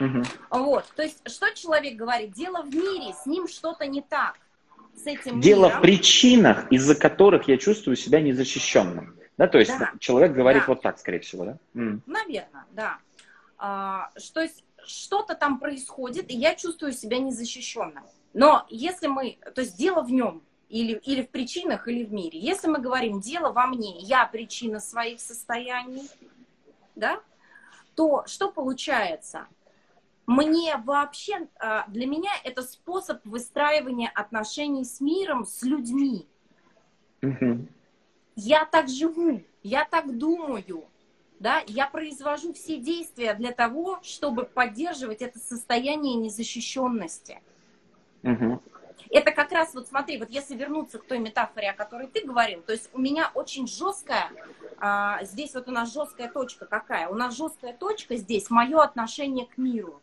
Mm-hmm. 0.00 0.26
Вот. 0.50 0.84
То 0.96 1.02
есть 1.02 1.28
что 1.28 1.52
человек 1.54 1.96
говорит? 1.96 2.32
Дело 2.32 2.62
в 2.62 2.74
мире, 2.74 3.14
с 3.14 3.26
ним 3.26 3.46
что-то 3.48 3.86
не 3.86 4.02
так. 4.02 4.38
С 4.96 5.06
этим 5.06 5.40
Дело 5.40 5.66
миром. 5.66 5.78
в 5.78 5.82
причинах, 5.82 6.72
из-за 6.72 6.94
которых 6.94 7.48
я 7.48 7.58
чувствую 7.58 7.96
себя 7.96 8.20
незащищенным. 8.20 9.16
Да, 9.36 9.46
то 9.46 9.58
есть 9.58 9.78
да. 9.78 9.92
человек 9.98 10.32
говорит 10.32 10.62
да. 10.62 10.68
вот 10.68 10.82
так, 10.82 10.98
скорее 10.98 11.20
всего, 11.20 11.44
да? 11.44 11.58
Mm. 11.74 12.00
Наверное, 12.06 12.64
да. 12.72 12.98
А, 13.58 14.10
что 14.16 14.46
что-то 14.86 15.34
там 15.34 15.58
происходит, 15.58 16.30
и 16.30 16.36
я 16.36 16.54
чувствую 16.54 16.92
себя 16.92 17.18
незащищенным. 17.18 18.04
Но 18.32 18.66
если 18.70 19.08
мы, 19.08 19.38
то 19.54 19.60
есть 19.60 19.76
дело 19.76 20.02
в 20.02 20.10
нем, 20.10 20.42
или, 20.68 20.94
или 21.04 21.22
в 21.22 21.30
причинах, 21.30 21.86
или 21.88 22.04
в 22.04 22.12
мире. 22.12 22.38
Если 22.38 22.68
мы 22.68 22.78
говорим 22.78 23.20
дело 23.20 23.52
во 23.52 23.66
мне, 23.66 23.98
я 24.00 24.26
причина 24.26 24.80
своих 24.80 25.20
состояний, 25.20 26.08
да, 26.94 27.20
то 27.94 28.24
что 28.26 28.50
получается? 28.50 29.46
Мне 30.26 30.76
вообще, 30.84 31.48
а, 31.58 31.84
для 31.88 32.06
меня 32.06 32.30
это 32.42 32.62
способ 32.62 33.24
выстраивания 33.24 34.10
отношений 34.12 34.84
с 34.84 35.00
миром, 35.00 35.46
с 35.46 35.62
людьми. 35.62 36.26
Угу. 37.22 37.68
Я 38.34 38.64
так 38.64 38.88
живу, 38.88 39.42
я 39.62 39.84
так 39.84 40.18
думаю, 40.18 40.84
да, 41.38 41.62
я 41.66 41.86
произвожу 41.86 42.52
все 42.54 42.78
действия 42.78 43.34
для 43.34 43.52
того, 43.52 44.00
чтобы 44.02 44.44
поддерживать 44.44 45.22
это 45.22 45.38
состояние 45.38 46.16
незащищенности. 46.16 47.40
Угу. 48.22 48.62
Это 49.10 49.30
как 49.30 49.52
раз, 49.52 49.74
вот 49.74 49.86
смотри, 49.86 50.18
вот 50.18 50.30
если 50.30 50.56
вернуться 50.56 50.98
к 50.98 51.06
той 51.06 51.20
метафоре, 51.20 51.70
о 51.70 51.74
которой 51.74 52.08
ты 52.08 52.26
говорил, 52.26 52.62
то 52.62 52.72
есть 52.72 52.90
у 52.92 52.98
меня 52.98 53.30
очень 53.34 53.68
жесткая, 53.68 54.32
а, 54.78 55.22
здесь 55.22 55.54
вот 55.54 55.68
у 55.68 55.70
нас 55.70 55.92
жесткая 55.92 56.28
точка 56.28 56.66
какая? 56.66 57.08
У 57.08 57.14
нас 57.14 57.36
жесткая 57.36 57.74
точка 57.74 58.16
здесь, 58.16 58.50
мое 58.50 58.82
отношение 58.82 59.46
к 59.46 59.56
миру. 59.56 60.02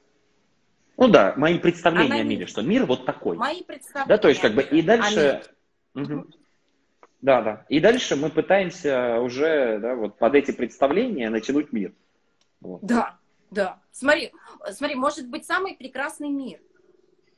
Ну 0.98 1.08
да, 1.08 1.34
мои 1.38 1.58
представления 1.58 2.14
Она... 2.14 2.22
о 2.22 2.24
мире, 2.24 2.46
что 2.46 2.62
мир 2.62 2.86
вот 2.86 3.06
такой. 3.06 3.38
Мои 3.38 3.64
представления. 3.64 4.10
Да, 4.10 4.18
то 4.18 4.30
есть 4.30 4.41
как 4.41 4.54
бы 4.54 4.62
и 4.62 4.82
дальше... 4.82 5.44
Угу. 5.96 6.28
Да, 7.22 7.41
да. 7.41 7.66
И 7.70 7.80
дальше 7.80 8.16
мы 8.16 8.30
пытаемся 8.30 9.20
уже 9.22 9.80
да, 9.80 9.96
вот 9.96 10.18
под 10.18 10.36
эти 10.36 10.52
представления 10.52 11.30
натянуть 11.30 11.72
мир. 11.72 11.94
Вот. 12.60 12.82
Да, 12.84 13.18
да. 13.50 13.80
Смотри, 13.91 14.32
смотри, 14.72 14.96
может 14.96 15.28
быть 15.30 15.46
самый 15.46 15.76
прекрасный 15.76 16.30
мир. 16.30 16.60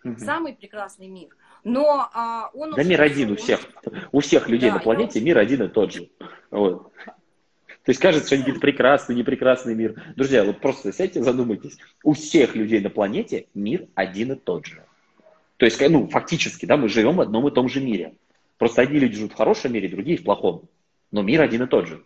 Угу. 0.03 0.19
Самый 0.19 0.53
прекрасный 0.53 1.07
мир. 1.07 1.29
Но 1.63 2.09
а, 2.13 2.51
он... 2.53 2.71
Да 2.71 2.83
мир 2.83 3.01
один 3.01 3.31
у 3.31 3.35
всех. 3.35 3.59
У 4.11 4.19
всех 4.19 4.49
людей 4.49 4.69
да, 4.69 4.75
на 4.75 4.81
планете 4.81 5.19
он... 5.19 5.25
мир 5.25 5.37
один 5.37 5.63
и 5.63 5.67
тот 5.67 5.93
же. 5.93 6.09
Вот. 6.51 6.91
То 7.85 7.91
есть 7.91 8.01
кажется, 8.01 8.25
что 8.25 8.35
они 8.35 8.43
какие-то 8.43 8.61
прекрасный, 8.61 9.15
непрекрасный 9.15 9.75
мир. 9.75 10.01
Друзья, 10.15 10.43
вот 10.43 10.59
просто 10.59 10.91
сядьте, 10.91 11.21
задумайтесь. 11.21 11.77
У 12.03 12.13
всех 12.13 12.55
людей 12.55 12.79
на 12.79 12.89
планете 12.89 13.45
мир 13.53 13.87
один 13.93 14.31
и 14.31 14.35
тот 14.35 14.65
же. 14.65 14.83
То 15.57 15.65
есть, 15.65 15.79
ну, 15.87 16.07
фактически, 16.07 16.65
да, 16.65 16.77
мы 16.77 16.89
живем 16.89 17.17
в 17.17 17.21
одном 17.21 17.47
и 17.47 17.51
том 17.51 17.69
же 17.69 17.81
мире. 17.81 18.15
Просто 18.57 18.81
одни 18.81 18.97
люди 18.97 19.17
живут 19.17 19.33
в 19.33 19.37
хорошем 19.37 19.71
мире, 19.73 19.87
другие 19.87 20.17
в 20.17 20.23
плохом. 20.23 20.63
Но 21.11 21.21
мир 21.21 21.41
один 21.41 21.61
и 21.61 21.67
тот 21.67 21.87
же. 21.87 22.03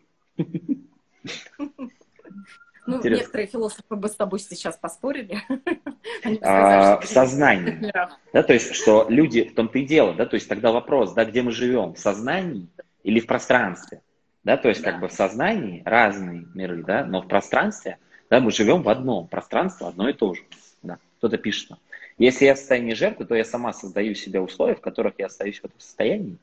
Ну, 2.86 2.97
Интересно. 2.97 3.21
некоторые 3.21 3.47
философы 3.47 3.95
бы 3.95 4.09
с 4.09 4.15
тобой 4.15 4.39
сейчас 4.39 4.75
поспорили. 4.75 5.41
а, 6.41 6.99
в 6.99 7.05
сознании. 7.05 7.91
Да, 8.34 8.43
то 8.43 8.51
есть, 8.51 8.73
что 8.73 9.05
люди, 9.09 9.43
в 9.43 9.53
том-то 9.53 9.80
и 9.80 9.86
дело, 9.86 10.13
да, 10.13 10.25
то 10.25 10.36
есть 10.36 10.49
тогда 10.49 10.71
вопрос, 10.71 11.13
да, 11.13 11.23
где 11.23 11.41
мы 11.41 11.51
живем, 11.51 11.93
в 11.93 11.99
сознании 11.99 12.67
или 13.03 13.19
в 13.19 13.27
пространстве? 13.27 14.01
Да, 14.43 14.57
то 14.57 14.69
есть, 14.69 14.81
да. 14.81 14.91
как 14.91 15.01
бы 15.01 15.07
в 15.07 15.13
сознании 15.13 15.83
разные 15.85 16.47
миры, 16.53 16.83
да, 16.83 17.03
но 17.03 17.21
в 17.21 17.27
пространстве, 17.27 17.97
да, 18.29 18.39
мы 18.39 18.51
живем 18.51 18.83
в 18.83 18.89
одном, 18.89 19.27
пространство 19.27 19.89
одно 19.89 20.09
и 20.09 20.13
то 20.13 20.33
же. 20.33 20.43
Да. 20.81 20.97
Кто-то 21.17 21.37
пишет, 21.37 21.71
если 22.17 22.45
я 22.45 22.55
в 22.55 22.57
состоянии 22.57 22.93
жертвы, 22.93 23.25
то 23.25 23.35
я 23.35 23.43
сама 23.43 23.73
создаю 23.73 24.13
себе 24.15 24.39
условия, 24.39 24.75
в 24.75 24.81
которых 24.81 25.15
я 25.17 25.27
остаюсь 25.27 25.59
в 25.59 25.65
этом 25.65 25.79
состоянии. 25.79 26.37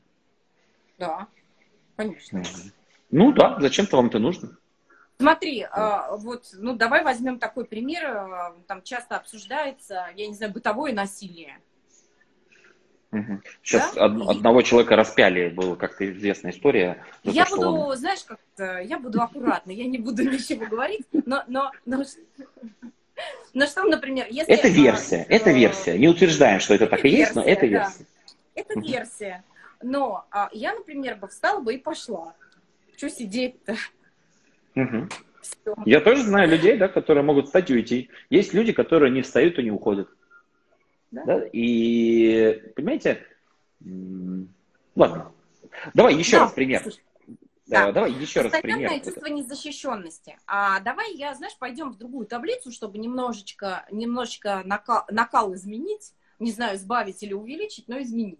Да, 0.97 1.27
конечно. 1.95 2.43
Ну 3.11 3.31
да, 3.31 3.57
зачем-то 3.59 3.97
вам 3.97 4.07
это 4.07 4.19
нужно. 4.19 4.57
Смотри, 5.19 5.65
а, 5.71 6.15
вот, 6.15 6.49
ну 6.53 6.75
давай 6.75 7.03
возьмем 7.03 7.39
такой 7.39 7.65
пример, 7.65 8.05
а, 8.05 8.55
там 8.67 8.83
часто 8.83 9.17
обсуждается, 9.17 10.07
я 10.15 10.27
не 10.27 10.33
знаю, 10.33 10.53
бытовое 10.53 10.93
насилие. 10.93 11.59
Угу. 13.11 13.41
Сейчас 13.63 13.93
да? 13.93 14.05
од- 14.05 14.29
одного 14.29 14.61
человека 14.61 14.95
распяли, 14.95 15.49
была 15.49 15.75
как-то 15.75 16.09
известная 16.11 16.51
история. 16.51 17.03
Я 17.23 17.45
то, 17.45 17.55
буду, 17.55 17.69
он... 17.69 17.97
знаешь, 17.97 18.23
как-то, 18.25 18.79
я 18.79 18.99
буду 18.99 19.21
аккуратна, 19.21 19.71
я 19.71 19.85
не 19.85 19.97
буду 19.97 20.23
ничего 20.29 20.65
говорить, 20.65 21.05
но, 21.11 21.43
но, 21.47 21.71
но, 21.85 22.03
но 23.53 23.65
что, 23.65 23.83
например, 23.83 24.27
если... 24.29 24.53
Это 24.53 24.67
версия, 24.67 25.25
а, 25.29 25.33
это 25.33 25.51
версия. 25.51 25.97
Не 25.97 26.09
утверждаем, 26.09 26.59
что 26.59 26.73
это, 26.73 26.85
это 26.85 26.97
так 26.97 27.05
и 27.05 27.09
есть, 27.09 27.33
но 27.33 27.43
это 27.43 27.65
версия. 27.65 27.99
Да. 27.99 28.61
Это 28.61 28.79
версия. 28.79 29.43
Но 29.81 30.25
а, 30.31 30.49
я, 30.51 30.73
например, 30.73 31.15
бы 31.15 31.27
встала 31.27 31.61
бы 31.61 31.75
и 31.75 31.77
пошла. 31.77 32.33
Что 32.97 33.09
сидеть-то? 33.09 33.75
Угу. 34.75 35.07
Я 35.85 36.01
тоже 36.01 36.23
знаю 36.23 36.49
людей, 36.49 36.77
да, 36.77 36.87
которые 36.87 37.23
могут 37.23 37.45
встать 37.45 37.69
и 37.69 37.73
уйти. 37.73 38.09
Есть 38.29 38.53
люди, 38.53 38.73
которые 38.73 39.11
не 39.11 39.21
встают 39.21 39.57
и 39.59 39.63
не 39.63 39.71
уходят. 39.71 40.09
Да? 41.11 41.23
Да? 41.23 41.43
И, 41.51 42.71
понимаете, 42.75 43.23
ладно. 44.95 45.31
Давай 45.93 46.15
еще 46.15 46.37
да, 46.37 46.43
раз 46.43 46.53
пример. 46.53 46.83
Да, 47.67 47.91
давай 47.91 48.11
еще 48.13 48.41
раз 48.41 48.51
пример. 48.61 48.89
чувство 49.03 49.25
это. 49.25 49.29
незащищенности. 49.29 50.37
А 50.47 50.79
давай 50.79 51.13
я, 51.15 51.35
знаешь, 51.35 51.57
пойдем 51.57 51.91
в 51.91 51.97
другую 51.97 52.25
таблицу, 52.25 52.71
чтобы 52.71 52.97
немножечко, 52.97 53.85
немножечко 53.91 54.61
накал, 54.63 55.03
накал 55.09 55.53
изменить. 55.53 56.13
Не 56.39 56.51
знаю, 56.51 56.77
сбавить 56.77 57.23
или 57.23 57.33
увеличить, 57.33 57.87
но 57.87 57.99
изменить. 57.99 58.39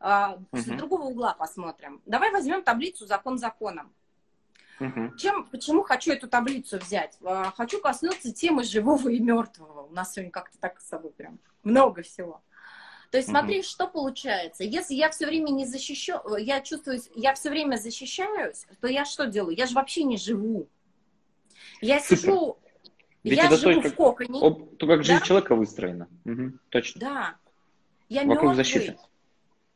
А, 0.00 0.38
угу. 0.50 0.60
С 0.60 0.64
другого 0.64 1.02
угла 1.04 1.34
посмотрим. 1.34 2.00
Давай 2.06 2.30
возьмем 2.32 2.62
таблицу 2.62 3.06
закон 3.06 3.38
законом. 3.38 3.92
Угу. 4.80 5.16
Чем, 5.16 5.46
почему 5.46 5.82
хочу 5.82 6.12
эту 6.12 6.28
таблицу 6.28 6.78
взять? 6.78 7.18
А, 7.24 7.52
хочу 7.56 7.80
коснуться 7.80 8.32
темы 8.32 8.62
живого 8.62 9.08
и 9.08 9.18
мертвого. 9.18 9.86
У 9.86 9.92
нас 9.92 10.12
сегодня 10.12 10.30
как-то 10.30 10.56
так 10.58 10.80
с 10.80 10.88
собой 10.88 11.10
прям 11.12 11.38
много 11.64 12.02
всего. 12.02 12.42
То 13.10 13.16
есть 13.16 13.28
смотри, 13.30 13.60
угу. 13.60 13.66
что 13.66 13.88
получается. 13.88 14.64
Если 14.64 14.94
я 14.94 15.10
все 15.10 15.26
время 15.26 15.50
не 15.50 15.66
защищу, 15.66 16.20
я 16.36 16.60
чувствую, 16.60 17.00
я 17.14 17.34
все 17.34 17.50
время 17.50 17.76
защищаюсь, 17.76 18.66
то 18.80 18.86
я 18.86 19.04
что 19.04 19.26
делаю? 19.26 19.56
Я 19.56 19.66
же 19.66 19.74
вообще 19.74 20.04
не 20.04 20.18
живу. 20.18 20.68
Я 21.80 22.00
Супер. 22.00 22.18
сижу, 22.18 22.58
Ведь 23.24 23.38
я 23.38 23.50
живу 23.50 23.80
в 23.80 23.94
коконе. 23.94 24.40
Об, 24.40 24.76
то, 24.76 24.86
как 24.86 24.98
да? 24.98 25.02
жизнь 25.02 25.24
человека 25.24 25.54
выстроена. 25.54 26.08
Угу, 26.24 26.52
точно. 26.68 27.00
Да. 27.00 27.36
Я 28.08 28.20
Вокруг 28.22 28.54
мертвый. 28.54 28.56
защиты. 28.56 28.98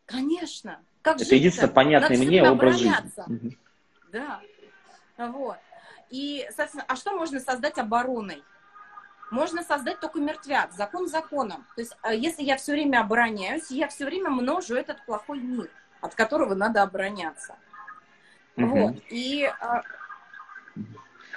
Конечно. 0.06 0.80
Как 1.00 1.20
Это 1.20 1.34
единственное 1.34 1.72
понятное 1.72 2.18
мне 2.18 2.48
образ 2.48 2.76
жизни. 2.76 2.94
Угу. 3.16 3.50
Да. 4.12 4.40
Вот. 5.18 5.56
И, 6.10 6.44
соответственно, 6.48 6.84
а 6.88 6.96
что 6.96 7.12
можно 7.12 7.40
создать 7.40 7.78
обороной? 7.78 8.42
Можно 9.30 9.62
создать 9.62 9.98
только 10.00 10.20
мертвят, 10.20 10.74
закон 10.74 11.08
законом. 11.08 11.66
То 11.74 11.80
есть, 11.80 11.96
а 12.02 12.12
если 12.12 12.42
я 12.42 12.56
все 12.56 12.72
время 12.72 13.00
обороняюсь, 13.00 13.70
я 13.70 13.88
все 13.88 14.04
время 14.04 14.28
множу 14.28 14.74
этот 14.74 15.04
плохой 15.06 15.40
мир, 15.40 15.70
от 16.02 16.14
которого 16.14 16.54
надо 16.54 16.82
обороняться. 16.82 17.56
Угу. 18.56 18.66
Вот. 18.66 18.96
И 19.08 19.44
а, 19.60 19.82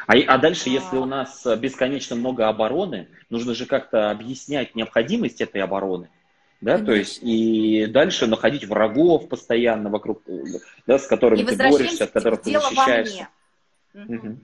а, 0.07 0.13
а 0.13 0.37
дальше, 0.37 0.69
если 0.69 0.97
у 0.97 1.05
нас 1.05 1.45
бесконечно 1.57 2.15
много 2.15 2.47
обороны, 2.47 3.07
нужно 3.29 3.55
же 3.55 3.65
как-то 3.65 4.11
объяснять 4.11 4.75
необходимость 4.75 5.41
этой 5.41 5.61
обороны. 5.61 6.09
Да, 6.61 6.79
то 6.79 6.93
есть 6.93 7.19
и 7.21 7.85
дальше 7.85 8.27
находить 8.27 8.65
врагов 8.65 9.27
постоянно 9.27 9.89
вокруг, 9.89 10.23
да, 10.87 10.97
с 10.97 11.05
которыми 11.05 11.41
и 11.41 11.45
ты 11.45 11.57
борешься, 11.57 12.05
от 12.05 12.11
которых 12.11 12.41
ты 12.41 12.51
защищаешься. 12.51 13.27
Угу. 13.95 14.37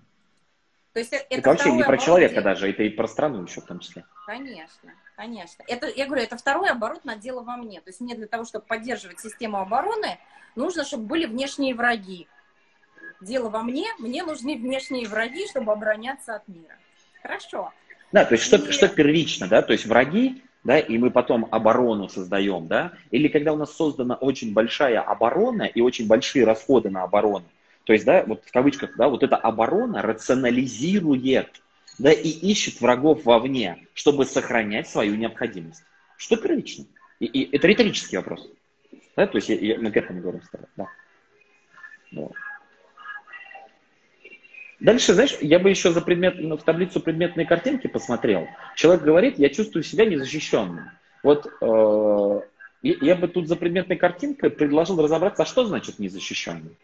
То 0.94 1.00
есть 1.00 1.14
это, 1.14 1.26
это 1.30 1.50
вообще 1.50 1.72
не 1.72 1.84
про 1.84 1.98
человека 1.98 2.36
дело. 2.36 2.44
даже, 2.44 2.70
это 2.70 2.84
и 2.84 2.90
про 2.90 3.08
страну 3.08 3.44
еще 3.44 3.62
в 3.62 3.66
том 3.66 3.80
числе. 3.80 4.04
Конечно, 4.26 4.92
конечно. 5.16 5.64
Это, 5.68 5.88
я 5.88 6.06
говорю, 6.06 6.24
это 6.24 6.38
второй 6.38 6.70
оборот 6.70 7.06
на 7.06 7.16
дело 7.16 7.44
во 7.44 7.56
мне. 7.56 7.80
То 7.80 7.90
есть 7.90 8.02
мне 8.02 8.16
для 8.16 8.28
того, 8.28 8.44
чтобы 8.44 8.66
поддерживать 8.66 9.20
систему 9.20 9.58
обороны, 9.60 10.18
нужно, 10.56 10.84
чтобы 10.84 11.06
были 11.06 11.26
внешние 11.26 11.76
враги. 11.76 12.28
Дело 13.22 13.50
во 13.50 13.64
мне, 13.64 13.88
мне 14.00 14.24
нужны 14.24 14.58
внешние 14.58 15.08
враги, 15.08 15.48
чтобы 15.48 15.72
обороняться 15.72 16.36
от 16.36 16.48
мира. 16.48 16.76
Хорошо. 17.22 17.72
Да, 18.12 18.26
то 18.26 18.34
есть 18.34 18.44
что, 18.44 18.58
и... 18.58 18.72
что 18.72 18.90
первично, 18.90 19.48
да, 19.48 19.62
то 19.62 19.72
есть 19.72 19.86
враги, 19.86 20.44
да, 20.64 20.80
и 20.80 20.98
мы 20.98 21.12
потом 21.12 21.48
оборону 21.52 22.10
создаем, 22.10 22.68
да, 22.68 22.92
или 23.12 23.28
когда 23.28 23.54
у 23.54 23.58
нас 23.58 23.74
создана 23.76 24.16
очень 24.16 24.54
большая 24.54 25.00
оборона 25.00 25.64
и 25.64 25.82
очень 25.82 26.08
большие 26.08 26.46
расходы 26.46 26.90
на 26.90 27.04
оборону, 27.04 27.46
то 27.84 27.94
есть, 27.94 28.06
да, 28.06 28.24
вот 28.26 28.44
в 28.46 28.52
кавычках, 28.52 28.96
да, 28.96 29.10
вот 29.10 29.24
эта 29.24 29.36
оборона 29.36 30.02
рационализирует, 30.02 31.62
да, 31.98 32.12
и 32.12 32.30
ищет 32.30 32.80
врагов 32.82 33.26
вовне, 33.26 33.88
чтобы 33.94 34.26
сохранять 34.26 34.88
свою 34.88 35.16
необходимость. 35.16 35.84
Что 36.18 36.38
первично? 36.38 36.86
И, 37.20 37.26
и 37.26 37.56
это 37.56 37.68
риторический 37.68 38.18
вопрос. 38.18 38.50
Да, 39.16 39.28
то 39.28 39.38
есть 39.38 39.50
я, 39.50 39.56
я, 39.56 39.80
мы 39.80 39.92
к 39.92 39.98
этому 39.98 40.22
говорим 40.22 40.42
с 40.42 40.50
да. 40.78 40.88
да. 42.12 42.28
Дальше, 44.80 45.14
знаешь, 45.14 45.38
я 45.42 45.60
бы 45.60 45.70
еще 45.70 45.92
за 45.92 46.02
предмет, 46.02 46.36
ну, 46.40 46.58
в 46.58 46.64
таблицу 46.64 47.02
предметной 47.02 47.46
картинки 47.46 47.86
посмотрел. 47.88 48.48
Человек 48.76 49.04
говорит, 49.04 49.38
я 49.38 49.50
чувствую 49.50 49.84
себя 49.84 50.06
незащищенным. 50.06 50.90
Вот 51.22 51.46
э, 51.62 52.42
я 52.82 53.16
бы 53.16 53.28
тут 53.28 53.48
за 53.48 53.56
предметной 53.56 53.98
картинкой 53.98 54.50
предложил 54.50 55.00
разобраться, 55.02 55.44
а 55.44 55.46
что 55.46 55.66
значит 55.66 56.00
незащищенным. 56.00 56.76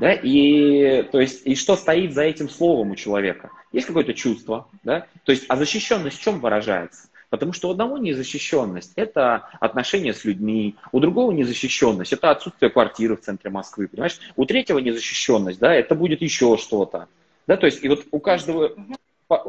Да? 0.00 0.14
И, 0.14 1.02
то 1.12 1.20
есть, 1.20 1.42
и 1.46 1.54
что 1.54 1.76
стоит 1.76 2.14
за 2.14 2.22
этим 2.22 2.48
словом 2.48 2.92
у 2.92 2.96
человека? 2.96 3.50
Есть 3.70 3.86
какое-то 3.86 4.14
чувство, 4.14 4.66
да? 4.82 5.06
То 5.24 5.32
есть, 5.32 5.44
а 5.48 5.56
защищенность 5.56 6.18
в 6.18 6.22
чем 6.22 6.40
выражается? 6.40 7.08
Потому 7.28 7.52
что 7.52 7.68
у 7.68 7.72
одного 7.72 7.98
незащищенность– 7.98 8.92
это 8.96 9.50
отношения 9.60 10.14
с 10.14 10.24
людьми, 10.24 10.76
у 10.90 11.00
другого 11.00 11.32
незащищенность– 11.32 12.12
это 12.14 12.30
отсутствие 12.30 12.70
квартиры 12.70 13.14
в 13.14 13.20
центре 13.20 13.50
Москвы, 13.50 13.88
понимаешь? 13.88 14.18
У 14.36 14.46
третьего 14.46 14.78
незащищенность, 14.78 15.60
да, 15.60 15.74
это 15.74 15.94
будет 15.94 16.22
еще 16.22 16.56
что-то. 16.56 17.06
Да, 17.46 17.58
то 17.58 17.66
есть, 17.66 17.84
и 17.84 17.88
вот 17.88 18.06
у 18.10 18.20
каждого 18.20 18.72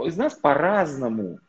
из 0.06 0.18
нас 0.18 0.34
по-разному, 0.34 1.40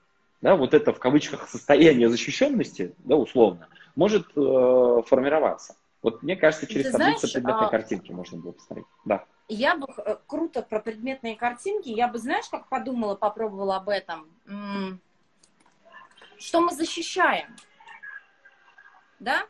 да, 0.41 0.55
вот 0.55 0.75
это 0.75 0.93
в 0.93 1.01
кавычках 1.01 1.49
состояние 1.49 2.09
защищенности, 2.09 2.95
да, 2.99 3.17
условно, 3.17 3.67
может 3.97 4.29
э, 4.37 5.03
формироваться. 5.07 5.75
Вот 6.03 6.23
мне 6.23 6.37
кажется, 6.37 6.67
через 6.67 6.87
Ты 6.87 6.93
таблицу 6.93 7.19
знаешь, 7.19 7.33
предметной 7.33 7.67
а... 7.67 7.71
картинки 7.71 8.13
можно 8.13 8.39
было 8.39 8.53
посмотреть. 8.53 8.87
Да. 9.05 9.25
Я 9.49 9.77
бы 9.77 9.87
э, 9.97 10.17
круто 10.27 10.63
про 10.63 10.81
предметные 10.81 11.37
картинки. 11.37 11.89
Я 11.89 12.09
бы, 12.09 12.19
знаешь, 12.19 12.49
как 12.49 12.69
подумала, 12.69 13.15
попробовала 13.15 13.77
об 13.77 13.89
этом. 13.89 14.29
Что 16.39 16.61
мы 16.61 16.73
защищаем? 16.75 17.55
да, 19.23 19.47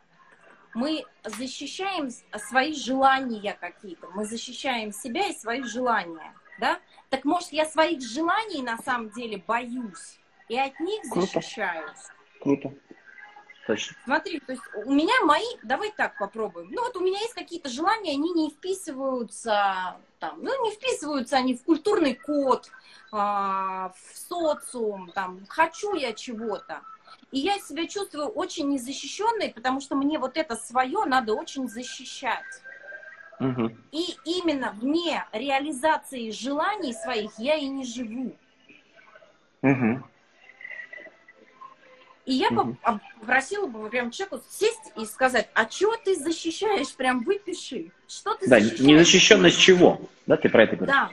мы 0.73 1.03
защищаем 1.23 2.09
свои 2.37 2.73
желания 2.73 3.57
какие-то, 3.59 4.07
мы 4.13 4.25
защищаем 4.25 4.91
себя 4.91 5.27
и 5.27 5.33
свои 5.33 5.63
желания, 5.63 6.33
да? 6.59 6.79
Так 7.09 7.25
может 7.25 7.51
я 7.51 7.65
своих 7.65 8.01
желаний 8.01 8.61
на 8.61 8.77
самом 8.77 9.09
деле 9.09 9.37
боюсь 9.45 10.19
и 10.47 10.57
от 10.57 10.79
них 10.79 11.01
Круто. 11.11 11.39
защищаюсь? 11.39 12.07
Круто. 12.41 12.73
Точно. 13.65 13.95
Смотри, 14.03 14.39
то 14.39 14.51
есть 14.51 14.63
у 14.85 14.91
меня 14.91 15.13
мои, 15.23 15.45
давай 15.63 15.91
так 15.91 16.17
попробуем. 16.17 16.69
Ну 16.71 16.83
вот 16.83 16.97
у 16.97 16.99
меня 16.99 17.19
есть 17.19 17.33
какие-то 17.33 17.69
желания, 17.69 18.11
они 18.11 18.31
не 18.31 18.49
вписываются 18.49 19.95
там, 20.19 20.39
ну 20.41 20.63
не 20.63 20.71
вписываются 20.71 21.37
они 21.37 21.55
в 21.55 21.63
культурный 21.63 22.15
код, 22.15 22.69
а, 23.11 23.89
в 23.89 24.17
социум, 24.17 25.11
там, 25.11 25.45
хочу 25.47 25.95
я 25.95 26.13
чего-то. 26.13 26.81
И 27.31 27.39
я 27.39 27.57
себя 27.59 27.87
чувствую 27.87 28.27
очень 28.27 28.69
незащищенной, 28.69 29.49
потому 29.49 29.81
что 29.81 29.95
мне 29.95 30.19
вот 30.19 30.37
это 30.37 30.55
свое 30.55 31.05
надо 31.05 31.33
очень 31.33 31.67
защищать. 31.67 32.61
Угу. 33.39 33.71
И 33.91 34.17
именно 34.25 34.71
вне 34.71 35.25
реализации 35.31 36.31
желаний 36.31 36.93
своих 36.93 37.31
я 37.37 37.55
и 37.55 37.67
не 37.67 37.85
живу. 37.85 38.35
Угу. 39.61 40.03
И 42.25 42.33
я 42.35 42.49
угу. 42.49 42.77
попросила 43.19 43.67
бы 43.67 43.89
прям 43.89 44.11
человеку 44.11 44.41
сесть 44.49 44.93
и 44.95 45.05
сказать, 45.05 45.49
а 45.53 45.69
что 45.69 45.95
ты 45.97 46.15
защищаешь, 46.15 46.93
прям 46.95 47.23
выпиши. 47.23 47.91
Что 48.07 48.33
ты 48.35 48.47
да, 48.47 48.59
защищаешь? 48.59 48.79
незащищенность 48.81 49.59
чего? 49.59 50.01
Да, 50.25 50.37
ты 50.37 50.49
про 50.49 50.63
это 50.63 50.77
говоришь? 50.77 50.95
Да, 50.95 51.11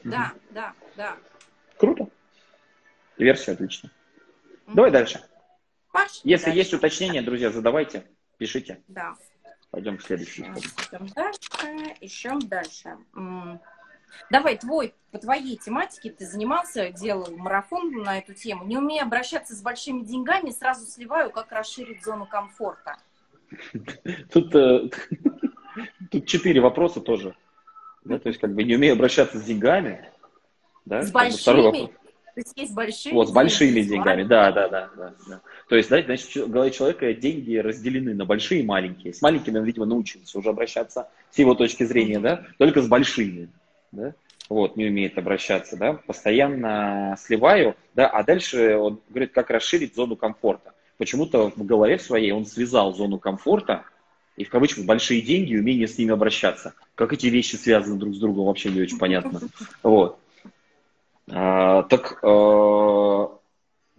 угу. 0.00 0.10
да, 0.10 0.32
да, 0.50 0.74
да. 0.96 1.16
Круто. 1.78 2.08
Версия 3.16 3.52
отлично. 3.52 3.90
Угу. 4.66 4.74
Давай 4.74 4.90
дальше. 4.90 5.22
Паш, 5.92 6.20
Если 6.24 6.46
дальше. 6.46 6.58
есть 6.58 6.74
уточнения, 6.74 7.22
друзья, 7.22 7.50
задавайте, 7.50 8.06
пишите. 8.36 8.82
Да. 8.88 9.14
Пойдем 9.70 9.98
к 9.98 10.02
следующему. 10.02 10.58
Идем 10.58 11.06
дальше, 11.14 11.96
еще 12.00 12.36
дальше. 12.40 12.96
Давай, 14.30 14.56
твой, 14.56 14.94
по 15.10 15.18
твоей 15.18 15.56
тематике 15.56 16.10
ты 16.10 16.26
занимался, 16.26 16.90
делал 16.90 17.30
марафон 17.36 17.90
на 18.02 18.18
эту 18.18 18.34
тему. 18.34 18.64
Не 18.64 18.78
умея 18.78 19.02
обращаться 19.02 19.54
с 19.54 19.62
большими 19.62 20.02
деньгами, 20.02 20.50
сразу 20.50 20.86
сливаю, 20.86 21.30
как 21.30 21.50
расширить 21.52 22.04
зону 22.04 22.26
комфорта. 22.26 22.96
Тут, 24.32 24.54
э, 24.54 24.88
тут 26.10 26.26
четыре 26.26 26.60
вопроса 26.60 27.00
тоже. 27.00 27.34
Да, 28.04 28.18
то 28.18 28.28
есть, 28.28 28.40
как 28.40 28.54
бы 28.54 28.62
не 28.62 28.76
умею 28.76 28.94
обращаться 28.94 29.38
с 29.38 29.42
деньгами. 29.42 30.08
Да, 30.84 31.02
с 31.02 31.10
большими? 31.10 31.90
То 32.34 32.40
есть 32.40 32.52
есть 32.56 32.74
большие 32.74 33.14
Вот, 33.14 33.28
с 33.28 33.32
большими 33.32 33.80
деньгами, 33.80 34.22
да, 34.22 34.52
да, 34.52 34.68
да, 34.68 34.90
да, 34.96 35.14
да. 35.28 35.40
То 35.68 35.76
есть, 35.76 35.90
да, 35.90 36.00
значит, 36.02 36.46
в 36.46 36.50
голове 36.50 36.70
человека 36.70 37.12
деньги 37.12 37.56
разделены 37.56 38.14
на 38.14 38.24
большие 38.24 38.60
и 38.60 38.64
маленькие. 38.64 39.12
С 39.12 39.20
маленькими 39.20 39.58
он, 39.58 39.64
видимо, 39.64 39.84
научился 39.84 40.38
уже 40.38 40.50
обращаться, 40.50 41.08
с 41.30 41.38
его 41.38 41.54
точки 41.54 41.84
зрения, 41.84 42.20
да, 42.20 42.46
только 42.58 42.82
с 42.82 42.88
большими, 42.88 43.48
да, 43.92 44.14
вот, 44.48 44.76
не 44.76 44.86
умеет 44.86 45.16
обращаться, 45.18 45.76
да, 45.76 45.94
постоянно 45.94 47.16
сливаю, 47.18 47.76
да, 47.94 48.08
а 48.08 48.22
дальше 48.22 48.76
он 48.76 49.00
говорит, 49.08 49.32
как 49.32 49.50
расширить 49.50 49.94
зону 49.94 50.16
комфорта. 50.16 50.74
Почему-то 50.98 51.50
в 51.50 51.64
голове 51.64 51.98
своей 51.98 52.32
он 52.32 52.44
связал 52.44 52.92
зону 52.92 53.18
комфорта 53.18 53.84
и 54.36 54.44
в 54.44 54.50
кавычках 54.50 54.84
большие 54.84 55.22
деньги 55.22 55.52
и 55.52 55.58
умение 55.58 55.86
с 55.86 55.98
ними 55.98 56.12
обращаться. 56.12 56.74
Как 56.94 57.12
эти 57.12 57.26
вещи 57.26 57.56
связаны 57.56 57.98
друг 57.98 58.14
с 58.14 58.18
другом, 58.18 58.46
вообще 58.46 58.70
не 58.70 58.82
очень 58.82 58.98
понятно. 58.98 59.40
Вот. 59.82 60.18
А, 61.30 61.84
так 61.84 62.18
а, 62.22 63.38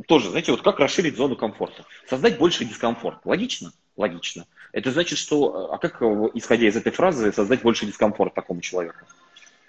тоже, 0.07 0.29
знаете, 0.29 0.51
вот 0.51 0.61
как 0.61 0.79
расширить 0.79 1.15
зону 1.15 1.35
комфорта? 1.35 1.85
Создать 2.07 2.37
больше 2.37 2.65
дискомфорт. 2.65 3.19
Логично? 3.25 3.71
Логично. 3.97 4.45
Это 4.71 4.91
значит, 4.91 5.17
что, 5.17 5.73
а 5.73 5.77
как, 5.77 6.01
исходя 6.33 6.67
из 6.67 6.75
этой 6.75 6.91
фразы, 6.91 7.31
создать 7.31 7.61
больше 7.61 7.85
дискомфорт 7.85 8.33
такому 8.33 8.61
человеку? 8.61 9.05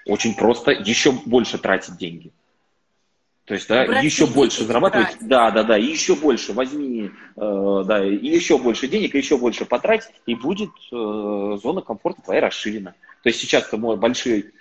Очень 0.07 0.34
просто, 0.34 0.72
еще 0.72 1.12
больше 1.12 1.59
тратить 1.59 1.96
деньги. 1.96 2.32
То 3.44 3.55
есть, 3.55 3.68
да, 3.68 3.86
Брать 3.86 4.05
еще 4.05 4.26
больше 4.26 4.64
зарабатывать, 4.64 5.09
тратить. 5.09 5.28
да, 5.28 5.50
да, 5.50 5.64
да, 5.64 5.76
еще 5.76 6.14
больше 6.14 6.53
возьми, 6.53 7.11
э, 7.36 7.82
да, 7.84 8.05
и 8.07 8.26
еще 8.26 8.57
больше 8.57 8.86
денег, 8.86 9.14
и 9.14 9.18
еще 9.18 9.36
больше 9.36 9.64
потрать, 9.64 10.09
и 10.26 10.34
будет 10.36 10.70
э, 10.92 11.59
зона 11.61 11.82
комфорта 11.82 12.22
твоя 12.22 12.40
расширена. 12.40 12.94
То 13.22 13.28
есть 13.28 13.40
сейчас-то 13.40 13.76
мой 13.78 13.96
большой 13.96 14.53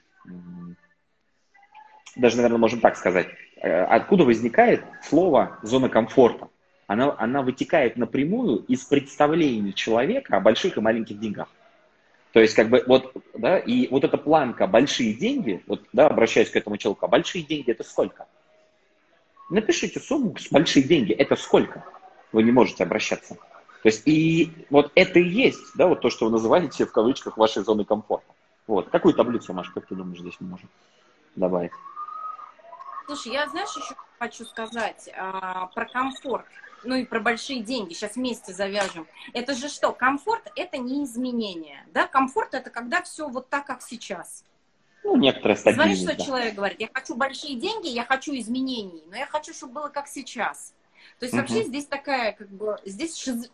даже, 2.16 2.38
наверное, 2.38 2.58
можем 2.58 2.80
так 2.80 2.98
сказать, 2.98 3.28
э, 3.62 3.84
откуда 3.84 4.24
возникает 4.24 4.84
слово 5.04 5.60
«зона 5.64 5.90
комфорта». 5.90 6.50
Она, 6.88 7.16
она 7.18 7.42
вытекает 7.42 7.96
напрямую 7.96 8.58
из 8.66 8.84
представлений 8.84 9.74
человека 9.74 10.36
о 10.36 10.42
больших 10.42 10.78
и 10.78 10.82
маленьких 10.82 11.20
деньгах. 11.20 11.48
То 12.32 12.40
есть, 12.40 12.54
как 12.56 12.70
бы, 12.70 12.84
вот, 12.88 13.14
да, 13.34 13.58
и 13.60 13.88
вот 13.90 14.04
эта 14.04 14.18
планка 14.18 14.66
«большие 14.66 15.14
деньги», 15.14 15.62
вот, 15.68 15.84
да, 15.92 16.08
обращаясь 16.08 16.50
к 16.50 16.56
этому 16.56 16.78
человеку, 16.78 17.06
а 17.06 17.10
большие 17.10 17.44
деньги– 17.44 17.72
это 17.72 17.84
сколько? 17.84 18.28
Напишите 19.50 20.00
сумму 20.00 20.34
«большие 20.50 20.84
деньги»– 20.84 21.12
это 21.14 21.36
сколько? 21.36 21.84
Вы 22.32 22.44
не 22.44 22.52
можете 22.52 22.84
обращаться. 22.84 23.36
То 23.36 23.88
есть, 23.88 24.04
и 24.06 24.66
вот 24.70 24.92
это 24.96 25.20
и 25.20 25.28
есть, 25.28 25.76
да, 25.76 25.88
вот 25.88 26.02
то, 26.02 26.10
что 26.10 26.26
вы 26.26 26.32
называете 26.32 26.86
в 26.86 26.92
кавычках 26.92 27.38
вашей 27.38 27.64
зоны 27.64 27.84
комфорта. 27.84 28.32
Вот. 28.68 28.90
Какую 28.90 29.14
таблицу, 29.14 29.54
Маша, 29.54 29.72
как 29.74 29.88
ты 29.88 29.96
думаешь, 29.96 30.22
здесь 30.22 30.36
мы 30.40 30.50
можем 30.50 30.70
добавить? 31.36 31.72
Слушай, 33.08 33.34
я, 33.34 33.50
знаешь, 33.50 33.76
еще 33.76 33.96
хочу 34.20 34.46
сказать 34.46 35.10
а, 35.18 35.66
про 35.68 35.86
комфорт, 35.86 36.46
ну 36.84 36.96
и 36.96 37.06
про 37.06 37.20
большие 37.20 37.62
деньги. 37.62 37.94
Сейчас 37.94 38.16
вместе 38.16 38.54
завяжем. 38.54 39.08
Это 39.34 39.54
же 39.54 39.70
что? 39.70 39.92
Комфорт– 39.92 40.52
это 40.56 40.78
не 40.78 41.04
изменение. 41.04 41.86
Да? 41.94 42.08
Комфорт– 42.08 42.54
это 42.54 42.70
когда 42.70 43.02
все 43.02 43.28
вот 43.28 43.50
так, 43.50 43.66
как 43.66 43.82
сейчас. 43.82 44.44
Ну, 45.04 45.16
некоторая 45.18 45.58
стабильность. 45.58 46.02
Знаешь, 46.02 46.16
что 46.16 46.18
да. 46.18 46.32
человек 46.32 46.56
говорит? 46.56 46.80
Я 46.80 46.90
хочу 46.94 47.16
большие 47.16 47.56
деньги, 47.56 47.88
я 47.88 48.06
хочу 48.06 48.34
изменений, 48.36 49.04
но 49.08 49.16
я 49.16 49.26
хочу, 49.26 49.54
чтобы 49.54 49.74
было 49.74 49.88
как 49.90 50.08
сейчас. 50.08 50.74
То 51.20 51.26
есть 51.26 51.34
угу. 51.34 51.42
вообще 51.42 51.64
здесь 51.64 51.86
такая, 51.86 52.34
как 52.34 52.50
бы, 52.50 52.78
здесь 52.86 53.18
шиз... 53.18 53.52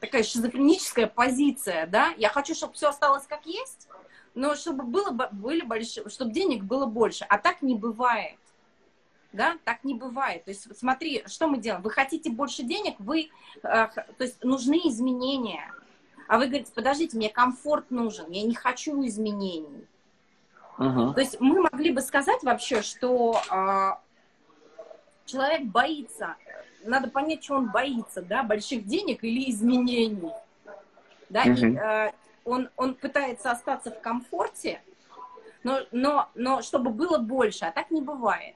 такая 0.00 0.22
шизофреническая 0.22 1.06
позиция, 1.06 1.86
да? 1.86 2.14
Я 2.16 2.28
хочу, 2.28 2.54
чтобы 2.54 2.74
все 2.74 2.88
осталось 2.88 3.26
как 3.26 3.46
есть, 3.46 3.88
но 4.34 4.54
чтобы 4.54 4.84
было, 4.84 5.10
были 5.10 5.62
большие, 5.62 6.08
чтобы 6.08 6.32
денег 6.32 6.62
было 6.62 6.86
больше. 6.86 7.24
А 7.28 7.38
так 7.38 7.62
не 7.62 7.74
бывает 7.74 8.38
да, 9.32 9.56
так 9.64 9.84
не 9.84 9.94
бывает. 9.94 10.44
То 10.44 10.50
есть 10.50 10.66
смотри, 10.76 11.22
что 11.26 11.46
мы 11.46 11.58
делаем. 11.58 11.82
Вы 11.82 11.90
хотите 11.90 12.30
больше 12.30 12.62
денег, 12.62 12.96
вы, 12.98 13.30
э, 13.62 13.62
то 13.62 14.04
есть 14.18 14.42
нужны 14.42 14.80
изменения. 14.84 15.72
А 16.28 16.38
вы 16.38 16.46
говорите, 16.46 16.72
подождите, 16.74 17.16
мне 17.16 17.28
комфорт 17.28 17.90
нужен, 17.90 18.30
я 18.30 18.42
не 18.42 18.54
хочу 18.54 19.04
изменений. 19.06 19.86
Uh-huh. 20.78 21.12
То 21.12 21.20
есть 21.20 21.40
мы 21.40 21.60
могли 21.60 21.90
бы 21.90 22.00
сказать 22.00 22.42
вообще, 22.42 22.82
что 22.82 23.40
э, 23.50 23.90
человек 25.26 25.62
боится, 25.64 26.36
надо 26.84 27.10
понять, 27.10 27.44
что 27.44 27.56
он 27.56 27.70
боится, 27.70 28.22
да, 28.22 28.42
больших 28.42 28.86
денег 28.86 29.22
или 29.22 29.50
изменений. 29.50 30.32
Да, 31.28 31.44
uh-huh. 31.44 31.72
и, 31.72 31.76
э, 31.76 32.12
он, 32.44 32.70
он 32.76 32.94
пытается 32.94 33.50
остаться 33.50 33.90
в 33.90 34.00
комфорте, 34.00 34.80
но, 35.62 35.80
но, 35.90 36.28
но 36.34 36.62
чтобы 36.62 36.90
было 36.90 37.18
больше, 37.18 37.66
а 37.66 37.72
так 37.72 37.90
не 37.90 38.00
бывает. 38.00 38.54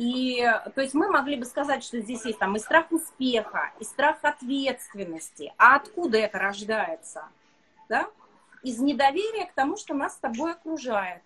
И, 0.00 0.40
то 0.74 0.80
есть 0.80 0.94
мы 0.94 1.10
могли 1.10 1.36
бы 1.36 1.44
сказать, 1.44 1.84
что 1.84 2.00
здесь 2.00 2.24
есть 2.24 2.38
там 2.38 2.56
и 2.56 2.58
страх 2.58 2.90
успеха, 2.90 3.70
и 3.78 3.84
страх 3.84 4.16
ответственности. 4.22 5.52
А 5.58 5.76
откуда 5.76 6.16
это 6.16 6.38
рождается? 6.38 7.24
Да? 7.86 8.08
Из 8.62 8.78
недоверия 8.78 9.44
к 9.44 9.52
тому, 9.52 9.76
что 9.76 9.92
нас 9.92 10.14
с 10.14 10.16
тобой 10.16 10.52
окружает. 10.52 11.20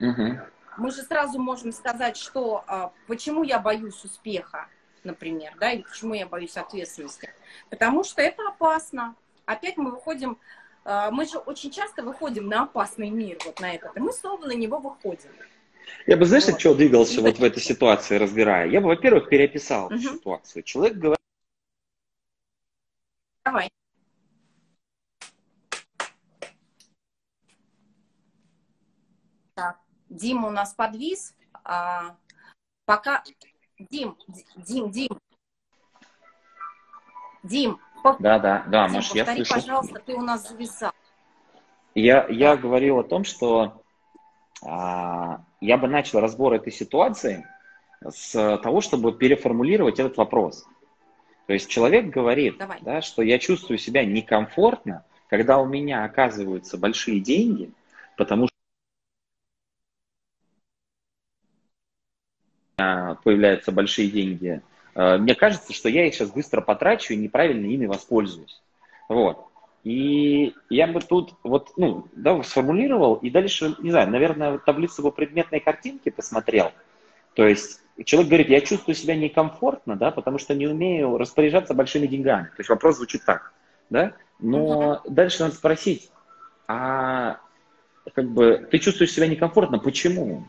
Угу. 0.00 0.38
Мы 0.76 0.90
же 0.90 1.00
сразу 1.00 1.38
можем 1.38 1.72
сказать, 1.72 2.18
что 2.18 2.62
а, 2.66 2.92
почему 3.06 3.42
я 3.42 3.58
боюсь 3.58 4.04
успеха, 4.04 4.68
например, 5.02 5.54
да, 5.58 5.72
и 5.72 5.82
почему 5.82 6.12
я 6.12 6.26
боюсь 6.26 6.58
ответственности. 6.58 7.32
Потому 7.70 8.04
что 8.04 8.20
это 8.20 8.46
опасно. 8.46 9.14
Опять 9.46 9.78
мы 9.78 9.92
выходим, 9.92 10.36
а, 10.84 11.10
мы 11.10 11.24
же 11.24 11.38
очень 11.38 11.70
часто 11.70 12.02
выходим 12.02 12.48
на 12.48 12.64
опасный 12.64 13.08
мир, 13.08 13.38
вот 13.46 13.60
на 13.60 13.72
этот, 13.72 13.96
и 13.96 14.00
мы 14.00 14.12
снова 14.12 14.44
на 14.44 14.52
него 14.52 14.78
выходим. 14.78 15.30
Я 16.06 16.16
бы, 16.16 16.24
знаешь, 16.24 16.44
вот. 16.46 16.54
от 16.54 16.60
чего 16.60 16.74
двигался 16.74 17.20
вот 17.20 17.38
в 17.38 17.44
этой 17.44 17.62
ситуации, 17.62 18.16
разбирая? 18.16 18.68
Я 18.68 18.80
бы, 18.80 18.88
во-первых, 18.88 19.28
переописал 19.28 19.86
угу. 19.86 19.98
ситуацию. 19.98 20.62
Человек 20.62 20.96
говорит... 20.96 21.20
Давай. 23.44 23.70
Так, 29.54 29.78
Дим 30.08 30.44
у 30.44 30.50
нас 30.50 30.74
подвис. 30.74 31.34
А, 31.64 32.16
пока... 32.84 33.22
Дим, 33.78 34.16
Дим, 34.56 34.90
Дим. 34.90 35.20
Дим. 37.42 37.80
Да, 38.20 38.38
да, 38.38 38.64
да, 38.68 38.88
Маш, 38.88 39.10
я 39.12 39.24
слышу. 39.24 39.54
пожалуйста, 39.54 40.00
ты 40.00 40.14
у 40.14 40.22
нас 40.22 40.48
зависал. 40.48 40.92
Я, 41.94 42.26
я 42.28 42.56
говорил 42.56 42.98
о 42.98 43.04
том, 43.04 43.24
что 43.24 43.82
а, 44.62 45.44
я 45.60 45.76
бы 45.76 45.88
начал 45.88 46.20
разбор 46.20 46.54
этой 46.54 46.72
ситуации 46.72 47.46
с 48.04 48.58
того, 48.58 48.80
чтобы 48.80 49.12
переформулировать 49.12 49.98
этот 49.98 50.16
вопрос. 50.16 50.66
То 51.46 51.52
есть 51.52 51.68
человек 51.68 52.06
говорит, 52.06 52.60
да, 52.82 53.02
что 53.02 53.22
я 53.22 53.38
чувствую 53.38 53.78
себя 53.78 54.04
некомфортно, 54.04 55.04
когда 55.28 55.58
у 55.58 55.66
меня 55.66 56.04
оказываются 56.04 56.76
большие 56.76 57.20
деньги, 57.20 57.70
потому 58.16 58.46
что 58.46 58.56
появляются 63.22 63.72
большие 63.72 64.10
деньги, 64.10 64.60
э, 64.94 65.16
мне 65.18 65.34
кажется, 65.34 65.72
что 65.72 65.88
я 65.88 66.06
их 66.06 66.14
сейчас 66.14 66.30
быстро 66.30 66.60
потрачу 66.60 67.14
и 67.14 67.16
неправильно 67.16 67.66
ими 67.66 67.86
воспользуюсь. 67.86 68.60
Вот. 69.08 69.46
И 69.86 70.52
я 70.68 70.88
бы 70.88 70.98
тут 71.00 71.34
вот, 71.44 71.70
ну, 71.76 72.08
да, 72.16 72.42
сформулировал, 72.42 73.14
и 73.14 73.30
дальше, 73.30 73.76
не 73.78 73.92
знаю, 73.92 74.10
наверное, 74.10 74.58
таблицу 74.58 75.00
по 75.00 75.12
предметной 75.12 75.60
картинке 75.60 76.10
посмотрел. 76.10 76.72
То 77.34 77.46
есть 77.46 77.80
человек 78.04 78.28
говорит, 78.28 78.48
я 78.48 78.60
чувствую 78.62 78.96
себя 78.96 79.14
некомфортно, 79.14 79.94
да, 79.94 80.10
потому 80.10 80.38
что 80.38 80.56
не 80.56 80.66
умею 80.66 81.16
распоряжаться 81.18 81.72
большими 81.72 82.08
деньгами. 82.08 82.46
То 82.46 82.58
есть 82.58 82.68
вопрос 82.68 82.96
звучит 82.96 83.24
так, 83.24 83.52
да, 83.88 84.14
но 84.40 85.02
uh-huh. 85.04 85.08
дальше 85.08 85.44
надо 85.44 85.54
спросить, 85.54 86.10
а 86.66 87.38
как 88.12 88.28
бы 88.28 88.66
ты 88.68 88.80
чувствуешь 88.80 89.12
себя 89.12 89.28
некомфортно, 89.28 89.78
почему? 89.78 90.48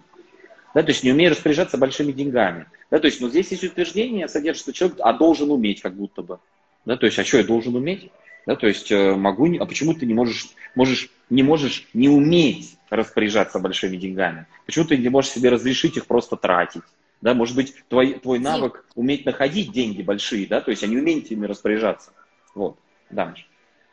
Да, 0.74 0.82
то 0.82 0.90
есть 0.90 1.04
не 1.04 1.12
умею 1.12 1.30
распоряжаться 1.30 1.78
большими 1.78 2.12
деньгами. 2.12 2.66
Да, 2.90 2.98
то 2.98 3.06
есть, 3.06 3.22
ну, 3.22 3.30
здесь 3.30 3.52
есть 3.52 3.64
утверждение, 3.64 4.28
содержит, 4.30 4.64
что 4.64 4.74
человек, 4.74 4.98
а 5.02 5.14
должен 5.14 5.52
уметь, 5.52 5.84
как 5.84 5.94
будто 5.94 6.24
бы. 6.24 6.40
Да, 6.86 6.98
то 6.98 7.06
есть, 7.06 7.20
а 7.20 7.24
что 7.24 7.38
я 7.38 7.44
должен 7.44 7.76
уметь? 7.76 8.12
Да, 8.48 8.56
то 8.56 8.66
есть 8.66 8.90
э, 8.94 9.14
могу, 9.14 9.46
а 9.60 9.66
почему 9.66 9.94
ты 9.94 10.06
не 10.06 10.14
можешь, 10.14 10.48
можешь, 10.74 11.10
не 11.30 11.44
можешь 11.44 11.86
не 11.94 12.08
уметь 12.08 12.78
распоряжаться 12.90 13.60
большими 13.60 13.98
деньгами? 13.98 14.48
Почему 14.66 14.86
ты 14.86 14.98
не 14.98 15.10
можешь 15.10 15.32
себе 15.32 15.50
разрешить 15.50 15.98
их 15.98 16.06
просто 16.08 16.38
тратить? 16.38 16.84
Да, 17.20 17.34
может 17.34 17.58
быть, 17.58 17.76
твой, 17.90 18.14
твой 18.14 18.40
навык 18.40 18.86
уметь 18.96 19.26
находить 19.26 19.74
деньги 19.74 20.02
большие, 20.02 20.48
да, 20.48 20.62
то 20.62 20.72
есть, 20.72 20.82
а 20.82 20.88
не 20.88 20.96
уметь 20.96 21.30
ими 21.30 21.46
распоряжаться. 21.46 22.14
Вот, 22.56 22.80
да, 23.10 23.36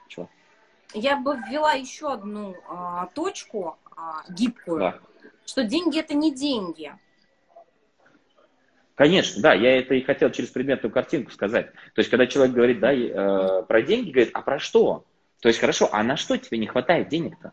Чего? 0.07 0.31
Я 0.93 1.17
бы 1.17 1.37
ввела 1.49 1.73
еще 1.73 2.13
одну 2.13 2.55
а, 2.69 3.07
точку 3.07 3.77
а, 3.97 4.23
гибкую, 4.29 4.79
да. 4.79 4.99
что 5.47 5.65
деньги 5.65 5.99
это 5.99 6.15
не 6.15 6.33
деньги. 6.33 6.93
Конечно, 8.95 9.43
да, 9.43 9.55
я 9.55 9.79
это 9.79 9.95
и 9.95 10.03
хотел 10.03 10.31
через 10.31 10.51
предметную 10.51 10.93
картинку 10.93 11.33
сказать. 11.33 11.73
То 11.73 11.99
есть, 11.99 12.11
когда 12.11 12.27
человек 12.27 12.55
говорит, 12.55 12.79
да, 12.79 12.93
э, 12.93 13.63
про 13.65 13.83
деньги, 13.83 14.11
говорит, 14.11 14.31
а 14.35 14.43
про 14.43 14.59
что? 14.61 15.05
То 15.41 15.49
есть, 15.49 15.59
хорошо, 15.59 15.89
а 15.93 16.03
на 16.05 16.17
что 16.17 16.37
тебе 16.37 16.59
не 16.59 16.67
хватает 16.67 17.09
денег-то? 17.09 17.53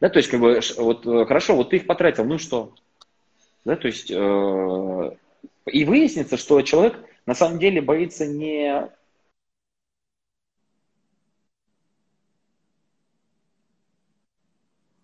Да, 0.00 0.08
то 0.08 0.18
есть, 0.18 0.28
как 0.30 0.40
бы, 0.40 0.60
вот, 0.78 1.06
э, 1.06 1.24
хорошо, 1.26 1.54
вот 1.54 1.70
ты 1.70 1.76
их 1.76 1.86
потратил, 1.86 2.24
ну 2.24 2.38
что? 2.38 2.74
Да, 3.64 3.76
то 3.76 3.86
есть, 3.86 4.10
э, 4.10 5.16
и 5.66 5.84
выяснится, 5.84 6.36
что 6.36 6.60
человек 6.62 6.96
на 7.24 7.34
самом 7.34 7.60
деле 7.60 7.80
боится 7.80 8.26
не 8.26 8.90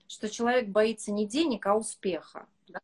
что 0.08 0.30
человек 0.30 0.68
боится 0.68 1.12
не 1.12 1.26
денег, 1.26 1.66
а 1.66 1.76
успеха. 1.76 2.46
да, 2.68 2.80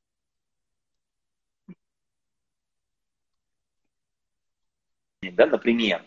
например. 5.23 6.03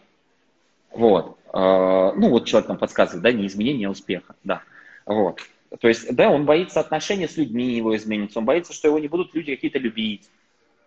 Вот. 0.91 1.37
А, 1.53 2.13
ну, 2.13 2.29
вот 2.29 2.45
человек 2.45 2.69
нам 2.69 2.77
подсказывает, 2.77 3.23
да, 3.23 3.31
не 3.31 3.47
изменение, 3.47 3.87
а 3.87 3.91
успеха, 3.91 4.35
да. 4.43 4.61
Вот. 5.05 5.39
То 5.79 5.87
есть, 5.87 6.13
да, 6.15 6.29
он 6.29 6.45
боится 6.45 6.79
отношения 6.79 7.27
с 7.27 7.37
людьми 7.37 7.75
его 7.75 7.95
изменится, 7.95 8.39
он 8.39 8.45
боится, 8.45 8.73
что 8.73 8.87
его 8.87 8.99
не 8.99 9.07
будут 9.07 9.33
люди 9.33 9.55
какие-то 9.55 9.79
любить. 9.79 10.29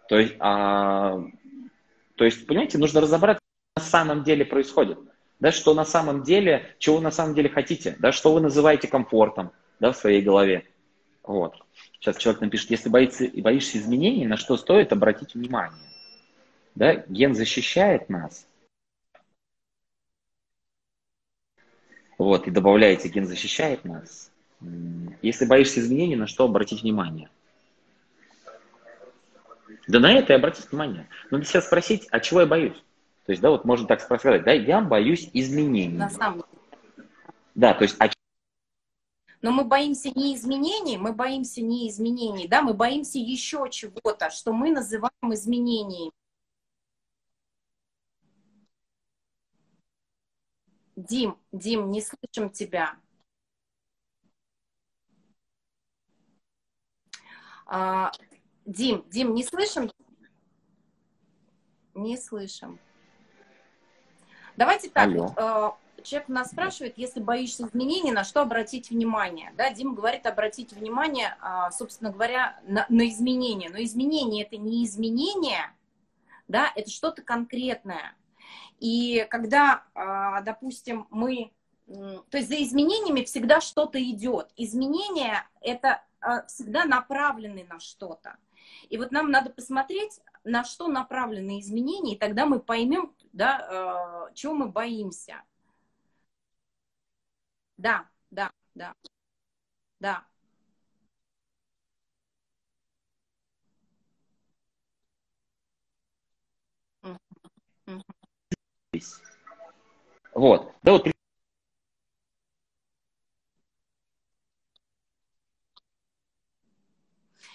То 0.08 0.18
есть, 0.18 0.34
а, 0.38 1.22
то 2.16 2.24
есть, 2.24 2.46
понимаете, 2.46 2.78
нужно 2.78 3.00
разобраться, 3.00 3.40
что 3.76 3.84
на 3.84 3.90
самом 3.90 4.24
деле 4.24 4.44
происходит. 4.44 4.98
Да, 5.40 5.52
что 5.52 5.72
на 5.72 5.84
самом 5.84 6.24
деле, 6.24 6.74
чего 6.78 7.00
на 7.00 7.12
самом 7.12 7.34
деле 7.34 7.48
хотите, 7.48 7.94
да, 8.00 8.10
что 8.10 8.34
вы 8.34 8.40
называете 8.40 8.88
комфортом, 8.88 9.52
да, 9.78 9.92
в 9.92 9.96
своей 9.96 10.20
голове. 10.20 10.64
Вот. 11.22 11.54
Сейчас 12.00 12.16
человек 12.16 12.40
напишет, 12.40 12.70
если 12.70 12.88
боится, 12.88 13.28
боишься 13.36 13.78
изменений, 13.78 14.26
на 14.26 14.36
что 14.36 14.56
стоит 14.56 14.92
обратить 14.92 15.34
внимание. 15.34 15.87
Да? 16.78 16.94
Ген 17.08 17.34
защищает 17.34 18.08
нас. 18.08 18.46
Вот, 22.18 22.46
и 22.46 22.52
добавляете, 22.52 23.08
ген 23.08 23.26
защищает 23.26 23.84
нас. 23.84 24.30
Если 25.20 25.44
боишься 25.44 25.80
изменений, 25.80 26.14
на 26.14 26.28
что 26.28 26.44
обратить 26.44 26.82
внимание? 26.82 27.30
Да 29.88 29.98
на 29.98 30.12
это 30.12 30.32
и 30.32 30.36
обратить 30.36 30.70
внимание. 30.70 31.08
Надо 31.32 31.44
себя 31.44 31.62
спросить, 31.62 32.06
а 32.12 32.20
чего 32.20 32.42
я 32.42 32.46
боюсь? 32.46 32.80
То 33.26 33.32
есть, 33.32 33.42
да, 33.42 33.50
вот 33.50 33.64
можно 33.64 33.88
так 33.88 34.00
сказать, 34.00 34.44
да, 34.44 34.52
я 34.52 34.80
боюсь 34.80 35.28
изменений. 35.32 35.98
На 35.98 36.10
самом 36.10 36.44
деле. 36.44 37.08
Да, 37.56 37.74
то 37.74 37.82
есть, 37.82 37.96
а 37.98 38.08
но 39.40 39.50
мы 39.52 39.64
боимся 39.64 40.10
не 40.10 40.34
изменений, 40.36 40.96
мы 40.96 41.12
боимся 41.12 41.60
не 41.60 41.88
изменений, 41.88 42.46
да, 42.46 42.62
мы 42.62 42.74
боимся 42.74 43.18
еще 43.18 43.66
чего-то, 43.70 44.30
что 44.30 44.52
мы 44.52 44.70
называем 44.70 45.32
изменениями. 45.32 46.12
Дим, 50.98 51.38
Дим, 51.52 51.92
не 51.92 52.02
слышим 52.02 52.50
тебя. 52.50 52.96
А, 57.66 58.10
Дим, 58.66 59.04
Дим, 59.08 59.32
не 59.32 59.44
слышим? 59.44 59.92
Не 61.94 62.16
слышим. 62.16 62.80
Давайте 64.56 64.90
так, 64.90 65.06
Алло. 65.06 65.32
Э, 65.36 66.02
человек 66.02 66.28
нас 66.28 66.50
спрашивает, 66.50 66.98
если 66.98 67.20
боишься 67.20 67.68
изменений, 67.68 68.10
на 68.10 68.24
что 68.24 68.40
обратить 68.40 68.90
внимание? 68.90 69.52
Да, 69.56 69.70
Дим 69.70 69.94
говорит 69.94 70.26
обратить 70.26 70.72
внимание, 70.72 71.36
а, 71.40 71.70
собственно 71.70 72.10
говоря, 72.10 72.58
на, 72.64 72.86
на 72.88 73.08
изменения. 73.08 73.70
Но 73.70 73.80
изменения 73.80 74.42
это 74.42 74.56
не 74.56 74.84
изменения, 74.84 75.72
да, 76.48 76.72
это 76.74 76.90
что-то 76.90 77.22
конкретное. 77.22 78.16
И 78.80 79.26
когда, 79.30 79.84
а, 79.94 80.40
допустим, 80.42 81.06
мы... 81.10 81.52
То 81.86 82.36
есть 82.36 82.48
за 82.48 82.62
изменениями 82.62 83.24
всегда 83.24 83.60
что-то 83.60 84.02
идет. 84.02 84.52
Изменения— 84.56 85.48
это 85.62 86.02
а, 86.20 86.44
всегда 86.46 86.84
направлены 86.84 87.64
на 87.64 87.80
что-то. 87.80 88.36
И 88.90 88.98
вот 88.98 89.10
нам 89.10 89.30
надо 89.30 89.50
посмотреть, 89.50 90.20
на 90.44 90.64
что 90.64 90.88
направлены 90.88 91.60
изменения, 91.60 92.14
и 92.14 92.18
тогда 92.18 92.44
мы 92.46 92.60
поймем, 92.60 93.14
да, 93.32 94.28
а, 94.28 94.32
чего 94.34 94.52
мы 94.54 94.68
боимся. 94.68 95.42
Да, 97.76 98.08
да, 98.30 98.50
да, 98.74 98.94
да. 100.00 100.24
Вот. 110.34 110.72
Да 110.82 110.92
вот 110.92 111.06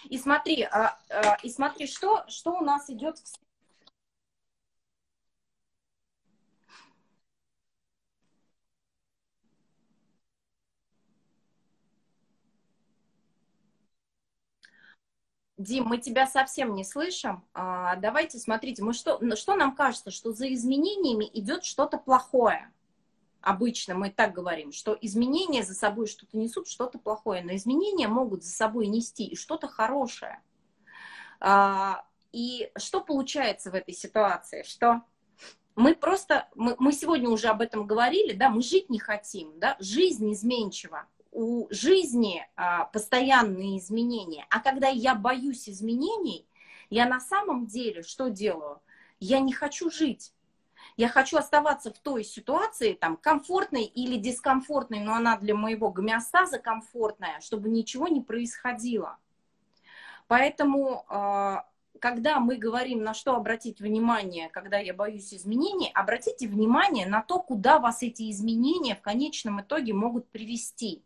И 0.10 0.18
смотри, 0.18 0.64
а, 0.64 0.98
а, 1.10 1.38
и 1.44 1.50
смотри, 1.50 1.88
что, 1.88 2.24
что 2.28 2.52
у 2.58 2.62
нас 2.62 2.90
идет 2.90 3.18
в 3.18 3.28
Дим, 15.64 15.86
мы 15.86 15.98
тебя 15.98 16.28
совсем 16.28 16.76
не 16.76 16.84
слышим. 16.84 17.44
А, 17.54 17.96
давайте, 17.96 18.38
смотрите, 18.38 18.84
мы 18.84 18.94
что, 18.94 19.20
что 19.36 19.56
нам 19.56 19.76
кажется, 19.76 20.12
что 20.12 20.34
за 20.34 20.54
изменениями 20.54 21.30
идет 21.34 21.64
что-то 21.64 21.98
плохое. 21.98 22.72
Обычно 23.42 23.96
мы 23.96 24.10
так 24.10 24.34
говорим, 24.34 24.72
что 24.72 24.98
изменения 25.02 25.64
за 25.64 25.74
собой 25.74 26.08
что-то 26.08 26.38
несут, 26.38 26.68
что-то 26.68 27.00
плохое. 27.00 27.44
Но 27.44 27.56
изменения 27.56 28.08
могут 28.08 28.44
за 28.44 28.52
собой 28.52 28.88
нести 28.88 29.26
и 29.26 29.36
что-то 29.36 29.68
хорошее. 29.68 30.42
А, 31.40 32.06
и 32.32 32.72
что 32.78 33.02
получается 33.02 33.72
в 33.72 33.76
этой 33.76 33.94
ситуации? 33.94 34.64
Что 34.64 35.02
мы 35.76 35.96
просто, 35.96 36.48
мы, 36.56 36.76
мы 36.80 36.92
сегодня 36.92 37.30
уже 37.30 37.48
об 37.48 37.62
этом 37.62 37.88
говорили, 37.88 38.34
да, 38.34 38.50
мы 38.50 38.62
жить 38.62 38.90
не 38.90 39.00
хотим, 39.00 39.60
да, 39.60 39.76
жизнь 39.80 40.32
изменчива 40.32 41.08
у 41.34 41.68
жизни 41.72 42.48
а, 42.56 42.86
постоянные 42.86 43.80
изменения. 43.80 44.46
А 44.50 44.60
когда 44.60 44.88
я 44.88 45.16
боюсь 45.16 45.68
изменений, 45.68 46.48
я 46.90 47.08
на 47.08 47.20
самом 47.20 47.66
деле 47.66 48.04
что 48.04 48.30
делаю? 48.30 48.82
Я 49.20 49.40
не 49.40 49.54
хочу 49.54 49.90
жить. 49.90 50.34
Я 50.96 51.10
хочу 51.10 51.38
оставаться 51.38 51.92
в 51.92 51.98
той 51.98 52.24
ситуации, 52.24 52.94
там, 52.94 53.18
комфортной 53.18 53.84
или 53.84 54.18
дискомфортной, 54.18 55.00
но 55.00 55.16
она 55.16 55.38
для 55.38 55.56
моего 55.56 55.90
гомеостаза 55.90 56.60
комфортная, 56.60 57.40
чтобы 57.40 57.70
ничего 57.70 58.08
не 58.08 58.22
происходило. 58.22 59.18
Поэтому, 60.28 61.06
э, 61.10 61.56
когда 62.00 62.40
мы 62.40 62.58
говорим, 62.58 63.04
на 63.04 63.14
что 63.14 63.36
обратить 63.36 63.80
внимание, 63.80 64.50
когда 64.50 64.78
я 64.78 64.94
боюсь 64.94 65.34
изменений, 65.34 65.90
обратите 65.94 66.48
внимание 66.48 67.08
на 67.08 67.22
то, 67.22 67.40
куда 67.40 67.80
вас 67.80 68.04
эти 68.04 68.30
изменения 68.30 68.96
в 68.96 69.02
конечном 69.02 69.62
итоге 69.62 69.94
могут 69.94 70.30
привести. 70.30 71.04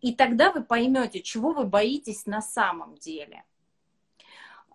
И 0.00 0.14
тогда 0.14 0.52
вы 0.52 0.62
поймете, 0.62 1.22
чего 1.22 1.52
вы 1.52 1.64
боитесь 1.64 2.26
на 2.26 2.40
самом 2.40 2.96
деле. 2.96 3.44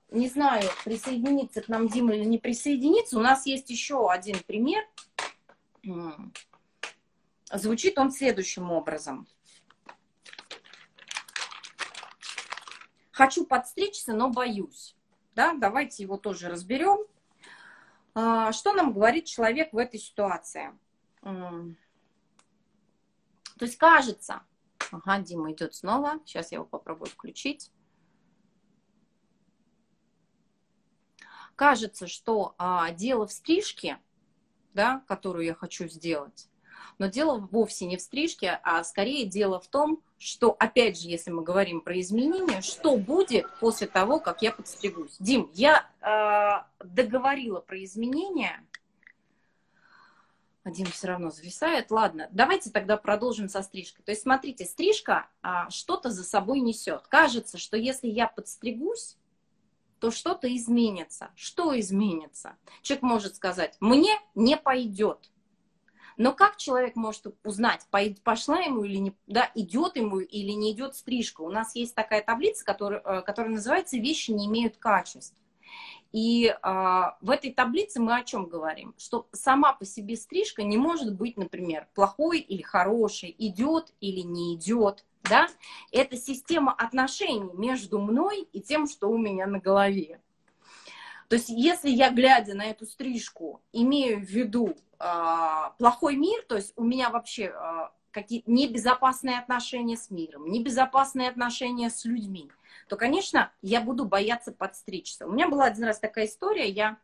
Не 0.10 0.28
знаю, 0.28 0.70
присоединиться 0.84 1.62
к 1.62 1.68
нам 1.68 1.88
Дима 1.88 2.14
или 2.14 2.26
не 2.26 2.38
присоединиться. 2.38 3.18
У 3.18 3.22
нас 3.22 3.46
есть 3.46 3.70
еще 3.70 4.12
один 4.12 4.38
пример. 4.46 4.84
Звучит 7.52 7.98
он 7.98 8.12
следующим 8.12 8.72
образом. 8.72 9.28
Хочу 13.12 13.46
подстричься, 13.46 14.14
но 14.14 14.30
боюсь. 14.30 14.96
Да, 15.36 15.54
давайте 15.54 16.04
его 16.04 16.18
тоже 16.18 16.50
разберем. 16.50 17.00
А, 18.16 18.52
что 18.52 18.74
нам 18.74 18.94
говорит 18.94 19.26
человек 19.26 19.74
в 19.74 19.78
этой 19.78 20.00
ситуации? 20.00 20.72
То 21.22 21.76
есть 23.62 23.78
кажется, 23.78 24.42
ага, 24.92 25.20
Дима 25.20 25.52
идет 25.52 25.76
снова, 25.76 26.20
сейчас 26.26 26.52
я 26.52 26.58
его 26.58 26.66
попробую 26.66 27.10
включить. 27.10 27.72
Кажется, 31.56 32.08
что 32.08 32.56
а, 32.58 32.92
дело 32.92 33.28
в 33.28 33.32
стрижке, 33.32 34.00
да, 34.74 35.04
которую 35.08 35.46
я 35.46 35.54
хочу 35.54 35.88
сделать, 35.88 36.50
но 36.98 37.08
дело 37.08 37.38
вовсе 37.52 37.86
не 37.86 37.98
в 37.98 38.02
стрижке, 38.02 38.60
а 38.64 38.84
скорее 38.84 39.26
дело 39.26 39.60
в 39.60 39.68
том, 39.68 40.02
что, 40.18 40.56
опять 40.60 41.00
же, 41.00 41.10
если 41.10 41.32
мы 41.32 41.44
говорим 41.44 41.82
про 41.82 42.00
изменения, 42.00 42.62
что 42.62 42.98
будет 42.98 43.46
после 43.60 43.88
того, 43.88 44.20
как 44.20 44.42
я 44.42 44.52
подстригусь. 44.52 45.18
Дим, 45.20 45.50
я 45.54 45.90
э, 46.02 46.86
договорила 46.86 47.60
про 47.60 47.84
изменения. 47.84 48.66
Дим 50.66 50.88
все 50.88 51.08
равно 51.08 51.30
зависает. 51.30 51.92
Ладно, 51.92 52.30
давайте 52.32 52.70
тогда 52.70 52.96
продолжим 52.96 53.50
со 53.50 53.62
стрижкой. 53.62 54.04
То 54.06 54.12
есть, 54.12 54.22
смотрите, 54.24 54.66
стрижка 54.66 55.28
а, 55.42 55.70
что-то 55.70 56.10
за 56.10 56.24
собой 56.24 56.62
несет. 56.62 57.04
Кажется, 57.08 57.58
что 57.58 57.76
если 57.76 58.08
я 58.08 58.28
подстригусь, 58.28 59.18
то 60.00 60.12
что-то 60.12 60.54
изменится. 60.54 61.32
Что 61.36 61.78
изменится? 61.80 62.56
Человек 62.82 63.04
может 63.04 63.36
сказать, 63.36 63.78
мне 63.80 64.18
не 64.36 64.58
пойдет. 64.58 65.30
Но 66.18 66.34
как 66.34 66.58
человек 66.58 66.96
может 66.96 67.28
узнать, 67.44 67.88
пошла 68.24 68.60
ему 68.60 68.84
или 68.84 68.98
не, 68.98 69.16
да, 69.28 69.50
идет 69.56 69.96
ему 69.96 70.20
или 70.20 70.52
не 70.52 70.72
идет 70.72 70.96
стрижка? 70.96 71.42
У 71.42 71.50
нас 71.50 71.76
есть 71.76 71.96
такая 71.96 72.22
таблица, 72.22 72.64
которая, 72.64 73.02
э, 73.02 73.22
которая 73.22 73.54
называется 73.54 73.98
«Вещи 73.98 74.32
не 74.32 74.46
имеют 74.46 74.78
качеств». 74.78 75.36
И 76.14 76.46
э, 76.46 76.56
в 77.22 77.30
этой 77.30 77.52
таблице 77.52 78.00
мы 78.00 78.16
о 78.16 78.24
чем 78.24 78.46
говорим? 78.46 78.94
Что 79.00 79.28
сама 79.32 79.74
по 79.74 79.84
себе 79.84 80.16
стрижка 80.16 80.62
не 80.62 80.78
может 80.78 81.16
быть, 81.16 81.38
например, 81.38 81.88
плохой 81.96 82.40
или 82.40 82.62
хорошей, 82.62 83.36
идет 83.38 83.92
или 84.00 84.22
не 84.22 84.56
идет. 84.56 85.06
Да? 85.24 85.48
Это 85.92 86.16
система 86.16 86.72
отношений 86.72 87.50
между 87.56 88.00
мной 88.00 88.48
и 88.54 88.62
тем, 88.62 88.88
что 88.88 89.10
у 89.10 89.18
меня 89.18 89.48
на 89.48 89.60
голове. 89.60 90.22
То 91.30 91.36
есть, 91.36 91.50
если 91.50 91.90
я, 91.90 92.12
глядя 92.12 92.54
на 92.54 92.66
эту 92.66 92.86
стрижку, 92.86 93.62
имею 93.72 94.20
в 94.20 94.30
виду 94.30 94.76
э, 95.00 95.06
плохой 95.80 96.16
мир, 96.16 96.44
то 96.48 96.58
есть 96.58 96.74
у 96.76 96.84
меня 96.84 97.10
вообще 97.10 97.46
э, 97.46 97.90
какие 98.12 98.44
небезопасные 98.46 99.40
отношения 99.40 99.98
с 99.98 100.12
миром, 100.12 100.46
небезопасные 100.46 101.28
отношения 101.28 101.90
с 101.90 102.06
людьми, 102.06 102.52
то, 102.88 102.98
конечно, 102.98 103.52
я 103.62 103.82
буду 103.82 104.06
бояться 104.06 104.52
подстричься. 104.52 105.28
У 105.28 105.32
меня 105.32 105.48
была 105.48 105.66
один 105.66 105.86
раз 105.86 106.00
такая 106.00 106.26
история, 106.26 106.70
я 106.70 106.98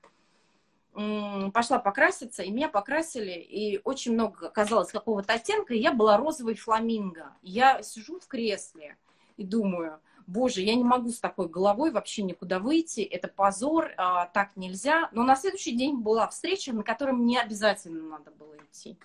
пошла 1.53 1.79
покраситься, 1.79 2.43
и 2.43 2.51
меня 2.51 2.67
покрасили, 2.67 3.31
и 3.31 3.79
очень 3.83 4.13
много 4.13 4.47
оказалось 4.47 4.91
какого-то 4.91 5.33
оттенка, 5.33 5.73
и 5.73 5.79
я 5.79 5.93
была 5.93 6.17
розовой 6.17 6.55
фламинго. 6.55 7.33
Я 7.41 7.81
сижу 7.83 8.19
в 8.19 8.27
кресле 8.27 8.97
и 9.37 9.43
думаю, 9.43 9.99
боже, 10.27 10.61
я 10.61 10.75
не 10.75 10.83
могу 10.83 11.09
с 11.09 11.19
такой 11.19 11.47
головой 11.47 11.91
вообще 11.91 12.23
никуда 12.23 12.59
выйти, 12.59 13.01
это 13.01 13.27
позор, 13.27 13.91
а, 13.97 14.25
так 14.27 14.55
нельзя. 14.55 15.09
Но 15.11 15.23
на 15.23 15.35
следующий 15.35 15.75
день 15.75 15.97
была 15.97 16.27
встреча, 16.27 16.73
на 16.73 16.83
которой 16.83 17.11
мне 17.11 17.39
обязательно 17.39 18.03
надо 18.03 18.31
было 18.31 18.55
идти. 18.57 18.97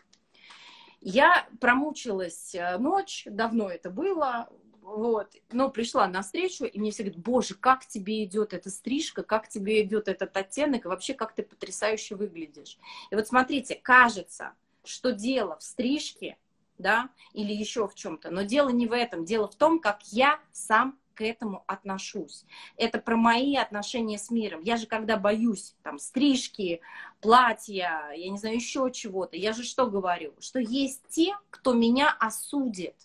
Я 1.00 1.46
промучилась 1.60 2.54
э, 2.54 2.78
ночь, 2.78 3.24
давно 3.26 3.68
это 3.68 3.90
было, 3.90 4.48
вот, 4.84 5.32
но 5.50 5.70
пришла 5.70 6.06
на 6.06 6.20
встречу, 6.20 6.64
и 6.66 6.78
мне 6.78 6.90
все 6.90 7.04
говорят, 7.04 7.22
боже, 7.22 7.54
как 7.54 7.86
тебе 7.86 8.22
идет 8.24 8.52
эта 8.52 8.68
стрижка, 8.68 9.22
как 9.22 9.48
тебе 9.48 9.82
идет 9.82 10.08
этот 10.08 10.36
оттенок, 10.36 10.84
и 10.84 10.88
вообще, 10.88 11.14
как 11.14 11.34
ты 11.34 11.42
потрясающе 11.42 12.16
выглядишь. 12.16 12.78
И 13.10 13.14
вот 13.14 13.26
смотрите, 13.26 13.76
кажется, 13.76 14.52
что 14.84 15.12
дело 15.12 15.56
в 15.56 15.62
стрижке, 15.62 16.36
да, 16.76 17.08
или 17.32 17.52
еще 17.52 17.88
в 17.88 17.94
чем-то, 17.94 18.30
но 18.30 18.42
дело 18.42 18.68
не 18.68 18.86
в 18.86 18.92
этом, 18.92 19.24
дело 19.24 19.48
в 19.48 19.54
том, 19.54 19.80
как 19.80 20.02
я 20.08 20.38
сам 20.52 20.98
к 21.14 21.22
этому 21.22 21.64
отношусь. 21.66 22.44
Это 22.76 22.98
про 22.98 23.16
мои 23.16 23.56
отношения 23.56 24.18
с 24.18 24.30
миром. 24.30 24.62
Я 24.62 24.76
же 24.76 24.86
когда 24.86 25.16
боюсь 25.16 25.74
там 25.82 25.98
стрижки, 25.98 26.82
платья, 27.20 28.10
я 28.14 28.30
не 28.30 28.36
знаю, 28.36 28.56
еще 28.56 28.90
чего-то, 28.92 29.36
я 29.36 29.54
же 29.54 29.62
что 29.62 29.86
говорю? 29.86 30.34
Что 30.40 30.58
есть 30.58 31.02
те, 31.08 31.38
кто 31.50 31.72
меня 31.72 32.14
осудит. 32.18 32.96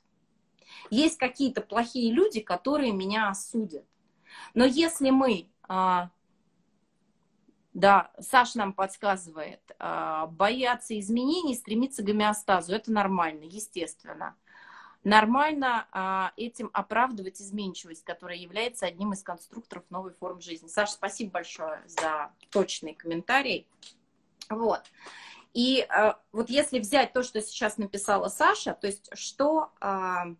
Есть 0.89 1.17
какие-то 1.17 1.61
плохие 1.61 2.11
люди, 2.11 2.39
которые 2.39 2.91
меня 2.91 3.30
осудят. 3.30 3.86
Но 4.53 4.65
если 4.65 5.09
мы, 5.09 5.49
а, 5.67 6.09
да, 7.73 8.11
Саша 8.19 8.59
нам 8.59 8.73
подсказывает, 8.73 9.61
а, 9.80 10.27
бояться 10.27 10.97
изменений, 10.99 11.55
стремиться 11.55 12.03
к 12.03 12.05
гомеостазу, 12.05 12.73
это 12.73 12.91
нормально, 12.91 13.43
естественно 13.43 14.36
нормально 15.03 15.88
а, 15.91 16.34
этим 16.36 16.69
оправдывать 16.73 17.41
изменчивость, 17.41 18.03
которая 18.03 18.38
является 18.38 18.86
одним 18.86 19.13
из 19.13 19.23
конструкторов 19.23 19.84
новой 19.89 20.13
формы 20.13 20.41
жизни. 20.41 20.67
Саша, 20.67 20.93
спасибо 20.93 21.32
большое 21.32 21.84
за 21.88 22.32
точный 22.49 22.93
комментарий. 22.93 23.67
Вот. 24.49 24.82
И 25.53 25.86
а, 25.89 26.19
вот 26.32 26.49
если 26.49 26.80
взять 26.80 27.13
то, 27.13 27.23
что 27.23 27.41
сейчас 27.41 27.77
написала 27.77 28.27
Саша, 28.27 28.73
то 28.73 28.88
есть 28.88 29.09
что 29.13 29.71
а, 29.80 30.36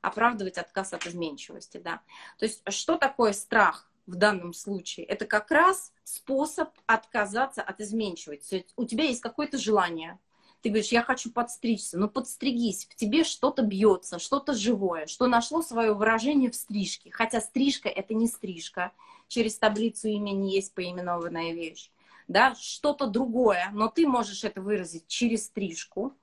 оправдывать 0.00 0.58
отказ 0.58 0.92
от 0.92 1.06
изменчивости, 1.06 1.78
да. 1.78 2.00
То 2.38 2.44
есть 2.46 2.62
что 2.68 2.96
такое 2.96 3.32
страх 3.32 3.90
в 4.06 4.14
данном 4.14 4.52
случае? 4.52 5.06
Это 5.06 5.26
как 5.26 5.50
раз 5.50 5.92
способ 6.04 6.70
отказаться 6.86 7.62
от 7.62 7.80
изменчивости. 7.80 8.66
У 8.76 8.84
тебя 8.84 9.04
есть 9.04 9.20
какое-то 9.20 9.58
желание, 9.58 10.18
ты 10.60 10.70
говоришь, 10.70 10.90
я 10.90 11.02
хочу 11.02 11.30
подстричься, 11.30 11.98
ну 11.98 12.08
подстригись, 12.08 12.86
в 12.86 12.96
тебе 12.96 13.22
что-то 13.22 13.62
бьется, 13.62 14.18
что-то 14.18 14.54
живое, 14.54 15.06
что 15.06 15.26
нашло 15.26 15.62
свое 15.62 15.94
выражение 15.94 16.50
в 16.50 16.56
стрижке. 16.56 17.10
Хотя 17.12 17.40
стрижка 17.40 17.88
это 17.88 18.14
не 18.14 18.26
стрижка, 18.26 18.92
через 19.28 19.56
таблицу 19.58 20.08
имени 20.08 20.50
есть 20.50 20.74
поименованная 20.74 21.52
вещь. 21.52 21.90
Да, 22.26 22.54
что-то 22.56 23.06
другое, 23.06 23.70
но 23.72 23.88
ты 23.88 24.06
можешь 24.06 24.44
это 24.44 24.60
выразить 24.60 25.06
через 25.06 25.46
стрижку, 25.46 26.14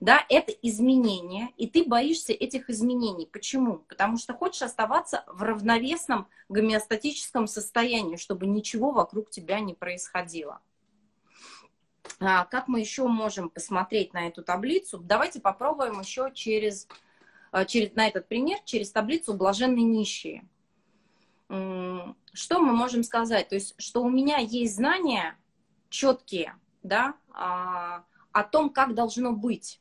да, 0.00 0.24
это 0.28 0.52
изменение, 0.62 1.50
и 1.56 1.66
ты 1.66 1.84
боишься 1.84 2.32
этих 2.32 2.68
изменений. 2.70 3.26
Почему? 3.26 3.78
Потому 3.88 4.18
что 4.18 4.34
хочешь 4.34 4.62
оставаться 4.62 5.24
в 5.26 5.42
равновесном 5.42 6.28
гомеостатическом 6.48 7.46
состоянии, 7.46 8.16
чтобы 8.16 8.46
ничего 8.46 8.90
вокруг 8.90 9.30
тебя 9.30 9.60
не 9.60 9.74
происходило. 9.74 10.60
А, 12.20 12.44
как 12.44 12.68
мы 12.68 12.80
еще 12.80 13.06
можем 13.08 13.50
посмотреть 13.50 14.12
на 14.12 14.28
эту 14.28 14.42
таблицу? 14.42 14.98
Давайте 14.98 15.40
попробуем 15.40 16.00
еще 16.00 16.30
через, 16.32 16.88
а, 17.50 17.64
через, 17.64 17.94
на 17.94 18.06
этот 18.06 18.28
пример 18.28 18.58
через 18.64 18.90
таблицу 18.90 19.34
«Блаженные 19.34 19.84
нищие». 19.84 20.46
Что 21.48 22.58
мы 22.58 22.72
можем 22.72 23.04
сказать? 23.04 23.48
То 23.48 23.54
есть, 23.54 23.74
что 23.78 24.02
у 24.02 24.10
меня 24.10 24.38
есть 24.38 24.74
знания 24.74 25.38
четкие, 25.88 26.56
да, 26.82 27.14
а, 27.32 28.04
о 28.32 28.42
том, 28.42 28.70
как 28.70 28.94
должно 28.94 29.32
быть. 29.32 29.80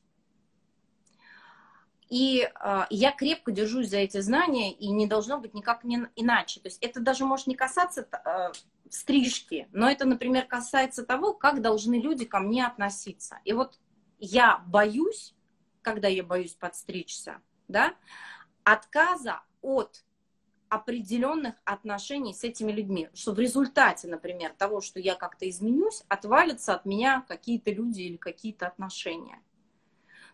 И 2.16 2.48
э, 2.48 2.86
я 2.92 3.12
крепко 3.12 3.52
держусь 3.52 3.90
за 3.90 3.98
эти 3.98 4.22
знания, 4.22 4.72
и 4.72 4.88
не 4.88 5.06
должно 5.06 5.38
быть 5.38 5.54
никак 5.54 5.84
не 5.84 6.08
иначе. 6.16 6.62
То 6.62 6.70
есть 6.70 6.82
это 6.82 7.02
даже 7.02 7.26
может 7.26 7.46
не 7.46 7.56
касаться 7.56 8.08
э, 8.10 8.54
стрижки, 8.90 9.68
но 9.74 9.92
это, 9.92 10.06
например, 10.06 10.46
касается 10.46 11.06
того, 11.06 11.34
как 11.34 11.62
должны 11.62 12.00
люди 12.00 12.24
ко 12.24 12.40
мне 12.40 12.66
относиться. 12.66 13.40
И 13.44 13.52
вот 13.52 13.82
я 14.18 14.64
боюсь, 14.66 15.36
когда 15.82 16.08
я 16.08 16.24
боюсь 16.24 16.54
подстричься, 16.54 17.42
да, 17.68 17.94
отказа 18.64 19.42
от 19.62 20.06
определенных 20.70 21.56
отношений 21.66 22.34
с 22.34 22.46
этими 22.46 22.72
людьми, 22.72 23.10
что 23.14 23.34
в 23.34 23.40
результате, 23.40 24.08
например, 24.08 24.54
того, 24.58 24.80
что 24.80 25.02
я 25.02 25.16
как-то 25.16 25.50
изменюсь, 25.50 26.02
отвалятся 26.08 26.76
от 26.76 26.86
меня 26.86 27.26
какие-то 27.28 27.72
люди 27.72 28.04
или 28.04 28.16
какие-то 28.16 28.68
отношения. 28.68 29.42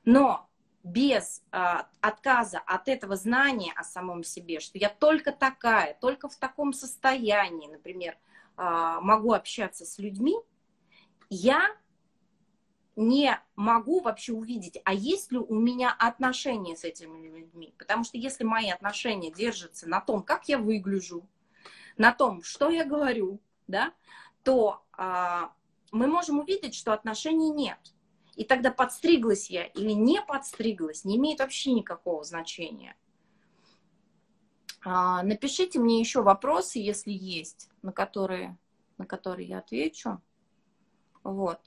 Но 0.06 0.51
без 0.84 1.44
а, 1.52 1.88
отказа 2.02 2.60
от 2.60 2.88
этого 2.88 3.16
знания 3.16 3.74
о 3.76 3.84
самом 3.84 4.24
себе, 4.24 4.60
что 4.60 4.78
я 4.78 4.90
только 4.90 5.32
такая, 5.32 5.98
только 6.00 6.28
в 6.28 6.36
таком 6.36 6.74
состоянии, 6.74 7.68
например, 7.68 8.18
а, 8.58 9.00
могу 9.02 9.34
общаться 9.34 9.86
с 9.86 10.00
людьми, 10.00 10.36
я 11.30 11.70
не 12.96 13.40
могу 13.56 14.02
вообще 14.02 14.34
увидеть, 14.34 14.80
а 14.84 14.94
есть 14.94 15.32
ли 15.32 15.38
у 15.38 15.56
меня 15.56 15.96
отношения 15.98 16.76
с 16.76 16.84
этими 16.84 17.28
людьми. 17.28 17.74
Потому 17.78 18.04
что 18.04 18.18
если 18.18 18.44
мои 18.44 18.70
отношения 18.70 19.32
держатся 19.32 19.88
на 19.88 20.02
том, 20.02 20.24
как 20.24 20.50
я 20.50 20.58
выгляжу, 20.58 21.28
на 21.98 22.12
том, 22.12 22.44
что 22.44 22.70
я 22.70 22.84
говорю, 22.84 23.40
да, 23.68 23.94
то 24.44 24.84
а, 24.94 25.54
мы 25.92 26.08
можем 26.08 26.40
увидеть, 26.40 26.76
что 26.76 26.94
отношений 26.94 27.50
нет. 27.50 27.80
И 28.36 28.44
тогда 28.46 28.72
подстриглась 28.72 29.50
я 29.50 29.66
или 29.66 29.92
не 29.92 30.22
подстриглась, 30.22 31.04
не 31.04 31.18
имеет 31.18 31.40
вообще 31.40 31.74
никакого 31.74 32.24
значения. 32.24 32.96
А, 34.84 35.22
напишите 35.24 35.80
мне 35.80 36.00
еще 36.00 36.22
вопросы, 36.22 36.80
если 36.80 37.12
есть, 37.12 37.70
на 37.82 37.92
которые, 37.92 38.58
на 38.98 39.06
которые 39.06 39.48
я 39.48 39.60
отвечу. 39.60 40.22
Вот. 41.24 41.60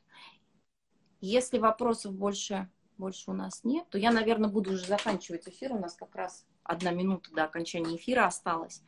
Если 1.20 1.58
вопросов 1.58 2.12
больше, 2.12 2.68
больше 2.98 3.30
у 3.30 3.34
нас 3.34 3.62
нет, 3.62 3.88
то 3.88 3.98
я, 3.98 4.10
наверное, 4.10 4.50
буду 4.50 4.72
уже 4.72 4.86
заканчивать 4.86 5.48
эфир. 5.48 5.72
У 5.72 5.78
нас 5.78 5.94
как 5.94 6.14
раз 6.16 6.44
одна 6.64 6.90
минута 6.90 7.30
до 7.32 7.44
окончания 7.44 7.96
эфира 7.96 8.26
осталась. 8.26 8.82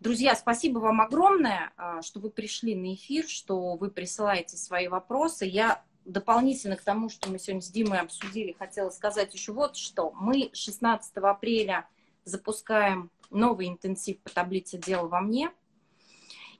Друзья, 0.00 0.36
спасибо 0.36 0.78
вам 0.78 1.00
огромное, 1.00 1.72
а, 1.76 2.02
что 2.02 2.20
вы 2.20 2.30
пришли 2.30 2.74
на 2.76 2.94
эфир, 2.94 3.26
что 3.26 3.74
вы 3.74 3.90
присылаете 3.90 4.56
свои 4.56 4.86
вопросы. 4.86 5.44
Я 5.44 5.82
дополнительно 6.04 6.76
к 6.76 6.82
тому, 6.82 7.08
что 7.08 7.30
мы 7.30 7.38
сегодня 7.38 7.62
с 7.62 7.70
Димой 7.70 8.00
обсудили, 8.00 8.52
хотела 8.52 8.90
сказать 8.90 9.34
еще 9.34 9.52
вот 9.52 9.76
что. 9.76 10.12
Мы 10.12 10.50
16 10.52 11.16
апреля 11.18 11.88
запускаем 12.24 13.10
новый 13.30 13.68
интенсив 13.68 14.18
по 14.20 14.30
таблице 14.30 14.78
«Дело 14.78 15.08
во 15.08 15.20
мне». 15.20 15.50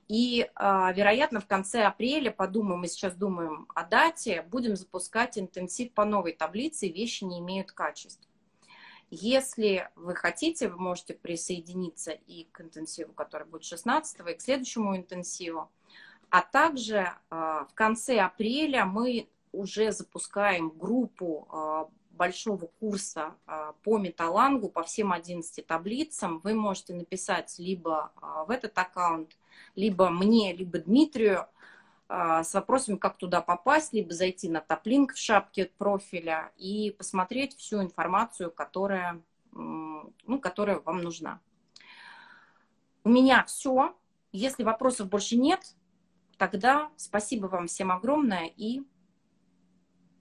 И, 0.09 0.49
а, 0.55 0.91
вероятно, 0.91 1.39
в 1.39 1.47
конце 1.47 1.83
апреля, 1.83 2.29
подумаем, 2.29 2.81
мы 2.81 2.87
сейчас 2.87 3.15
думаем 3.15 3.67
о 3.73 3.83
дате, 3.83 4.41
будем 4.43 4.75
запускать 4.75 5.37
интенсив 5.37 5.93
по 5.93 6.03
новой 6.03 6.33
таблице 6.33 6.89
«Вещи 6.89 7.23
не 7.23 7.39
имеют 7.39 7.71
качеств». 7.71 8.27
Если 9.09 9.89
вы 9.95 10.15
хотите, 10.15 10.69
вы 10.69 10.77
можете 10.77 11.13
присоединиться 11.13 12.11
и 12.11 12.45
к 12.51 12.61
интенсиву, 12.61 13.13
который 13.13 13.47
будет 13.47 13.63
16 13.63 14.19
и 14.19 14.33
к 14.33 14.41
следующему 14.41 14.97
интенсиву. 14.97 15.69
А 16.29 16.41
также 16.41 17.13
а, 17.29 17.65
в 17.65 17.73
конце 17.75 18.19
апреля 18.19 18.85
мы 18.85 19.29
уже 19.53 19.91
запускаем 19.91 20.69
группу 20.69 21.47
а, 21.49 21.87
большого 22.11 22.65
курса 22.79 23.35
а, 23.45 23.73
по 23.83 23.97
металлангу, 23.97 24.69
по 24.69 24.83
всем 24.83 25.13
11 25.13 25.65
таблицам. 25.65 26.39
Вы 26.39 26.53
можете 26.53 26.93
написать 26.93 27.55
либо 27.57 28.11
в 28.47 28.51
этот 28.51 28.77
аккаунт, 28.77 29.37
либо 29.75 30.09
мне, 30.09 30.53
либо 30.53 30.79
Дмитрию 30.79 31.47
с 32.09 32.53
вопросами, 32.53 32.97
как 32.97 33.17
туда 33.17 33.41
попасть, 33.41 33.93
либо 33.93 34.13
зайти 34.13 34.49
на 34.49 34.59
топлинк 34.59 35.13
в 35.13 35.17
шапке 35.17 35.71
профиля 35.77 36.51
и 36.57 36.91
посмотреть 36.91 37.55
всю 37.57 37.81
информацию, 37.81 38.51
которая, 38.51 39.23
ну, 39.51 40.39
которая 40.39 40.79
вам 40.81 41.01
нужна. 41.01 41.39
У 43.03 43.09
меня 43.09 43.43
все. 43.45 43.95
Если 44.31 44.63
вопросов 44.63 45.09
больше 45.09 45.37
нет, 45.37 45.75
тогда 46.37 46.89
спасибо 46.97 47.47
вам 47.47 47.67
всем 47.67 47.91
огромное 47.91 48.51
и 48.55 48.81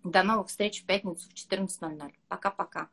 до 0.05 0.23
новых 0.23 0.49
встреч 0.49 0.83
в 0.83 0.87
пятницу 0.87 1.29
в 1.29 1.35
14.00. 1.35 2.13
Пока-пока. 2.29 2.89